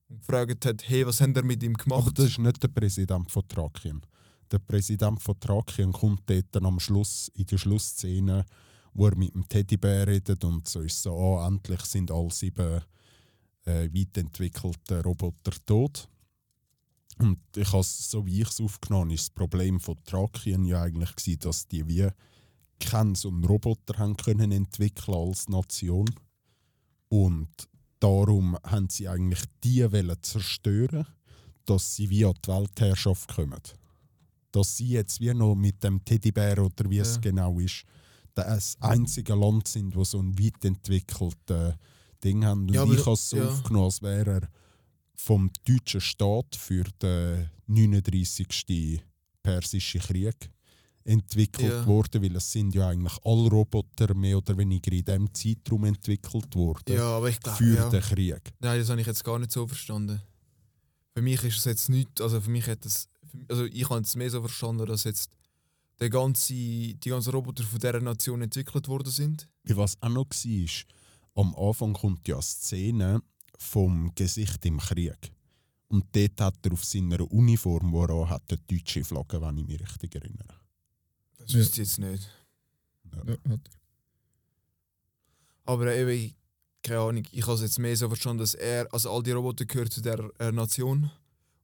und 0.08 0.18
gefragt 0.18 0.66
hat, 0.66 0.82
hey, 0.88 1.06
was 1.06 1.20
haben 1.20 1.34
ihr 1.36 1.44
mit 1.44 1.62
ihm 1.62 1.74
gemacht? 1.74 2.02
Aber 2.02 2.12
das 2.12 2.26
ist 2.26 2.38
nicht 2.38 2.62
der 2.62 2.68
Präsident 2.68 3.30
von 3.30 3.46
Thrakien. 3.46 4.00
Der 4.50 4.58
Präsident 4.58 5.22
von 5.22 5.38
Thrakien 5.38 5.92
kommt 5.92 6.22
dort 6.26 6.46
dann 6.50 6.66
am 6.66 6.80
Schluss, 6.80 7.28
in 7.34 7.46
der 7.46 7.58
Schlussszene, 7.58 8.44
wo 8.92 9.06
er 9.06 9.16
mit 9.16 9.32
dem 9.34 9.48
Teddybär 9.48 10.06
redet 10.08 10.44
und 10.44 10.66
so 10.68 10.80
ist 10.80 11.00
so, 11.02 11.12
oh, 11.12 11.44
endlich 11.46 11.80
sind 11.82 12.10
alle 12.10 12.30
sieben 12.30 12.80
äh, 13.66 13.88
weit 13.92 14.18
entwickelte 14.18 15.02
Roboter 15.02 15.52
tot. 15.64 16.08
Und 17.18 17.38
ich 17.56 17.72
has, 17.72 18.10
so 18.10 18.26
wie 18.26 18.42
ich 18.42 18.48
es 18.48 18.60
aufgenommen 18.60 19.04
habe, 19.06 19.14
ist 19.14 19.28
das 19.28 19.30
Problem 19.30 19.80
von 19.80 19.96
Thrakien 20.04 20.64
ja 20.64 20.82
eigentlich 20.82 21.14
gewesen, 21.14 21.38
dass 21.40 21.68
die 21.68 21.86
wie 21.86 22.08
keinen 22.80 23.14
so 23.14 23.28
einen 23.28 23.44
Roboter 23.44 23.98
haben 23.98 24.16
können 24.16 24.52
entwickeln 24.52 25.16
als 25.16 25.48
Nation. 25.48 26.10
Und 27.08 27.48
darum 28.00 28.58
haben 28.64 28.88
sie 28.88 29.08
eigentlich 29.08 29.44
die 29.62 29.90
wollen 29.90 30.16
zerstören, 30.22 31.06
dass 31.66 31.94
sie 31.94 32.10
wie 32.10 32.24
an 32.24 32.34
die 32.44 32.48
Weltherrschaft 32.48 33.34
kommen. 33.34 33.60
Dass 34.52 34.76
sie 34.76 34.88
jetzt 34.88 35.20
wie 35.20 35.32
noch 35.32 35.54
mit 35.54 35.82
dem 35.82 36.04
Teddybär 36.04 36.58
oder 36.58 36.90
wie 36.90 36.98
es 36.98 37.14
Ja. 37.16 37.20
genau 37.20 37.58
ist, 37.58 37.84
das 38.34 38.76
einzige 38.80 39.34
Land 39.34 39.68
sind, 39.68 39.94
wo 39.94 40.04
so 40.04 40.18
ein 40.20 40.36
weit 40.38 40.64
entwickeltes 40.64 41.76
Ding 42.22 42.44
haben. 42.44 42.62
Und 42.62 42.74
Ja, 42.74 42.84
ich 42.84 43.00
habe 43.00 43.12
es 43.12 43.30
so 43.30 43.36
ja. 43.36 43.48
aufgenommen, 43.48 43.84
als 43.84 44.02
wäre 44.02 44.30
er 44.40 44.48
vom 45.16 45.50
deutschen 45.64 46.00
Staat 46.00 46.56
für 46.56 46.84
den 47.00 47.50
39. 47.66 49.02
Persischen 49.42 50.00
Krieg 50.00 50.50
entwickelt 51.04 51.70
Ja. 51.70 51.86
worden, 51.86 52.22
weil 52.22 52.36
es 52.36 52.50
sind 52.50 52.74
ja 52.74 52.88
eigentlich 52.88 53.16
alle 53.24 53.48
Roboter 53.50 54.14
mehr 54.14 54.38
oder 54.38 54.56
weniger 54.56 54.90
in 54.92 55.04
diesem 55.04 55.34
Zeitraum 55.34 55.84
entwickelt 55.84 56.54
worden 56.56 56.96
ja, 56.96 57.04
aber 57.04 57.28
ich 57.28 57.38
glaube, 57.40 57.58
für 57.58 57.74
ja. 57.76 57.90
den 57.90 58.00
Krieg. 58.00 58.52
Nein, 58.60 58.78
das 58.80 58.88
habe 58.88 59.00
ich 59.00 59.06
jetzt 59.06 59.22
gar 59.22 59.38
nicht 59.38 59.52
so 59.52 59.66
verstanden. 59.66 60.20
Für 61.12 61.20
mich 61.22 61.44
ist 61.44 61.58
es 61.58 61.64
jetzt 61.64 61.88
nicht, 61.90 62.20
also 62.20 62.40
für 62.40 62.50
mich 62.50 62.66
hat 62.66 62.84
es, 62.86 63.08
also 63.48 63.66
ich 63.66 63.88
habe 63.88 64.00
es 64.00 64.16
mehr 64.16 64.30
so 64.30 64.40
verstanden, 64.40 64.86
dass 64.86 65.04
jetzt 65.04 65.30
der 66.00 66.10
ganze, 66.10 66.54
die 66.54 66.98
ganzen 67.04 67.30
Roboter 67.32 67.64
von 67.64 67.78
dieser 67.78 68.00
Nation 68.00 68.42
entwickelt 68.42 68.88
worden 68.88 69.10
sind. 69.10 69.48
Wie 69.62 69.76
Was 69.76 70.00
auch 70.02 70.08
noch 70.08 70.26
war, 70.30 71.42
am 71.44 71.54
Anfang 71.54 71.92
kommt 71.92 72.26
ja 72.26 72.36
eine 72.36 72.42
Szene 72.42 73.22
vom 73.64 74.14
Gesicht 74.14 74.64
im 74.66 74.78
Krieg. 74.78 75.32
Und 75.88 76.04
dort 76.14 76.40
hat 76.40 76.66
er 76.66 76.72
auf 76.72 76.84
seiner 76.84 77.20
Uniform, 77.30 77.92
die 77.92 77.98
er 78.12 78.28
hat, 78.28 78.42
eine 78.50 78.60
deutsche 78.66 79.04
Flagge, 79.04 79.40
wenn 79.40 79.58
ich 79.58 79.66
mich 79.66 79.80
richtig 79.80 80.14
erinnere. 80.14 80.54
Das 81.38 81.52
Ja. 81.52 81.58
wüsste 81.58 81.82
ich 81.82 81.88
jetzt 81.88 81.98
nicht. 81.98 82.28
Ja, 83.12 83.18
hat 83.20 83.38
er. 83.44 83.58
Aber 85.66 85.94
eben, 85.94 86.10
ich- 86.10 86.34
keine 86.82 87.00
Ahnung, 87.00 87.22
ich 87.30 87.42
habe 87.42 87.54
es 87.54 87.62
jetzt 87.62 87.78
mehr 87.78 87.96
so 87.96 88.08
verstanden, 88.08 88.40
dass 88.40 88.54
er, 88.54 88.86
also 88.92 89.10
all 89.10 89.22
die 89.22 89.30
Roboter 89.32 89.64
gehören 89.64 89.90
zu 89.90 90.02
der 90.02 90.30
äh, 90.38 90.52
Nation. 90.52 91.10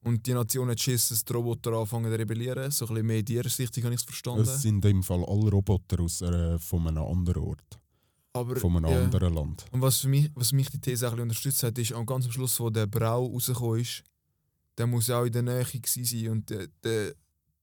Und 0.03 0.27
die 0.27 0.33
Nation 0.33 0.69
hat 0.71 0.81
Schiss, 0.81 1.11
dass 1.11 1.23
die 1.25 1.33
Roboter 1.35 1.73
anfangen 1.73 2.11
zu 2.11 2.19
rebellieren. 2.19 2.71
So 2.71 2.87
ein 2.87 2.95
bisschen 2.95 3.07
mehr 3.07 3.19
in 3.19 3.25
die 3.27 3.39
Richtung 3.39 3.85
habe 3.85 3.95
ich 3.95 4.01
es 4.01 4.05
verstanden. 4.05 4.43
Es 4.43 4.63
sind 4.63 4.83
im 4.87 5.03
Fall 5.03 5.23
alle 5.27 5.51
Roboter 5.51 6.01
aus 6.01 6.23
einer, 6.23 6.59
von 6.59 6.87
einem 6.89 7.03
anderen 7.05 7.43
Ort, 7.43 7.80
Aber, 8.33 8.57
von 8.57 8.77
einem 8.77 8.91
ja. 8.91 9.03
anderen 9.05 9.35
Land. 9.35 9.65
Und 9.73 9.81
was 9.83 9.99
für 9.99 10.09
mich, 10.09 10.31
was 10.35 10.53
mich 10.53 10.71
die 10.71 10.81
These 10.81 11.09
auch 11.09 11.13
unterstützt 11.19 11.63
hat, 11.65 11.77
ist 11.79 11.93
am 11.93 12.07
ganz 12.07 12.27
am 12.27 12.33
Schluss, 12.33 12.59
wo 12.61 12.71
der 12.71 12.87
Brau 12.87 13.27
rausgekommen 13.27 13.81
ist, 13.81 14.05
der 14.79 14.87
muss 14.87 15.11
auch 15.11 15.25
in 15.25 15.33
der 15.33 15.43
Nähe 15.43 15.65
gewesen 15.65 16.05
sein 16.05 16.29
und 16.29 16.49
der, 16.51 16.69
der, 16.85 17.15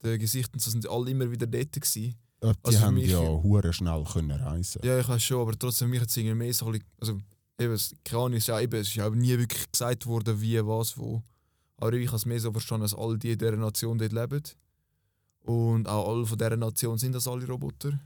der 0.03 0.17
Gesicht 0.17 0.53
und 0.53 0.59
so 0.61 0.69
sind 0.69 0.87
alle 0.89 1.09
immer 1.11 1.31
wieder 1.31 1.47
dort 1.47 1.71
gewesen. 1.71 2.15
Äh, 2.41 2.51
Die 2.53 2.57
Also 2.63 2.79
haben 2.81 2.95
mich- 2.95 3.09
ja 3.09 3.19
hure 3.19 3.71
schnell 3.73 4.03
können 4.03 4.39
reisen. 4.39 4.81
Ja, 4.83 4.99
ich 4.99 5.07
weiß 5.07 5.23
schon, 5.23 5.41
aber 5.41 5.57
trotzdem, 5.57 5.89
mich 5.89 6.01
hat 6.01 6.09
es 6.09 6.17
irgendwie 6.17 6.35
mehr 6.35 6.53
so 6.53 6.67
ein 6.67 6.83
also 6.99 7.17
eben, 7.59 7.79
keine 8.03 8.21
Ahnung, 8.21 8.33
ist 8.37 8.47
ja 8.47 8.59
eben, 8.59 8.79
es 8.79 8.89
ist 8.89 8.95
ja 8.95 9.09
nie 9.09 9.37
wirklich 9.37 9.71
gesagt 9.71 10.05
worden, 10.05 10.39
wie, 10.41 10.59
was, 10.65 10.97
wo. 10.97 11.23
Aber 11.77 11.93
ich 11.93 12.07
habe 12.07 12.17
es 12.17 12.25
mehr 12.25 12.39
so 12.39 12.51
verstanden, 12.51 12.83
dass 12.83 12.93
all 12.93 13.17
die 13.17 13.31
in 13.31 13.37
dieser 13.39 13.55
Nation 13.55 13.97
dort 13.97 14.11
leben. 14.11 14.43
Und 15.41 15.87
auch 15.87 16.09
alle 16.09 16.25
von 16.25 16.37
dieser 16.37 16.57
Nation 16.57 16.97
sind 16.97 17.13
das 17.13 17.27
alle 17.27 17.47
Roboter. 17.47 17.99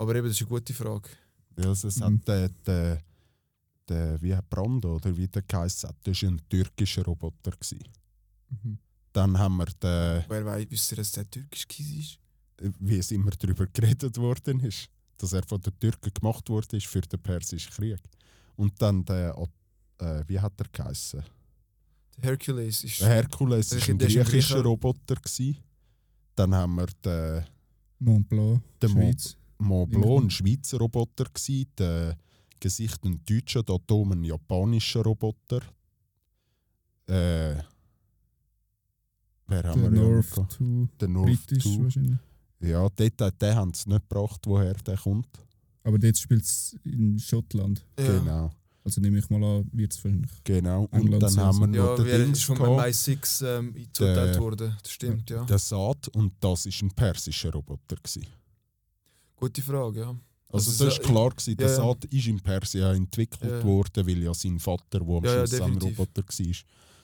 Aber 0.00 0.14
eben, 0.14 0.26
das 0.28 0.36
ist 0.36 0.42
eine 0.42 0.48
gute 0.48 0.72
Frage. 0.72 1.10
Ja, 1.58 1.68
also 1.68 1.88
es 1.88 1.98
Mhm. 1.98 2.04
hat 2.04 2.28
der, 2.28 2.48
der, 2.66 3.02
der 3.88 4.22
wie 4.22 4.34
Brando 4.48 4.96
oder 4.96 5.14
wie 5.16 5.28
der 5.28 5.42
geheißen 5.42 5.90
hat, 5.90 5.96
das 6.04 6.22
war 6.22 6.30
ein 6.30 6.40
türkischer 6.48 7.04
Roboter. 7.04 7.50
Gewesen. 7.50 7.84
Mhm. 8.48 8.78
Dann 9.12 9.38
haben 9.38 9.56
wir 9.58 9.66
den, 9.66 10.24
Wer 10.28 10.44
weiß, 10.46 10.66
wisst 10.70 10.92
ihr, 10.92 10.96
dass 10.96 11.12
der 11.12 11.28
türkisch 11.30 11.66
war? 11.68 12.72
wie 12.78 12.98
es 12.98 13.10
immer 13.10 13.30
darüber 13.32 13.66
geredet 13.66 14.16
worden 14.18 14.60
ist, 14.60 14.88
dass 15.18 15.32
er 15.32 15.42
von 15.46 15.60
den 15.60 15.78
Türken 15.78 16.12
gemacht 16.14 16.48
wurde 16.48 16.76
ist 16.76 16.86
für 16.86 17.00
den 17.02 17.18
Persischen 17.20 17.72
Krieg. 17.72 17.98
Und 18.56 18.80
dann 18.80 19.04
der, 19.04 19.34
äh, 19.98 20.22
wie 20.28 20.38
hat 20.40 20.52
er 20.60 20.66
geheißen? 20.72 21.22
Der 22.18 22.24
Hercules 22.30 22.84
ist. 22.84 23.00
Der 23.00 23.08
war 23.26 23.58
ist- 23.58 23.72
ein 23.88 23.98
griechischer. 23.98 24.62
Roboter. 24.62 25.14
Gewesen. 25.16 25.56
Dann 26.36 26.54
haben 26.54 26.74
wir 26.76 26.86
den 27.04 27.44
Mont 27.98 28.28
Blanc, 28.28 28.62
Der 28.80 28.88
Mont- 28.90 29.20
Schweiz. 29.22 29.36
An. 29.60 30.24
ein 30.24 30.30
Schweizer 30.30 30.78
Roboter. 30.78 31.24
Gewesen. 31.24 31.66
Der 31.78 32.16
Gesicht 32.60 33.04
ein 33.04 33.20
deutscher, 33.24 33.62
der 33.62 33.74
Atom 33.76 34.12
ein 34.12 34.24
japanischer 34.24 35.02
Roboter. 35.02 35.60
Äh, 37.06 37.56
wer 39.46 39.62
haben 39.64 39.82
Der 39.82 39.92
wir 39.92 39.98
ja 39.98 40.04
noch 40.04 40.10
North 40.12 40.30
gehabt? 40.30 40.52
2, 40.52 40.88
Der 41.00 41.08
North 41.08 41.26
britisch 41.26 41.64
2. 41.64 41.82
wahrscheinlich. 41.84 42.18
Ja, 42.60 42.88
dort, 42.94 43.42
den 43.42 43.54
haben 43.54 43.74
sie 43.74 43.88
nicht 43.88 44.08
gebracht, 44.08 44.40
woher 44.46 44.74
der 44.74 44.96
kommt. 44.96 45.28
Aber 45.82 45.98
dort 45.98 46.18
spielt 46.18 46.42
es 46.42 46.76
in 46.84 47.18
Schottland. 47.18 47.84
ja. 47.98 48.18
Genau, 48.18 48.50
Also 48.84 49.00
nehme 49.00 49.18
ich 49.18 49.30
mal 49.30 49.42
an, 49.42 49.68
wird 49.72 49.92
es 49.92 50.04
wahrscheinlich. 50.04 50.30
genau. 50.44 50.82
Und 50.84 50.92
England 50.92 51.22
dann 51.22 51.30
so- 51.30 51.40
haben 51.40 51.58
wir 51.60 51.66
noch 51.68 51.74
Ja, 51.74 51.96
den 51.96 52.06
wie 52.06 52.24
Dings 52.24 52.38
ist 52.38 52.44
von 52.44 52.56
gehabt, 52.58 52.80
MI6 52.80 53.42
ähm, 53.58 53.74
zugeteilt 53.92 54.34
Der- 54.34 54.40
worden. 54.40 54.76
Das 54.82 54.92
stimmt, 54.92 55.30
ja. 55.30 55.44
der 55.44 55.58
Saad, 55.58 56.08
und 56.08 56.34
das 56.40 56.66
war 56.66 56.72
ein 56.82 56.90
persischer 56.94 57.50
Roboter. 57.52 57.96
Gewesen. 57.96 58.26
Gute 59.40 59.62
Frage, 59.62 60.00
ja. 60.00 60.16
Also, 60.52 60.70
Also 60.70 60.84
das 60.84 60.98
war 60.98 61.04
klar, 61.04 61.30
gewesen, 61.30 61.56
der 61.56 61.68
ja, 61.68 61.72
ja. 61.72 61.78
Saad 61.78 62.04
ist 62.06 62.26
in 62.26 62.40
Persien 62.40 62.94
entwickelt 62.94 63.64
worden, 63.64 64.06
weil 64.06 64.22
ja 64.22 64.34
sein 64.34 64.58
Vater, 64.58 65.00
der 65.00 65.02
am 65.02 65.24
Schluss 65.24 65.60
ein. 65.60 65.78
Roboter 65.78 66.22
war, 66.22 66.54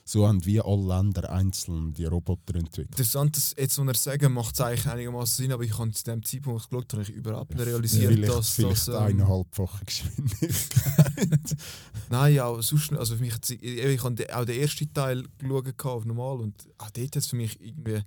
so 0.03 0.25
haben 0.25 0.45
wie 0.45 0.61
alle 0.61 0.87
Länder 0.87 1.29
einzeln 1.29 1.93
die 1.93 2.05
Roboter 2.05 2.55
entwickelt. 2.55 2.91
Interessant, 2.91 3.35
dass 3.35 3.53
jetzt, 3.57 3.77
wenn 3.77 3.89
er 3.89 3.95
sagen, 3.95 4.31
macht 4.33 4.55
es 4.55 4.61
eigentlich 4.61 4.87
einigermaßen 4.87 5.43
Sinn, 5.43 5.51
aber 5.51 5.63
ich 5.63 5.77
habe 5.77 5.91
zu 5.91 6.03
dem 6.05 6.23
Zeitpunkt 6.23 6.69
geschaut, 6.69 6.93
habe 6.93 7.01
ich 7.03 7.09
überhaupt 7.09 7.53
nicht 7.53 7.65
realisiert, 7.65 8.13
vielleicht 8.13 8.33
dass 8.33 8.49
vielleicht 8.51 8.87
das. 8.87 8.95
Ähm, 8.95 8.95
eineinhalbfache 8.95 9.83
Geschwindigkeit. 9.85 11.57
nein, 12.09 12.35
ja, 12.35 12.45
aber 12.45 12.63
sonst, 12.63 12.93
also 12.93 13.15
für 13.15 13.21
mich, 13.21 13.33
ich, 13.61 14.03
habe 14.03 14.35
auch 14.35 14.45
den 14.45 14.61
ersten 14.61 14.93
Teil 14.93 15.25
geschaut 15.39 15.85
auf 15.85 16.05
normal 16.05 16.39
und 16.39 16.69
auch 16.77 16.89
dort 16.89 17.07
hat 17.07 17.15
es 17.17 17.27
für 17.27 17.35
mich 17.35 17.59
irgendwie, 17.59 17.97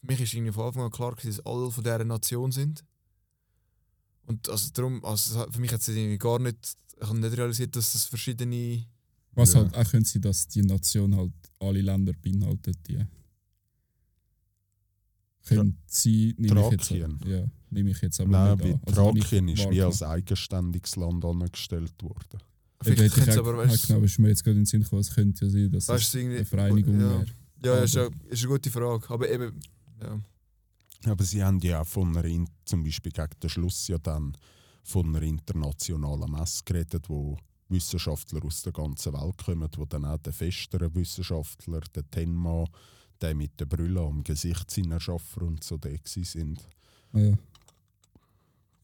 für 0.00 0.06
mich 0.06 0.20
ist 0.20 0.34
irgendwie 0.34 0.52
von 0.52 0.66
Anfang 0.66 0.82
an 0.82 0.90
klar 0.90 1.12
gewesen, 1.14 1.36
dass 1.36 1.46
alle 1.46 1.70
von 1.70 1.84
dieser 1.84 2.04
Nation 2.04 2.50
sind. 2.50 2.84
Und 4.26 4.48
also 4.48 4.70
darum, 4.72 5.04
also 5.04 5.46
für 5.50 5.60
mich 5.60 5.72
hat 5.72 5.80
es 5.80 5.88
irgendwie 5.88 6.18
gar 6.18 6.38
nicht, 6.38 6.56
ich 7.00 7.06
habe 7.06 7.18
nicht 7.18 7.36
realisiert, 7.36 7.74
dass 7.76 7.92
das 7.92 8.04
verschiedene, 8.04 8.84
Was 9.32 9.52
Ja. 9.54 9.60
halt 9.60 9.74
auch 9.76 9.90
könnte 9.90 10.08
sein, 10.08 10.22
dass 10.22 10.46
die 10.48 10.62
Nation 10.62 11.14
halt 11.16 11.32
alle 11.60 11.80
Länder 11.82 12.12
beinhaltet, 12.22 12.76
die. 12.88 13.04
Könnte 15.46 15.76
sein, 15.86 16.34
nehme 16.38 16.60
ich 16.60 16.70
jetzt, 16.72 16.88
Thrakien. 16.88 17.20
ja, 17.26 17.44
nehme 17.70 17.90
ich 17.90 18.00
jetzt 18.00 18.18
aber 18.20 18.30
Nein, 18.30 18.56
nicht 18.58 18.74
an. 18.74 18.80
Also, 18.86 19.12
Thrakien 19.12 19.48
ist 19.48 19.70
wie 19.70 19.82
als 19.82 20.02
eigenständiges 20.02 20.96
Land 20.96 21.22
angestellt 21.24 21.92
worden. 22.02 22.40
Vielleicht 22.80 22.98
hätte 23.02 23.06
ich 23.06 23.14
könnte 23.14 23.30
es 23.30 23.38
aber, 23.38 23.52
ja, 23.52 23.68
weißt 23.70 23.86
genau, 23.86 23.96
aber 23.98 24.06
ist 24.06 24.18
mir 24.18 24.28
jetzt 24.28 24.42
gerade 24.44 24.56
in 24.56 24.60
den 24.62 24.66
Sinn 24.66 24.82
gekommen, 24.82 25.00
es 25.02 25.14
könnte 25.14 25.44
ja 25.44 25.50
sein, 25.50 25.70
dass 25.70 25.88
weißt 25.88 26.02
es 26.04 26.12
du, 26.12 26.18
eine 26.18 26.44
Vereinigung 26.46 26.94
ja. 27.00 27.10
wäre. 27.10 27.26
Ja, 27.62 27.76
ja, 27.76 27.82
ist, 27.82 27.94
ja, 27.94 28.06
Aber- 28.06 28.14
ist 28.30 28.42
eine 28.42 28.48
gute 28.52 28.70
Frage, 28.70 29.10
aber 29.10 29.30
eben, 29.30 29.60
ja. 30.00 30.20
Aber 31.06 31.24
sie 31.24 31.42
haben 31.42 31.58
ja 31.60 31.80
auch 31.82 31.86
von 31.86 32.16
einer, 32.16 32.24
In- 32.26 32.48
zum 32.64 32.82
Beispiel 32.84 33.12
gegen 33.12 33.40
den 33.42 33.50
Schluss 33.50 33.88
ja 33.88 33.98
dann 33.98 34.36
von 34.82 35.08
einer 35.08 35.22
internationalen 35.22 36.30
Messe 36.30 36.62
geredet, 36.64 37.08
wo 37.08 37.36
Wissenschaftler 37.68 38.44
aus 38.44 38.62
der 38.62 38.72
ganzen 38.72 39.12
Welt 39.14 39.38
kommen, 39.44 39.68
wo 39.76 39.84
dann 39.86 40.04
auch 40.04 40.18
der 40.18 40.32
festere 40.32 40.94
Wissenschaftler, 40.94 41.80
der 41.94 42.08
Tenma, 42.10 42.64
der 43.20 43.34
mit 43.34 43.58
der 43.58 43.66
Brille 43.66 44.00
am 44.00 44.22
Gesicht 44.22 44.70
seiner 44.70 45.00
Schaffer 45.00 45.42
und 45.42 45.64
so 45.64 45.78
gewesen 45.78 46.24
sind. 46.24 46.68
Ja. 47.14 47.32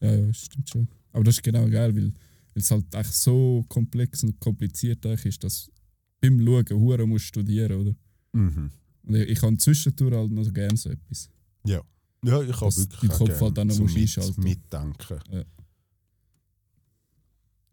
ja, 0.01 0.15
ja, 0.15 0.33
stimmt 0.33 0.69
schon. 0.69 0.87
Aber 1.13 1.23
das 1.23 1.35
ist 1.35 1.43
genau 1.43 1.67
geil, 1.69 1.95
weil, 1.95 2.13
es 2.53 2.71
halt 2.71 2.93
echt 2.95 3.13
so 3.13 3.63
komplex 3.69 4.23
und 4.23 4.39
kompliziert 4.39 5.05
ist, 5.05 5.43
dass 5.43 5.71
beim 6.19 6.39
Schauen 6.45 6.65
Huren 6.71 7.09
muss 7.09 7.21
studieren, 7.23 7.81
oder? 7.81 7.95
Mhm. 8.33 8.71
Und 9.03 9.15
ich, 9.15 9.29
ich 9.29 9.41
habe 9.41 9.57
zwischendurch 9.57 10.13
halt 10.15 10.31
noch 10.31 10.51
gerne 10.53 10.77
so 10.77 10.89
etwas. 10.89 11.29
Ja, 11.65 11.81
ich 12.23 12.31
habe 12.31 12.75
wirklich 12.75 13.11
auch 13.11 13.17
Kopf 13.17 13.41
halt 13.41 13.59
auch 13.59 13.65
noch 13.65 13.73
so 13.73 13.81
musst 13.83 13.95
mit, 13.95 14.01
einschalten. 14.01 14.43
mitdenken. 14.43 15.19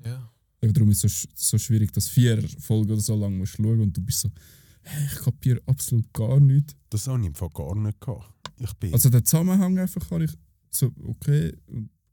ja. 0.04 0.32
Eben 0.60 0.72
darum 0.74 0.90
ist 0.90 1.04
es 1.04 1.22
so, 1.22 1.28
so 1.34 1.58
schwierig, 1.58 1.92
dass 1.92 2.08
vier 2.08 2.42
Folgen 2.60 2.92
oder 2.92 3.00
so 3.00 3.14
lang 3.14 3.36
musst 3.36 3.56
schauen 3.56 3.80
und 3.80 3.96
du 3.96 4.00
bist 4.00 4.20
so, 4.20 4.30
hey, 4.82 5.06
ich 5.06 5.18
kapiere 5.20 5.62
absolut 5.66 6.12
gar 6.12 6.40
nichts. 6.40 6.74
Das 6.90 7.06
habe 7.06 7.20
ich 7.20 7.26
im 7.26 7.34
Fall 7.34 7.50
gar 7.50 7.74
nicht 7.76 8.00
gehabt. 8.00 8.32
Ich 8.58 8.72
bin 8.74 8.92
Also 8.92 9.08
den 9.08 9.24
Zusammenhang 9.24 9.78
einfach 9.78 10.10
habe 10.10 10.24
ich 10.24 10.32
so, 10.70 10.90
okay, 11.04 11.56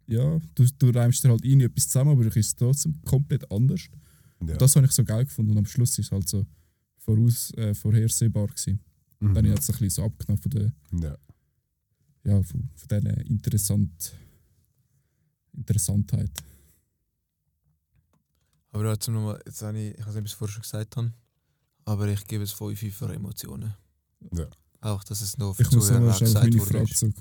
ja, 0.07 0.39
du, 0.53 0.65
du 0.77 0.89
reimst 0.89 1.23
dir 1.23 1.29
halt 1.29 1.43
irgendwie 1.43 1.65
etwas 1.65 1.87
zusammen, 1.87 2.11
aber 2.11 2.25
es 2.25 2.35
ist 2.35 2.59
trotzdem 2.59 3.01
komplett 3.03 3.49
anders. 3.51 3.81
ja. 4.45 4.55
Das 4.57 4.75
habe 4.75 4.85
ich 4.85 4.91
so 4.91 5.03
geil 5.03 5.25
gefunden 5.25 5.51
und 5.51 5.57
am 5.57 5.65
Schluss 5.65 5.97
ist 5.97 6.05
es 6.05 6.11
halt 6.11 6.27
so 6.27 6.45
voraus, 6.99 7.51
äh, 7.55 7.73
vorhersehbar 7.73 8.47
gewesen. 8.47 8.79
mhm. 9.19 9.27
Dann 9.33 9.37
habe 9.37 9.47
ich 9.47 9.53
halt 9.53 9.63
so 9.63 9.73
ein 9.73 9.79
bisschen 9.79 9.89
so 9.89 10.03
abgenommen 10.03 10.41
von 10.41 10.51
der, 10.51 10.73
ja. 11.01 11.17
Ja, 12.25 12.41
von, 12.43 12.69
von 12.75 12.87
dieser 12.89 13.17
interessant, 13.25 14.13
Interessantheit. 15.53 16.31
Aber 18.71 18.99
zum 18.99 19.13
nochmal, 19.13 19.41
jetzt 19.45 19.61
habe 19.61 19.79
ich, 19.79 19.97
ich 19.97 20.05
weiß 20.05 20.15
nicht, 20.15 20.17
ob 20.17 20.25
ich 20.25 20.31
es 20.31 20.37
vorher 20.37 20.53
schon 20.53 20.61
gesagt 20.63 20.97
habe, 20.97 21.13
aber 21.85 22.07
ich 22.09 22.25
gebe 22.27 22.43
es 22.43 22.51
5 22.51 22.93
für 22.93 23.13
Emotionen. 23.13 23.73
Ja. 24.33 24.47
Auch, 24.81 25.03
dass 25.03 25.21
es 25.21 25.37
noch 25.37 25.57
Ich 25.59 25.71
muss 25.71 25.87
Zuhörer 25.87 25.99
schnell 26.01 26.09
auf 26.11 26.19
gesagt 26.19 26.43
meine 26.45 26.59
worden 26.59 26.69
Frage 26.69 26.91
ist. 26.91 26.97
zurück. 26.99 27.15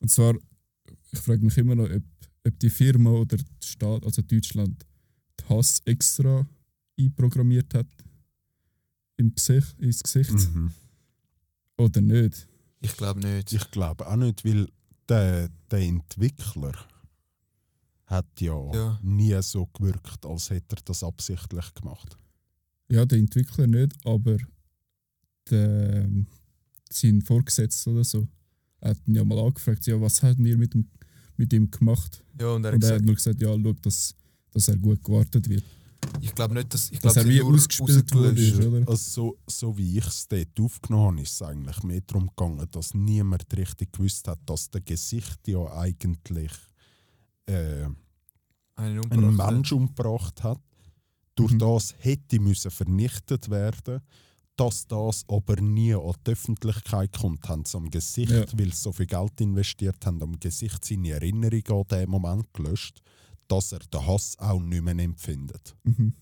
Und 0.00 0.10
zwar, 0.10 0.34
ich 1.12 1.18
frage 1.18 1.42
mich 1.44 1.56
immer 1.56 1.74
noch, 1.74 1.88
ob, 1.88 2.02
ob 2.46 2.58
die 2.58 2.70
Firma 2.70 3.10
oder 3.10 3.36
der 3.38 3.44
Staat, 3.64 4.04
also 4.04 4.22
Deutschland, 4.22 4.84
die 5.40 5.44
Hass 5.48 5.80
extra 5.84 6.46
einprogrammiert 6.98 7.72
hat 7.74 7.86
im 9.16 9.34
Gesicht, 9.34 9.78
ins 9.80 10.02
Gesicht 10.02 10.32
Mhm. 10.32 10.72
oder 11.78 12.00
nicht. 12.02 12.46
Ich 12.80 12.96
glaube 12.96 13.20
nicht. 13.20 13.52
Ich 13.52 13.70
glaube 13.70 14.06
auch 14.06 14.16
nicht, 14.16 14.44
weil 14.44 14.68
der, 15.08 15.48
der 15.70 15.78
Entwickler 15.80 16.72
hat 18.06 18.26
ja, 18.40 18.54
Ja. 18.74 18.98
nie 19.02 19.40
so 19.42 19.66
gewirkt, 19.66 20.24
als 20.24 20.50
hätte 20.50 20.76
er 20.76 20.82
das 20.84 21.02
absichtlich 21.02 21.74
gemacht. 21.74 22.16
Ja, 22.88 23.04
der 23.04 23.18
Entwickler 23.18 23.66
nicht, 23.66 23.94
aber 24.06 24.36
der, 25.50 26.08
sein 26.90 27.22
Vorgesetzter 27.22 27.90
oder 27.92 28.04
so 28.04 28.28
hat 28.80 28.98
ihn 29.06 29.14
ja 29.16 29.24
mal 29.24 29.38
angefragt, 29.38 29.86
ja, 29.86 30.00
was 30.00 30.22
hat 30.22 30.38
ihr 30.38 30.56
mit, 30.56 30.74
dem, 30.74 30.88
mit 31.36 31.52
ihm 31.52 31.70
gemacht? 31.70 32.22
ja, 32.40 32.48
und 32.48 32.64
er 32.64 32.68
hat 32.72 32.74
Und 32.76 32.84
er 32.84 32.88
hat 32.94 33.02
gesagt, 33.02 33.04
nur 33.04 33.14
gesagt, 33.14 33.42
ja, 33.42 33.48
schau, 33.60 33.72
dass, 33.82 34.14
dass 34.52 34.68
er 34.68 34.76
gut 34.76 35.02
gewartet 35.02 35.48
wird. 35.48 35.64
Ich 36.20 36.34
glaube 36.34 36.54
nicht, 36.54 36.72
dass, 36.72 36.90
ich 36.90 36.98
Dass 37.00 37.14
glaube, 37.14 37.28
er 37.28 37.34
wie 37.34 37.42
ausgespielt 37.42 38.14
wurde, 38.14 38.28
rausgelöscht. 38.30 38.58
ist, 38.58 38.66
oder? 38.66 38.88
Also 38.90 38.96
so, 38.96 39.38
so 39.46 39.76
wie 39.78 39.98
ich 39.98 40.06
es 40.06 40.28
dort 40.28 40.60
aufgenommen 40.60 41.06
habe, 41.12 41.20
ist 41.22 41.32
es 41.34 41.42
eigentlich 41.42 41.82
mehr 41.82 42.00
darum 42.06 42.26
gegangen, 42.28 42.66
dass 42.70 42.94
niemand 42.94 43.44
richtig 43.56 43.92
gewusst 43.92 44.26
hat, 44.28 44.38
dass 44.46 44.70
der 44.70 44.80
Gesicht 44.82 45.46
ja 45.48 45.64
eigentlich 45.72 46.52
äh, 47.46 47.84
Einen 47.84 47.96
einen 49.10 49.24
umgebracht. 49.24 49.52
Mensch 49.52 49.72
umgebracht 49.72 50.42
hat. 50.42 50.60
Durch 51.34 51.52
Mhm. 51.52 51.58
das 51.58 51.94
hätte 51.98 52.40
müssen 52.40 52.70
vernichtet 52.70 53.50
werden 53.50 54.00
dass 54.58 54.86
das 54.86 55.22
aber 55.28 55.60
nie 55.60 55.92
an 55.94 56.14
die 56.26 56.30
Öffentlichkeit 56.30 57.12
kommt, 57.12 57.46
haben 57.46 57.66
sie 57.66 57.76
am 57.76 57.90
Gesicht, 57.90 58.30
Ja. 58.32 58.46
weil 58.58 58.72
sie 58.72 58.80
so 58.80 58.90
viel 58.90 59.04
Geld 59.04 59.38
investiert 59.42 60.06
haben, 60.06 60.22
am 60.22 60.40
Gesicht 60.40 60.82
seine 60.82 61.10
Erinnerung 61.10 61.62
an 61.68 61.84
diesen 61.90 62.10
Moment 62.10 62.54
gelöscht, 62.54 63.02
dass 63.48 63.72
er 63.72 63.80
den 63.80 64.06
Hass 64.06 64.38
auch 64.38 64.60
nicht 64.60 64.82
mehr 64.82 64.98
empfindet. 64.98 65.74
Mhm. 65.84 66.14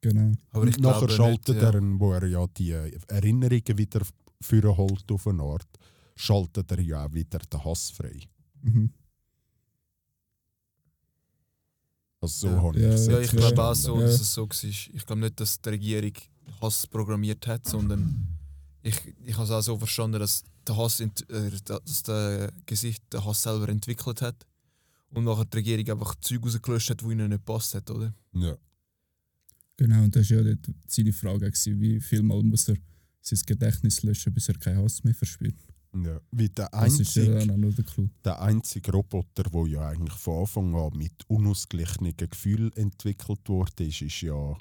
Genau. 0.00 0.32
Aber 0.52 0.66
ich 0.66 0.76
Und 0.76 0.82
nachher 0.82 1.06
glaube 1.06 1.12
schaltet 1.14 1.56
nicht, 1.56 1.62
ja. 1.62 1.70
er, 1.72 2.00
wo 2.00 2.12
er 2.12 2.26
ja 2.26 2.46
die 2.46 2.70
Erinnerungen 3.08 3.78
wieder 3.78 4.02
führen 4.40 4.76
holt 4.76 5.10
auf 5.10 5.26
eine 5.26 5.42
Art, 5.42 5.66
schaltet 6.14 6.70
er 6.70 6.80
ja 6.80 7.04
auch 7.06 7.12
wieder 7.12 7.38
den 7.40 7.64
Hass 7.64 7.90
frei. 7.90 8.20
Mhm. 8.62 8.92
Also 12.20 12.48
so 12.48 12.54
Ja. 12.54 12.62
habe 12.62 12.76
ich 12.78 12.82
Ja, 12.84 12.88
es 12.90 13.06
Ja, 13.06 13.18
ich 13.20 13.30
glaube 13.30 13.64
auch 13.64 13.74
so, 13.74 13.96
Ja. 14.00 14.06
dass 14.06 14.20
es 14.20 14.32
so 14.34 14.48
war. 14.48 14.64
Ich 14.64 15.06
glaube 15.06 15.20
nicht, 15.20 15.40
dass 15.40 15.60
die 15.60 15.68
Regierung 15.68 16.12
Hass 16.60 16.86
programmiert 16.86 17.46
hat, 17.46 17.66
sondern 17.66 18.26
ich, 18.82 18.96
ich 19.24 19.34
habe 19.34 19.44
es 19.44 19.50
auch 19.50 19.60
so 19.60 19.76
verstanden, 19.78 20.18
dass 20.20 20.42
der 20.66 20.76
Hass, 20.76 21.00
äh, 21.00 21.08
dass 21.64 22.02
der 22.04 22.52
Gesicht 22.66 23.02
den 23.12 23.24
Hass 23.24 23.42
selber 23.42 23.68
entwickelt 23.68 24.22
hat 24.22 24.46
und 25.10 25.24
nachher 25.24 25.44
die 25.46 25.56
Regierung 25.58 25.90
einfach 25.90 26.14
Zeug 26.20 26.44
rausgelöscht 26.44 26.90
hat, 26.90 27.00
die 27.02 27.06
ihnen 27.12 27.30
nicht 27.30 27.44
passt 27.44 27.74
hat, 27.74 27.90
oder? 27.90 28.14
Ja. 28.34 28.56
Genau, 29.76 30.02
und 30.04 30.14
das 30.16 30.30
war 30.30 30.38
ja 30.38 30.42
dort 30.54 30.74
seine 30.88 31.12
Frage, 31.12 31.46
gewesen, 31.50 31.80
wie 31.80 32.00
viel 32.00 32.22
Mal 32.22 32.42
muss 32.42 32.68
er 32.68 32.76
sein 33.20 33.38
Gedächtnis 33.46 34.02
löschen, 34.02 34.32
bis 34.34 34.48
er 34.48 34.58
keinen 34.58 34.82
Hass 34.82 35.04
mehr 35.04 35.14
verspürt. 35.14 35.54
Ja. 35.94 36.20
Wie 36.30 36.48
der 36.48 36.68
Das 36.70 36.98
ist 37.00 37.14
ja 37.16 37.22
einzige, 37.34 37.56
noch 37.58 37.74
der 37.74 37.84
Clou. 37.84 38.08
der 38.24 38.40
einzige 38.42 38.92
Roboter, 38.92 39.44
der 39.44 39.66
ja 39.66 39.88
eigentlich 39.88 40.14
von 40.18 40.40
Anfang 40.40 40.74
an 40.74 40.96
mit 40.96 41.12
unausgeglichenen 41.28 42.14
Gefühlen 42.16 42.72
entwickelt 42.74 43.40
wurde, 43.48 43.84
ist, 43.86 44.02
ist 44.02 44.20
ja 44.20 44.56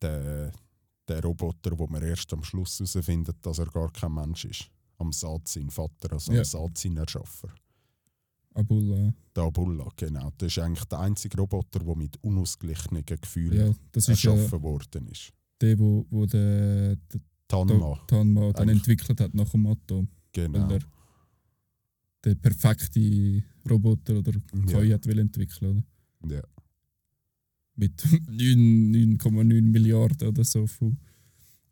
der, 0.00 0.52
der 1.08 1.22
Roboter, 1.22 1.76
wo 1.78 1.86
man 1.88 2.02
erst 2.02 2.32
am 2.32 2.44
Schluss 2.44 2.78
herausfindet, 2.78 3.36
dass 3.42 3.58
er 3.58 3.66
gar 3.66 3.90
kein 3.92 4.12
Mensch 4.14 4.44
ist. 4.44 4.70
Am 4.98 5.12
Saat 5.12 5.48
sein 5.48 5.70
Vater, 5.70 6.12
also 6.12 6.32
Ja. 6.32 6.38
am 6.40 6.44
Saat 6.44 6.78
sein 6.78 6.96
Erschaffer. 6.98 7.48
Abullah. 8.54 9.12
Der 9.34 9.42
Abulla, 9.44 9.88
genau. 9.96 10.32
Das 10.38 10.48
ist 10.56 10.58
eigentlich 10.60 10.84
der 10.84 11.00
einzige 11.00 11.36
Roboter, 11.36 11.80
der 11.80 11.96
mit 11.96 12.16
unausgeglichenen 12.22 13.04
Gefühlen 13.04 13.68
Ja, 13.70 13.74
das 13.92 14.08
ist 14.08 14.22
ja 14.22 14.32
erschaffen 14.32 14.62
worden 14.62 15.08
ist. 15.08 15.32
der, 15.60 15.78
wo, 15.78 16.06
wo 16.10 16.24
der, 16.26 16.96
der 16.96 17.20
Tanma, 17.48 17.98
Tanma 18.06 18.52
dann 18.52 18.68
Eigentlich- 18.68 18.76
entwickelt 18.78 19.20
hat 19.20 19.34
nach 19.34 19.50
dem 19.50 19.66
Atom. 19.66 20.08
genau. 20.32 20.68
Weil 20.68 20.72
er 20.76 20.80
den 22.24 22.40
perfekten 22.40 23.44
Roboter 23.68 24.18
oder 24.18 24.32
KI 24.66 24.90
hat 24.90 25.06
will 25.06 25.18
entwickeln 25.18 25.84
oder? 26.22 26.36
Ja. 26.36 26.42
Mit 27.76 28.02
9 28.28 29.18
9,9 29.18 29.62
Milliarden 29.62 30.28
oder 30.28 30.44
so 30.44 30.66
von, 30.66 30.96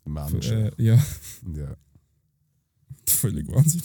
von 0.02 0.12
Menschen. 0.12 0.52
äh, 0.52 0.72
ja, 0.78 1.02
ja. 1.56 1.76
völlig 3.06 3.46
Wahnsinn. 3.48 3.82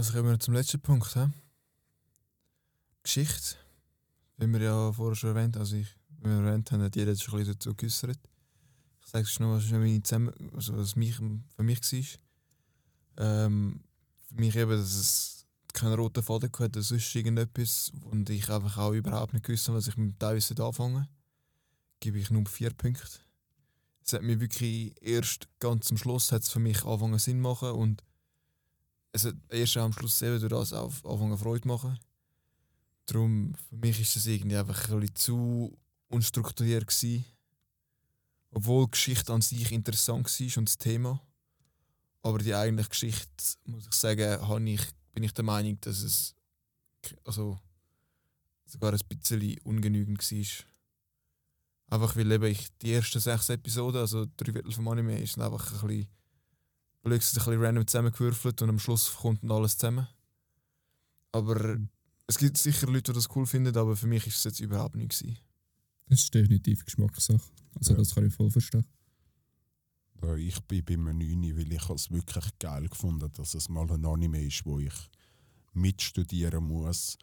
Also 0.00 0.14
kommen 0.14 0.30
wir 0.30 0.40
zum 0.40 0.54
letzten 0.54 0.80
Punkt. 0.80 1.12
He? 1.12 1.26
Geschichte. 3.02 3.56
Wie 4.38 4.46
wir 4.46 4.62
ja 4.62 4.92
vorher 4.94 5.14
schon 5.14 5.36
erwähnt 5.36 5.58
also 5.58 5.76
ich, 5.76 5.88
wie 6.08 6.30
wir 6.30 6.36
erwähnt 6.42 6.72
haben, 6.72 6.80
hat 6.80 6.96
jeder 6.96 7.14
schon 7.14 7.34
ein 7.34 7.40
bisschen 7.40 7.52
dazu 7.52 7.74
geäußert. 7.74 8.18
Ich 9.02 9.06
sage 9.10 9.26
es 9.26 9.38
noch, 9.40 9.54
was, 9.54 9.70
meine 9.70 10.02
zusammen, 10.02 10.32
also 10.54 10.74
was 10.78 10.96
mich, 10.96 11.16
für 11.16 11.62
mich 11.62 11.82
war. 11.92 13.44
Ähm, 13.44 13.84
für 14.26 14.36
mich 14.36 14.56
eben, 14.56 14.70
dass 14.70 14.94
es 14.94 15.46
keinen 15.74 15.92
roten 15.92 16.22
Faden 16.22 16.50
hatte 16.50 16.64
oder 16.64 16.82
sonst 16.82 17.14
irgendetwas 17.14 17.92
und 18.04 18.30
ich 18.30 18.48
einfach 18.48 18.78
auch 18.78 18.92
überhaupt 18.92 19.34
nicht 19.34 19.44
gewusst 19.44 19.68
habe, 19.68 19.76
was 19.76 19.88
ich 19.88 19.98
mit 19.98 20.14
dem 20.14 20.18
teilweise 20.18 20.64
anfangen 20.64 21.08
gebe 22.00 22.18
ich 22.18 22.30
nur 22.30 22.46
vier 22.46 22.70
Punkte. 22.70 23.06
Es 24.02 24.14
hat 24.14 24.22
mir 24.22 24.40
wirklich 24.40 24.94
erst 25.02 25.46
ganz 25.58 25.88
zum 25.88 25.98
Schluss 25.98 26.32
hat's 26.32 26.48
für 26.48 26.58
mich 26.58 26.86
angefangen 26.86 27.18
Sinn 27.18 27.40
machen 27.42 27.72
und 27.72 28.02
es 29.12 29.24
hat 29.24 29.34
erst 29.48 29.76
am 29.76 29.92
Schluss 29.92 30.22
eben 30.22 30.38
durch 30.40 30.50
das 30.50 30.72
auf 30.72 31.04
anfangen 31.04 31.38
Freude 31.38 31.66
machen. 31.66 31.98
Darum, 33.06 33.54
für 33.68 33.76
mich 33.76 34.00
ist 34.00 34.16
es 34.16 34.26
irgendwie 34.26 34.56
einfach 34.56 34.88
ein 34.90 35.00
bisschen 35.00 35.16
zu 35.16 35.78
unstrukturiert 36.08 36.86
gewesen. 36.86 37.24
Obwohl 38.52 38.86
die 38.86 38.92
Geschichte 38.92 39.32
an 39.32 39.42
sich 39.42 39.72
interessant 39.72 40.26
war 40.26 40.58
und 40.58 40.68
das 40.68 40.78
Thema. 40.78 41.20
Aber 42.22 42.38
die 42.38 42.54
eigentliche 42.54 42.90
Geschichte, 42.90 43.28
muss 43.64 43.86
ich 43.86 43.94
sagen, 43.94 44.66
ich, 44.66 44.82
bin 45.12 45.22
ich 45.22 45.32
der 45.32 45.44
Meinung, 45.44 45.80
dass 45.80 46.02
es 46.02 46.34
also, 47.24 47.58
sogar 48.66 48.92
ein 48.92 49.00
bisschen 49.08 49.58
ungenügend 49.64 50.18
war. 50.18 50.66
Einfach 51.92 52.14
weil 52.14 52.44
ich 52.44 52.68
die 52.78 52.92
ersten 52.92 53.18
sechs 53.18 53.48
Episoden, 53.48 54.00
also 54.00 54.26
drei 54.36 54.52
Viertel 54.52 54.72
vom 54.72 54.86
Anime, 54.88 55.20
ist 55.20 55.38
einfach 55.38 55.82
ein 55.82 55.88
bisschen 55.88 56.08
blöd, 57.02 57.14
ein 57.14 57.18
bisschen 57.34 57.62
random 57.64 57.86
zusammengewürfelt 57.86 58.62
und 58.62 58.68
am 58.68 58.78
Schluss 58.78 59.14
kommt 59.16 59.42
dann 59.42 59.50
alles 59.52 59.76
zusammen. 59.78 60.06
Aber 61.32 61.76
Mhm. 61.76 61.88
es 62.26 62.38
gibt 62.38 62.56
sicher 62.58 62.86
Leute, 62.86 63.12
die 63.12 63.16
das 63.18 63.28
cool 63.34 63.46
finden, 63.46 63.76
aber 63.76 63.96
für 63.96 64.06
mich 64.06 64.26
ist 64.26 64.36
es 64.36 64.44
jetzt 64.44 64.60
überhaupt 64.60 64.96
nicht 64.96 65.18
gewesen. 65.18 65.38
Das 66.08 66.22
ist 66.22 66.34
definitiv 66.34 66.84
Geschmackssache. 66.84 67.40
Also 67.76 67.92
Ja. 67.92 67.98
das 67.98 68.14
kann 68.14 68.26
ich 68.26 68.34
voll 68.34 68.50
verstehen. 68.50 68.84
Ja, 70.22 70.34
Ich 70.34 70.60
bin 70.64 70.84
bei 70.84 70.94
einem 70.94 71.16
9, 71.18 71.56
weil 71.56 71.72
ich 71.72 71.88
es 71.88 72.10
wirklich 72.10 72.44
geil 72.58 72.88
gefunden 72.88 73.30
dass 73.32 73.54
es 73.54 73.68
mal 73.68 73.90
ein 73.90 74.04
Anime 74.04 74.42
ist, 74.44 74.66
wo 74.66 74.78
ich 74.78 74.92
mitstudieren 75.72 76.64
muss, 76.64 77.16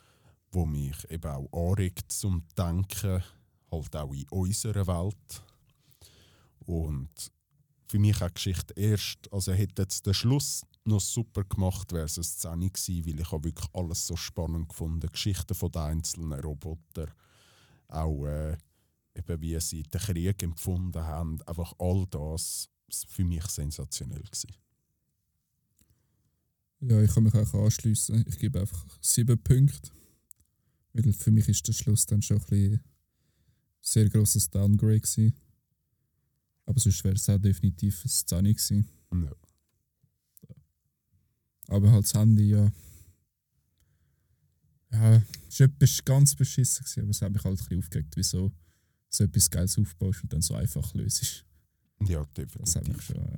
wo 0.52 0.66
mich 0.66 0.96
eben 1.12 1.30
auch 1.30 1.50
anregt 1.72 2.12
zum 2.12 2.44
Denken, 2.58 3.22
halt 3.72 3.96
auch 3.96 4.14
in 4.14 4.28
unserer 4.30 4.88
Welt. 4.88 5.44
Und 6.60 7.10
für 7.88 8.00
mich 8.00 8.18
die 8.18 8.34
Geschichte 8.34 8.74
erst, 8.76 9.32
also 9.32 9.54
hätte 9.54 9.84
jetzt 9.84 10.06
der 10.06 10.14
Schluss 10.14 10.64
noch 10.84 11.02
super 11.02 11.44
gemacht, 11.44 11.92
wäre 11.92 12.06
es 12.06 12.18
eine 12.18 12.24
Szene 12.24 12.70
gewesen, 12.70 13.06
weil 13.06 13.20
ich 13.20 13.32
habe 13.32 13.44
wirklich 13.44 13.70
alles 13.74 14.08
so 14.08 14.16
spannend 14.16 14.70
gefunden. 14.70 15.10
Geschichten 15.12 15.56
von 15.56 15.72
den 15.72 15.82
einzelnen 15.82 16.40
Robotern, 16.40 17.12
auch 17.88 18.26
äh, 18.26 18.58
eben 19.16 19.42
wie 19.42 19.60
sie 19.60 19.84
den 19.84 20.02
Krieg 20.02 20.44
empfunden 20.44 21.02
haben, 21.02 21.42
einfach 21.44 21.74
all 21.80 22.06
das 22.10 22.70
ist 22.88 23.06
für 23.10 23.26
mich 23.26 23.46
sensationell 23.48 24.24
gewesen. 24.24 24.54
Ja, 26.80 27.02
ich 27.02 27.12
kann 27.12 27.24
mich 27.24 27.34
auch 27.34 27.54
anschließen. 27.54 28.24
Ich 28.28 28.38
gebe 28.38 28.60
einfach 28.60 28.86
sieben 29.02 29.42
Punkte. 29.42 29.90
Weil 30.94 31.12
für 31.12 31.32
mich 31.32 31.50
ist 31.50 31.68
der 31.68 31.74
Schluss 31.74 32.06
dann 32.06 32.22
schon 32.22 32.42
ein 32.52 32.80
sehr 33.82 34.10
grosses 34.10 34.50
Downgrade 34.50 35.02
gewesen. 35.02 35.34
Aber 36.68 36.80
sonst 36.80 37.04
wäre 37.04 37.16
es 37.16 37.28
auch 37.30 37.40
definitiv 37.40 38.00
eine 38.04 38.10
Szene 38.12 38.54
gewesen. 38.54 38.88
Ja. 39.14 39.32
Aber 41.70 41.92
halt 41.92 42.04
das 42.06 42.14
Handy, 42.14 42.50
ja. 42.52 42.72
Ja, 44.92 45.22
es 45.50 45.60
war 45.60 45.68
etwas 45.68 46.04
ganz 46.06 46.36
beschissen, 46.36 46.84
gewesen, 46.86 47.02
aber 47.02 47.10
es 47.12 47.22
hat 47.22 47.32
mich 47.32 47.44
halt 47.44 47.54
ein 47.54 47.58
bisschen 47.58 47.80
aufgeregt, 47.80 48.14
wieso 48.16 48.52
so 49.10 49.24
etwas 49.24 49.50
Geiles 49.50 49.78
aufbaust 49.78 50.24
und 50.24 50.32
dann 50.34 50.42
so 50.42 50.54
einfach 50.56 50.94
löst. 50.94 51.46
Ja, 52.06 52.26
Das 52.36 52.76
hat 52.76 52.88
mich 52.88 52.98
definitiv. 52.98 53.04
schon. 53.06 53.16
Äh, 53.18 53.38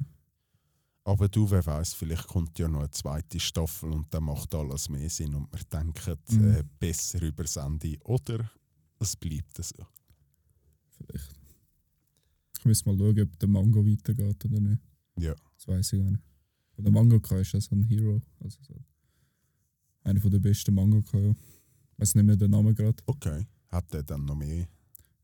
Aber 1.06 1.28
du, 1.30 1.50
wer 1.50 1.66
weiß, 1.66 1.94
vielleicht 1.94 2.28
kommt 2.28 2.58
ja 2.60 2.68
noch 2.68 2.80
eine 2.82 2.92
zweite 2.92 3.40
Staffel 3.40 3.92
und 3.92 4.14
dann 4.14 4.24
macht 4.26 4.54
alles 4.54 4.90
mehr 4.90 5.10
Sinn 5.10 5.34
und 5.34 5.52
wir 5.52 5.64
denken 5.64 6.18
Mhm. 6.30 6.52
äh, 6.56 6.64
besser 6.80 7.22
über 7.22 7.46
Ende. 7.64 7.98
Oder 8.04 8.52
es 9.00 9.16
bleibt 9.16 9.64
so. 9.64 9.86
vielleicht. 10.92 11.39
Ich 12.60 12.66
muss 12.66 12.86
mal 12.86 12.98
schauen, 12.98 13.20
ob 13.22 13.40
der 13.40 13.48
Mango 13.50 13.86
weitergeht 13.86 14.44
oder 14.46 14.60
nicht. 14.60 14.82
Ja. 15.18 15.34
Das 15.56 15.68
weiß 15.68 15.94
ich 15.94 16.00
gar 16.02 16.12
nicht. 16.12 16.24
Aber 16.74 16.84
der 16.84 16.92
Mangaka 16.92 17.38
ist 17.40 17.54
ja 17.54 17.62
so 17.62 17.74
ein 17.74 17.84
Hero. 17.84 18.22
Also 18.42 18.58
so 18.62 18.76
einer 20.04 20.20
der 20.20 20.40
besten 20.40 20.76
Mangaka. 20.76 21.18
Ja. 21.18 21.32
Ich 21.32 22.00
weiß 22.00 22.16
nicht 22.16 22.26
mehr 22.26 22.36
den 22.36 22.52
Namen 22.52 22.76
gerade. 22.76 23.02
Okay. 23.06 23.46
Hat 23.70 23.94
er 23.94 24.04
dann 24.04 24.26
noch 24.26 24.36
mehr? 24.36 24.68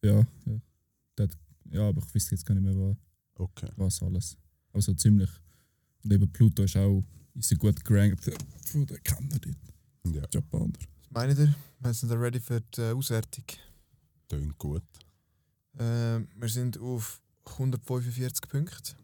Ja, 0.04 0.20
ja. 0.46 0.62
Der 1.18 1.28
hat, 1.28 1.38
ja, 1.72 1.88
aber 1.90 2.02
ich 2.06 2.16
weiß 2.16 2.30
jetzt 2.32 2.46
gar 2.46 2.56
nicht 2.56 2.64
mehr, 2.64 2.76
was, 2.78 2.96
Okay. 3.36 3.70
was 3.76 4.02
alles. 4.02 4.38
Aber 4.72 4.82
so 4.82 4.94
ziemlich. 4.94 5.30
Und 6.04 6.14
eben 6.14 6.32
Pluto 6.32 6.64
ist 6.64 6.78
auch 6.78 7.04
ist 7.34 7.52
ein 7.52 7.58
gut 7.58 7.84
gerankt 7.84 8.24
von 8.66 8.86
den 8.86 9.04
Kenner 9.04 9.40
dort. 9.40 10.16
Ja, 10.16 10.24
Japaner. 10.34 10.72
Was 11.10 11.12
meint 11.12 11.38
ihr? 11.40 11.54
Wir 11.80 11.94
sind 11.94 12.10
da 12.12 12.16
ready 12.16 12.40
für 12.40 12.62
die 12.62 12.82
äh, 12.82 12.92
Auswertung. 12.92 13.44
tönt 14.30 14.58
gut. 14.58 14.84
Ähm, 15.78 16.28
wir 16.36 16.48
sind 16.50 16.78
auf 16.78 17.22
145 17.48 18.48
Punkte. 18.50 18.96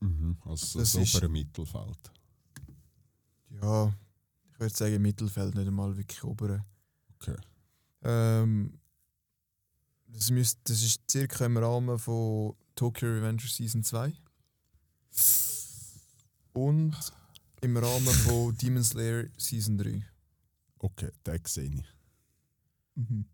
Mhm. 0.00 0.36
Also 0.44 0.78
Das 0.78 0.92
das, 0.92 1.02
ist- 1.02 1.14
obere 1.16 1.28
Mittelfeld. 1.30 2.10
Ja, 3.62 3.92
ich 4.52 4.60
würde 4.60 4.74
sagen 4.74 5.02
Mittelfeld, 5.02 5.54
nicht 5.54 5.66
einmal 5.66 5.96
wirklich 5.96 6.22
obere. 6.24 6.64
Okay. 7.16 7.36
Ähm, 8.02 8.78
das, 10.06 10.30
müsst, 10.30 10.58
das 10.64 10.82
ist 10.82 11.02
circa 11.10 11.44
im 11.46 11.56
Rahmen 11.58 11.98
von 11.98 12.54
Tokyo 12.74 13.08
Revenger 13.08 13.40
Season 13.46 13.82
2. 13.84 14.12
Und 16.52 16.96
im 17.60 17.76
Rahmen 17.76 18.06
von 18.06 18.56
Demon 18.62 18.82
Slayer 18.84 19.24
Season 19.36 19.76
3. 19.78 20.04
Okay, 20.78 21.10
den 21.26 21.40
sehe 21.44 21.64
ich. 21.74 21.84
Mhm. 22.94 23.24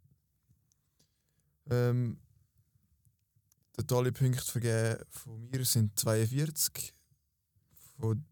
Ähm, 1.70 2.18
totale 3.76 4.12
Punkte 4.12 4.44
vergeben 4.44 5.04
von 5.10 5.50
mir 5.50 5.64
sind 5.64 5.98
42, 5.98 6.94
von 7.98 8.24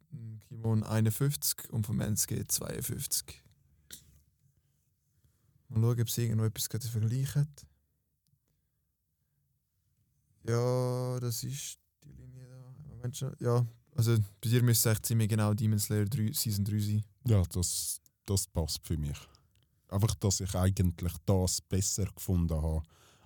Kimon 0.48 0.82
51 0.82 1.70
und 1.70 1.86
von 1.86 1.96
Menske 1.96 2.46
52. 2.46 3.42
Mal 5.68 5.80
schauen, 5.80 6.00
ob 6.00 6.08
es 6.08 6.18
irgendwo 6.18 6.44
etwas 6.44 6.68
gerade 6.68 6.86
Vergleich 6.86 7.34
hat. 7.34 7.66
Ja, 10.46 11.18
das 11.20 11.42
ist 11.42 11.78
die 12.04 12.12
Linie 12.12 12.46
da. 12.46 12.74
Moment 12.88 13.16
schon. 13.16 13.34
Ja, 13.40 13.66
also 13.96 14.16
bei 14.40 14.48
dir 14.48 14.62
müsste 14.62 14.90
es 14.90 14.96
echt 14.96 15.06
ziemlich 15.06 15.28
genau 15.28 15.54
Demon 15.54 15.78
Slayer 15.78 16.04
3, 16.04 16.32
Season 16.32 16.64
3 16.64 16.78
sein. 16.78 17.04
Ja, 17.26 17.42
das, 17.44 18.00
das 18.26 18.46
passt 18.46 18.86
für 18.86 18.96
mich. 18.96 19.18
Einfach, 19.88 20.14
dass 20.16 20.40
ich 20.40 20.54
eigentlich 20.54 21.14
das 21.24 21.60
besser 21.60 22.06
gefunden 22.06 22.60
habe, 22.60 22.82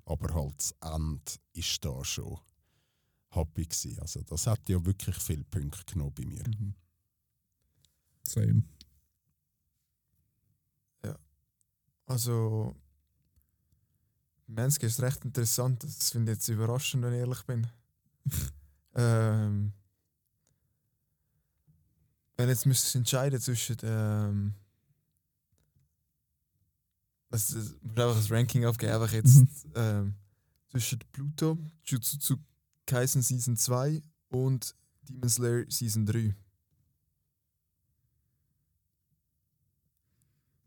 aber 0.08 0.34
halt 0.34 0.54
das 0.58 0.74
Ende 0.80 1.32
ist 1.52 1.84
da 1.84 2.04
schon 2.04 2.38
happy 3.30 3.64
gewesen. 3.64 3.98
Also 4.00 4.22
das 4.22 4.46
hat 4.46 4.68
ja 4.68 4.84
wirklich 4.84 5.16
viele 5.16 5.44
Punkte 5.44 5.84
genommen 5.92 6.14
bei 6.14 6.24
mir. 6.24 6.44
Mhm. 6.48 6.74
Same. 8.22 8.62
Also, 12.08 12.74
Menske 14.46 14.86
ist 14.86 15.02
recht 15.02 15.24
interessant. 15.26 15.84
Das 15.84 16.10
finde 16.10 16.32
ich 16.32 16.38
jetzt 16.38 16.48
überraschend, 16.48 17.02
wenn 17.02 17.12
ich 17.12 17.20
ehrlich 17.20 17.42
bin. 17.42 17.66
ähm, 18.94 19.74
wenn 22.38 22.48
jetzt 22.48 22.64
müsstest 22.64 22.94
du 22.94 22.98
entscheiden 23.00 23.40
zwischen 23.40 23.76
ähm, 23.82 24.54
das, 27.30 27.48
das, 27.48 27.76
musst 27.82 27.98
einfach 27.98 28.16
ein 28.16 28.34
Ranking 28.34 28.64
aufgeben, 28.64 28.92
einfach 28.92 29.12
jetzt 29.12 29.36
Mhm. 29.36 29.72
ähm, 29.74 30.14
zwischen 30.68 30.98
Pluto, 31.12 31.58
Jujutsu 31.84 32.36
Kaisen 32.86 33.22
Season 33.22 33.56
2 33.56 34.02
und 34.28 34.74
Demon 35.02 35.28
Slayer 35.28 35.64
Season 35.68 36.06
3. 36.06 36.34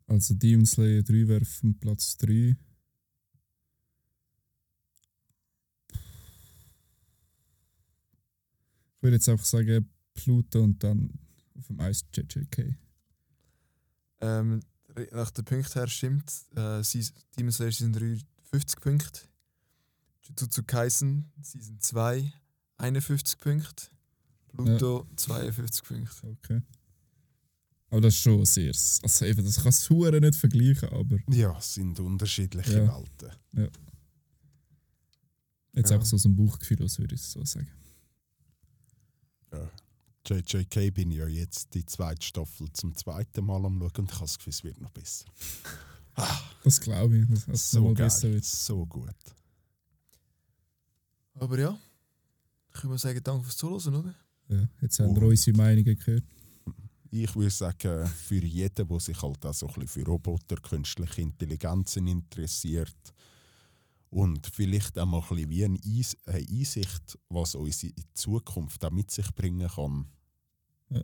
Also 0.07 0.33
Demon 0.35 0.65
Slayer 0.65 1.03
3 1.03 1.27
wäre 1.27 1.45
dem 1.63 1.79
Platz 1.79 2.17
3. 2.17 2.55
Ich 8.95 9.03
würde 9.03 9.15
jetzt 9.15 9.29
einfach 9.29 9.45
sagen 9.45 9.89
Pluto 10.13 10.61
und 10.61 10.83
dann 10.83 11.11
auf 11.57 11.67
dem 11.67 11.79
Eis 11.79 12.05
JJK. 12.13 12.75
Ähm, 14.19 14.59
nach 15.11 15.31
den 15.31 15.45
Punkten 15.45 15.73
her 15.73 15.87
stimmt, 15.87 16.31
äh, 16.55 16.81
Demon 17.37 17.51
Slayer 17.51 17.71
Season 17.71 17.93
3 17.93 18.19
50 18.51 18.81
Punkte, 18.81 19.21
Jujutsu 20.23 20.63
Kaisen 20.63 21.31
Season 21.41 21.79
2 21.79 22.33
51 22.77 23.37
Punkte, 23.39 23.87
Pluto 24.49 25.07
52 25.15 25.83
Punkte. 25.83 26.27
Okay. 26.27 26.61
Aber 27.89 28.01
das 28.01 28.13
ist 28.15 28.21
schon 28.21 28.45
sehr. 28.45 28.67
Also 29.03 29.25
eben, 29.25 29.43
das 29.43 29.61
kannst 29.61 29.89
du 29.89 30.09
nicht 30.09 30.35
vergleichen, 30.35 30.89
aber 30.89 31.17
Ja, 31.29 31.57
es 31.57 31.73
sind 31.73 31.99
unterschiedliche 31.99 32.83
Ja. 32.83 32.95
Welten. 32.97 33.37
jetzt 35.73 35.89
Ja. 35.89 35.95
einfach 35.97 36.05
so 36.07 36.15
aus 36.15 36.23
dem 36.23 36.35
Bauchgefühl 36.35 36.83
aus, 36.83 36.99
würde 36.99 37.15
ich 37.15 37.21
so 37.21 37.43
sagen. 37.45 37.67
JJK 40.25 40.93
bin 40.93 41.11
ich 41.11 41.17
ja 41.17 41.27
jetzt 41.27 41.73
die 41.73 41.85
zweite 41.85 42.25
Staffel 42.25 42.71
zum 42.73 42.95
zweiten 42.95 43.45
Mal 43.45 43.65
am 43.65 43.79
Schauen 43.79 43.91
und 43.97 44.09
ich 44.09 44.15
habe 44.15 44.25
das 44.25 44.37
Gefühl, 44.37 44.53
es 44.53 44.63
wird 44.63 44.81
noch 44.81 44.91
besser. 44.91 45.25
Das 46.63 46.79
glaube 46.79 47.17
ich, 47.17 47.27
dass 47.29 47.47
es 47.47 47.71
so 47.71 47.79
nochmal 47.79 47.93
geil, 47.95 48.05
besser 48.05 48.29
wird. 48.29 48.45
so 48.45 48.85
gut. 48.85 49.15
Aber 51.35 51.57
ja, 51.57 51.79
können 52.73 52.93
wir 52.93 52.97
sagen, 52.99 53.19
danke 53.23 53.43
fürs 53.45 53.57
Zuhören, 53.57 53.95
oder? 53.95 54.15
Ja, 54.49 54.67
jetzt 54.81 54.99
haben 54.99 55.15
wir 55.15 55.27
unsere 55.27 55.57
Meinungen 55.57 55.95
gehört. 55.95 56.23
Ich 57.09 57.35
würde 57.35 57.49
sagen, 57.49 58.07
für 58.07 58.43
jeden, 58.45 58.87
der 58.87 58.99
sich 58.99 59.21
halt 59.21 59.45
auch 59.45 59.53
so 59.53 59.67
ein 59.67 59.73
bisschen 59.73 59.87
für 59.87 60.05
Roboter, 60.05 60.57
künstliche 60.57 61.21
Intelligenzen 61.21 62.07
interessiert 62.07 63.13
und 64.11 64.45
vielleicht 64.53 64.99
auch 64.99 65.05
mal 65.05 65.21
ein 65.21 65.27
bisschen 65.29 65.49
wie 65.49 65.65
eine 65.65 66.47
Einsicht, 66.49 67.17
was 67.29 67.55
unsere 67.55 67.93
Zukunft 68.13 68.85
auch 68.85 68.91
mit 68.91 69.09
sich 69.09 69.33
bringen 69.33 69.67
kann, 69.67 70.05
Ja. 70.89 71.01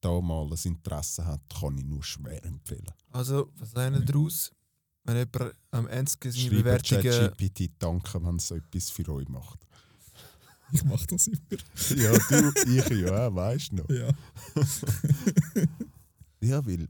da 0.00 0.20
mal 0.20 0.46
ein 0.50 0.58
Interesse 0.64 1.24
hat, 1.26 1.42
kann 1.60 1.76
ich 1.78 1.84
nur 1.84 2.02
schwer 2.02 2.42
empfehlen. 2.44 2.90
Also, 3.12 3.52
was 3.56 3.72
lernen 3.74 4.00
wir 4.00 4.06
daraus? 4.06 4.50
Wenn 5.04 5.16
jemand 5.16 5.54
am 5.70 5.88
Ende 5.88 6.10
seine 6.10 6.50
Bewertungen. 6.50 7.02
ChatGPT 7.02 7.70
danke, 7.78 8.22
wenn 8.24 8.36
es 8.36 8.50
etwas 8.50 8.90
für 8.90 9.08
euch 9.12 9.28
macht. 9.28 9.58
Ich 10.72 10.84
mache 10.84 11.04
das 11.08 11.26
immer. 11.26 11.40
Ja, 11.96 12.16
du, 12.16 12.52
ich 12.70 12.88
ja, 13.00 13.34
weißt 13.34 13.72
du 13.72 13.76
noch. 13.76 13.88
Ja. 13.90 14.08
Ja, 16.42 16.64
weil 16.64 16.88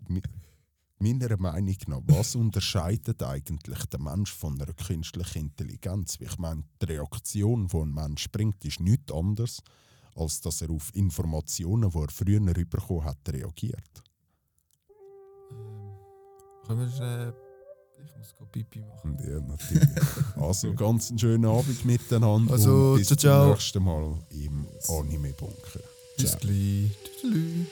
meiner 1.00 1.36
Meinung 1.38 1.76
nach, 1.86 2.00
was 2.06 2.34
unterscheidet 2.34 3.22
eigentlich 3.22 3.84
den 3.86 4.02
Mensch 4.02 4.32
von 4.32 4.60
einer 4.60 4.72
künstlichen 4.72 5.38
Intelligenz? 5.46 6.16
Ich 6.20 6.38
meine, 6.38 6.64
die 6.80 6.86
Reaktion, 6.86 7.66
die 7.68 7.76
ein 7.76 7.92
Mensch 7.92 8.30
bringt, 8.30 8.64
ist 8.64 8.80
nichts 8.80 9.12
anderes, 9.12 9.62
als 10.14 10.40
dass 10.40 10.62
er 10.62 10.70
auf 10.70 10.94
Informationen, 10.94 11.90
die 11.90 11.98
er 11.98 12.08
früher 12.10 12.40
bekommen 12.40 13.04
hat, 13.04 13.18
reagiert. 13.28 14.02
Ähm, 15.50 15.96
können 16.66 16.92
wir. 16.92 17.28
Äh, 17.28 17.32
ich 18.02 18.16
muss 18.16 18.34
Pipi 18.50 18.80
machen. 18.80 19.18
Ja, 19.22 19.40
natürlich. 19.40 19.88
Also 20.36 20.72
ganz 20.74 21.10
einen 21.10 21.18
schönen 21.18 21.44
Abend 21.44 21.84
miteinander 21.84 22.54
Also, 22.54 22.92
und 22.92 22.98
bis 22.98 23.08
ciao, 23.08 23.16
ciao. 23.18 23.42
zum 23.42 23.50
nächsten 23.52 23.82
Mal 23.84 24.18
im 24.30 24.66
Anime-Bunker. 24.88 25.80
Bis 26.16 26.38
gleich. 26.38 26.90
Tschüss. 27.20 27.66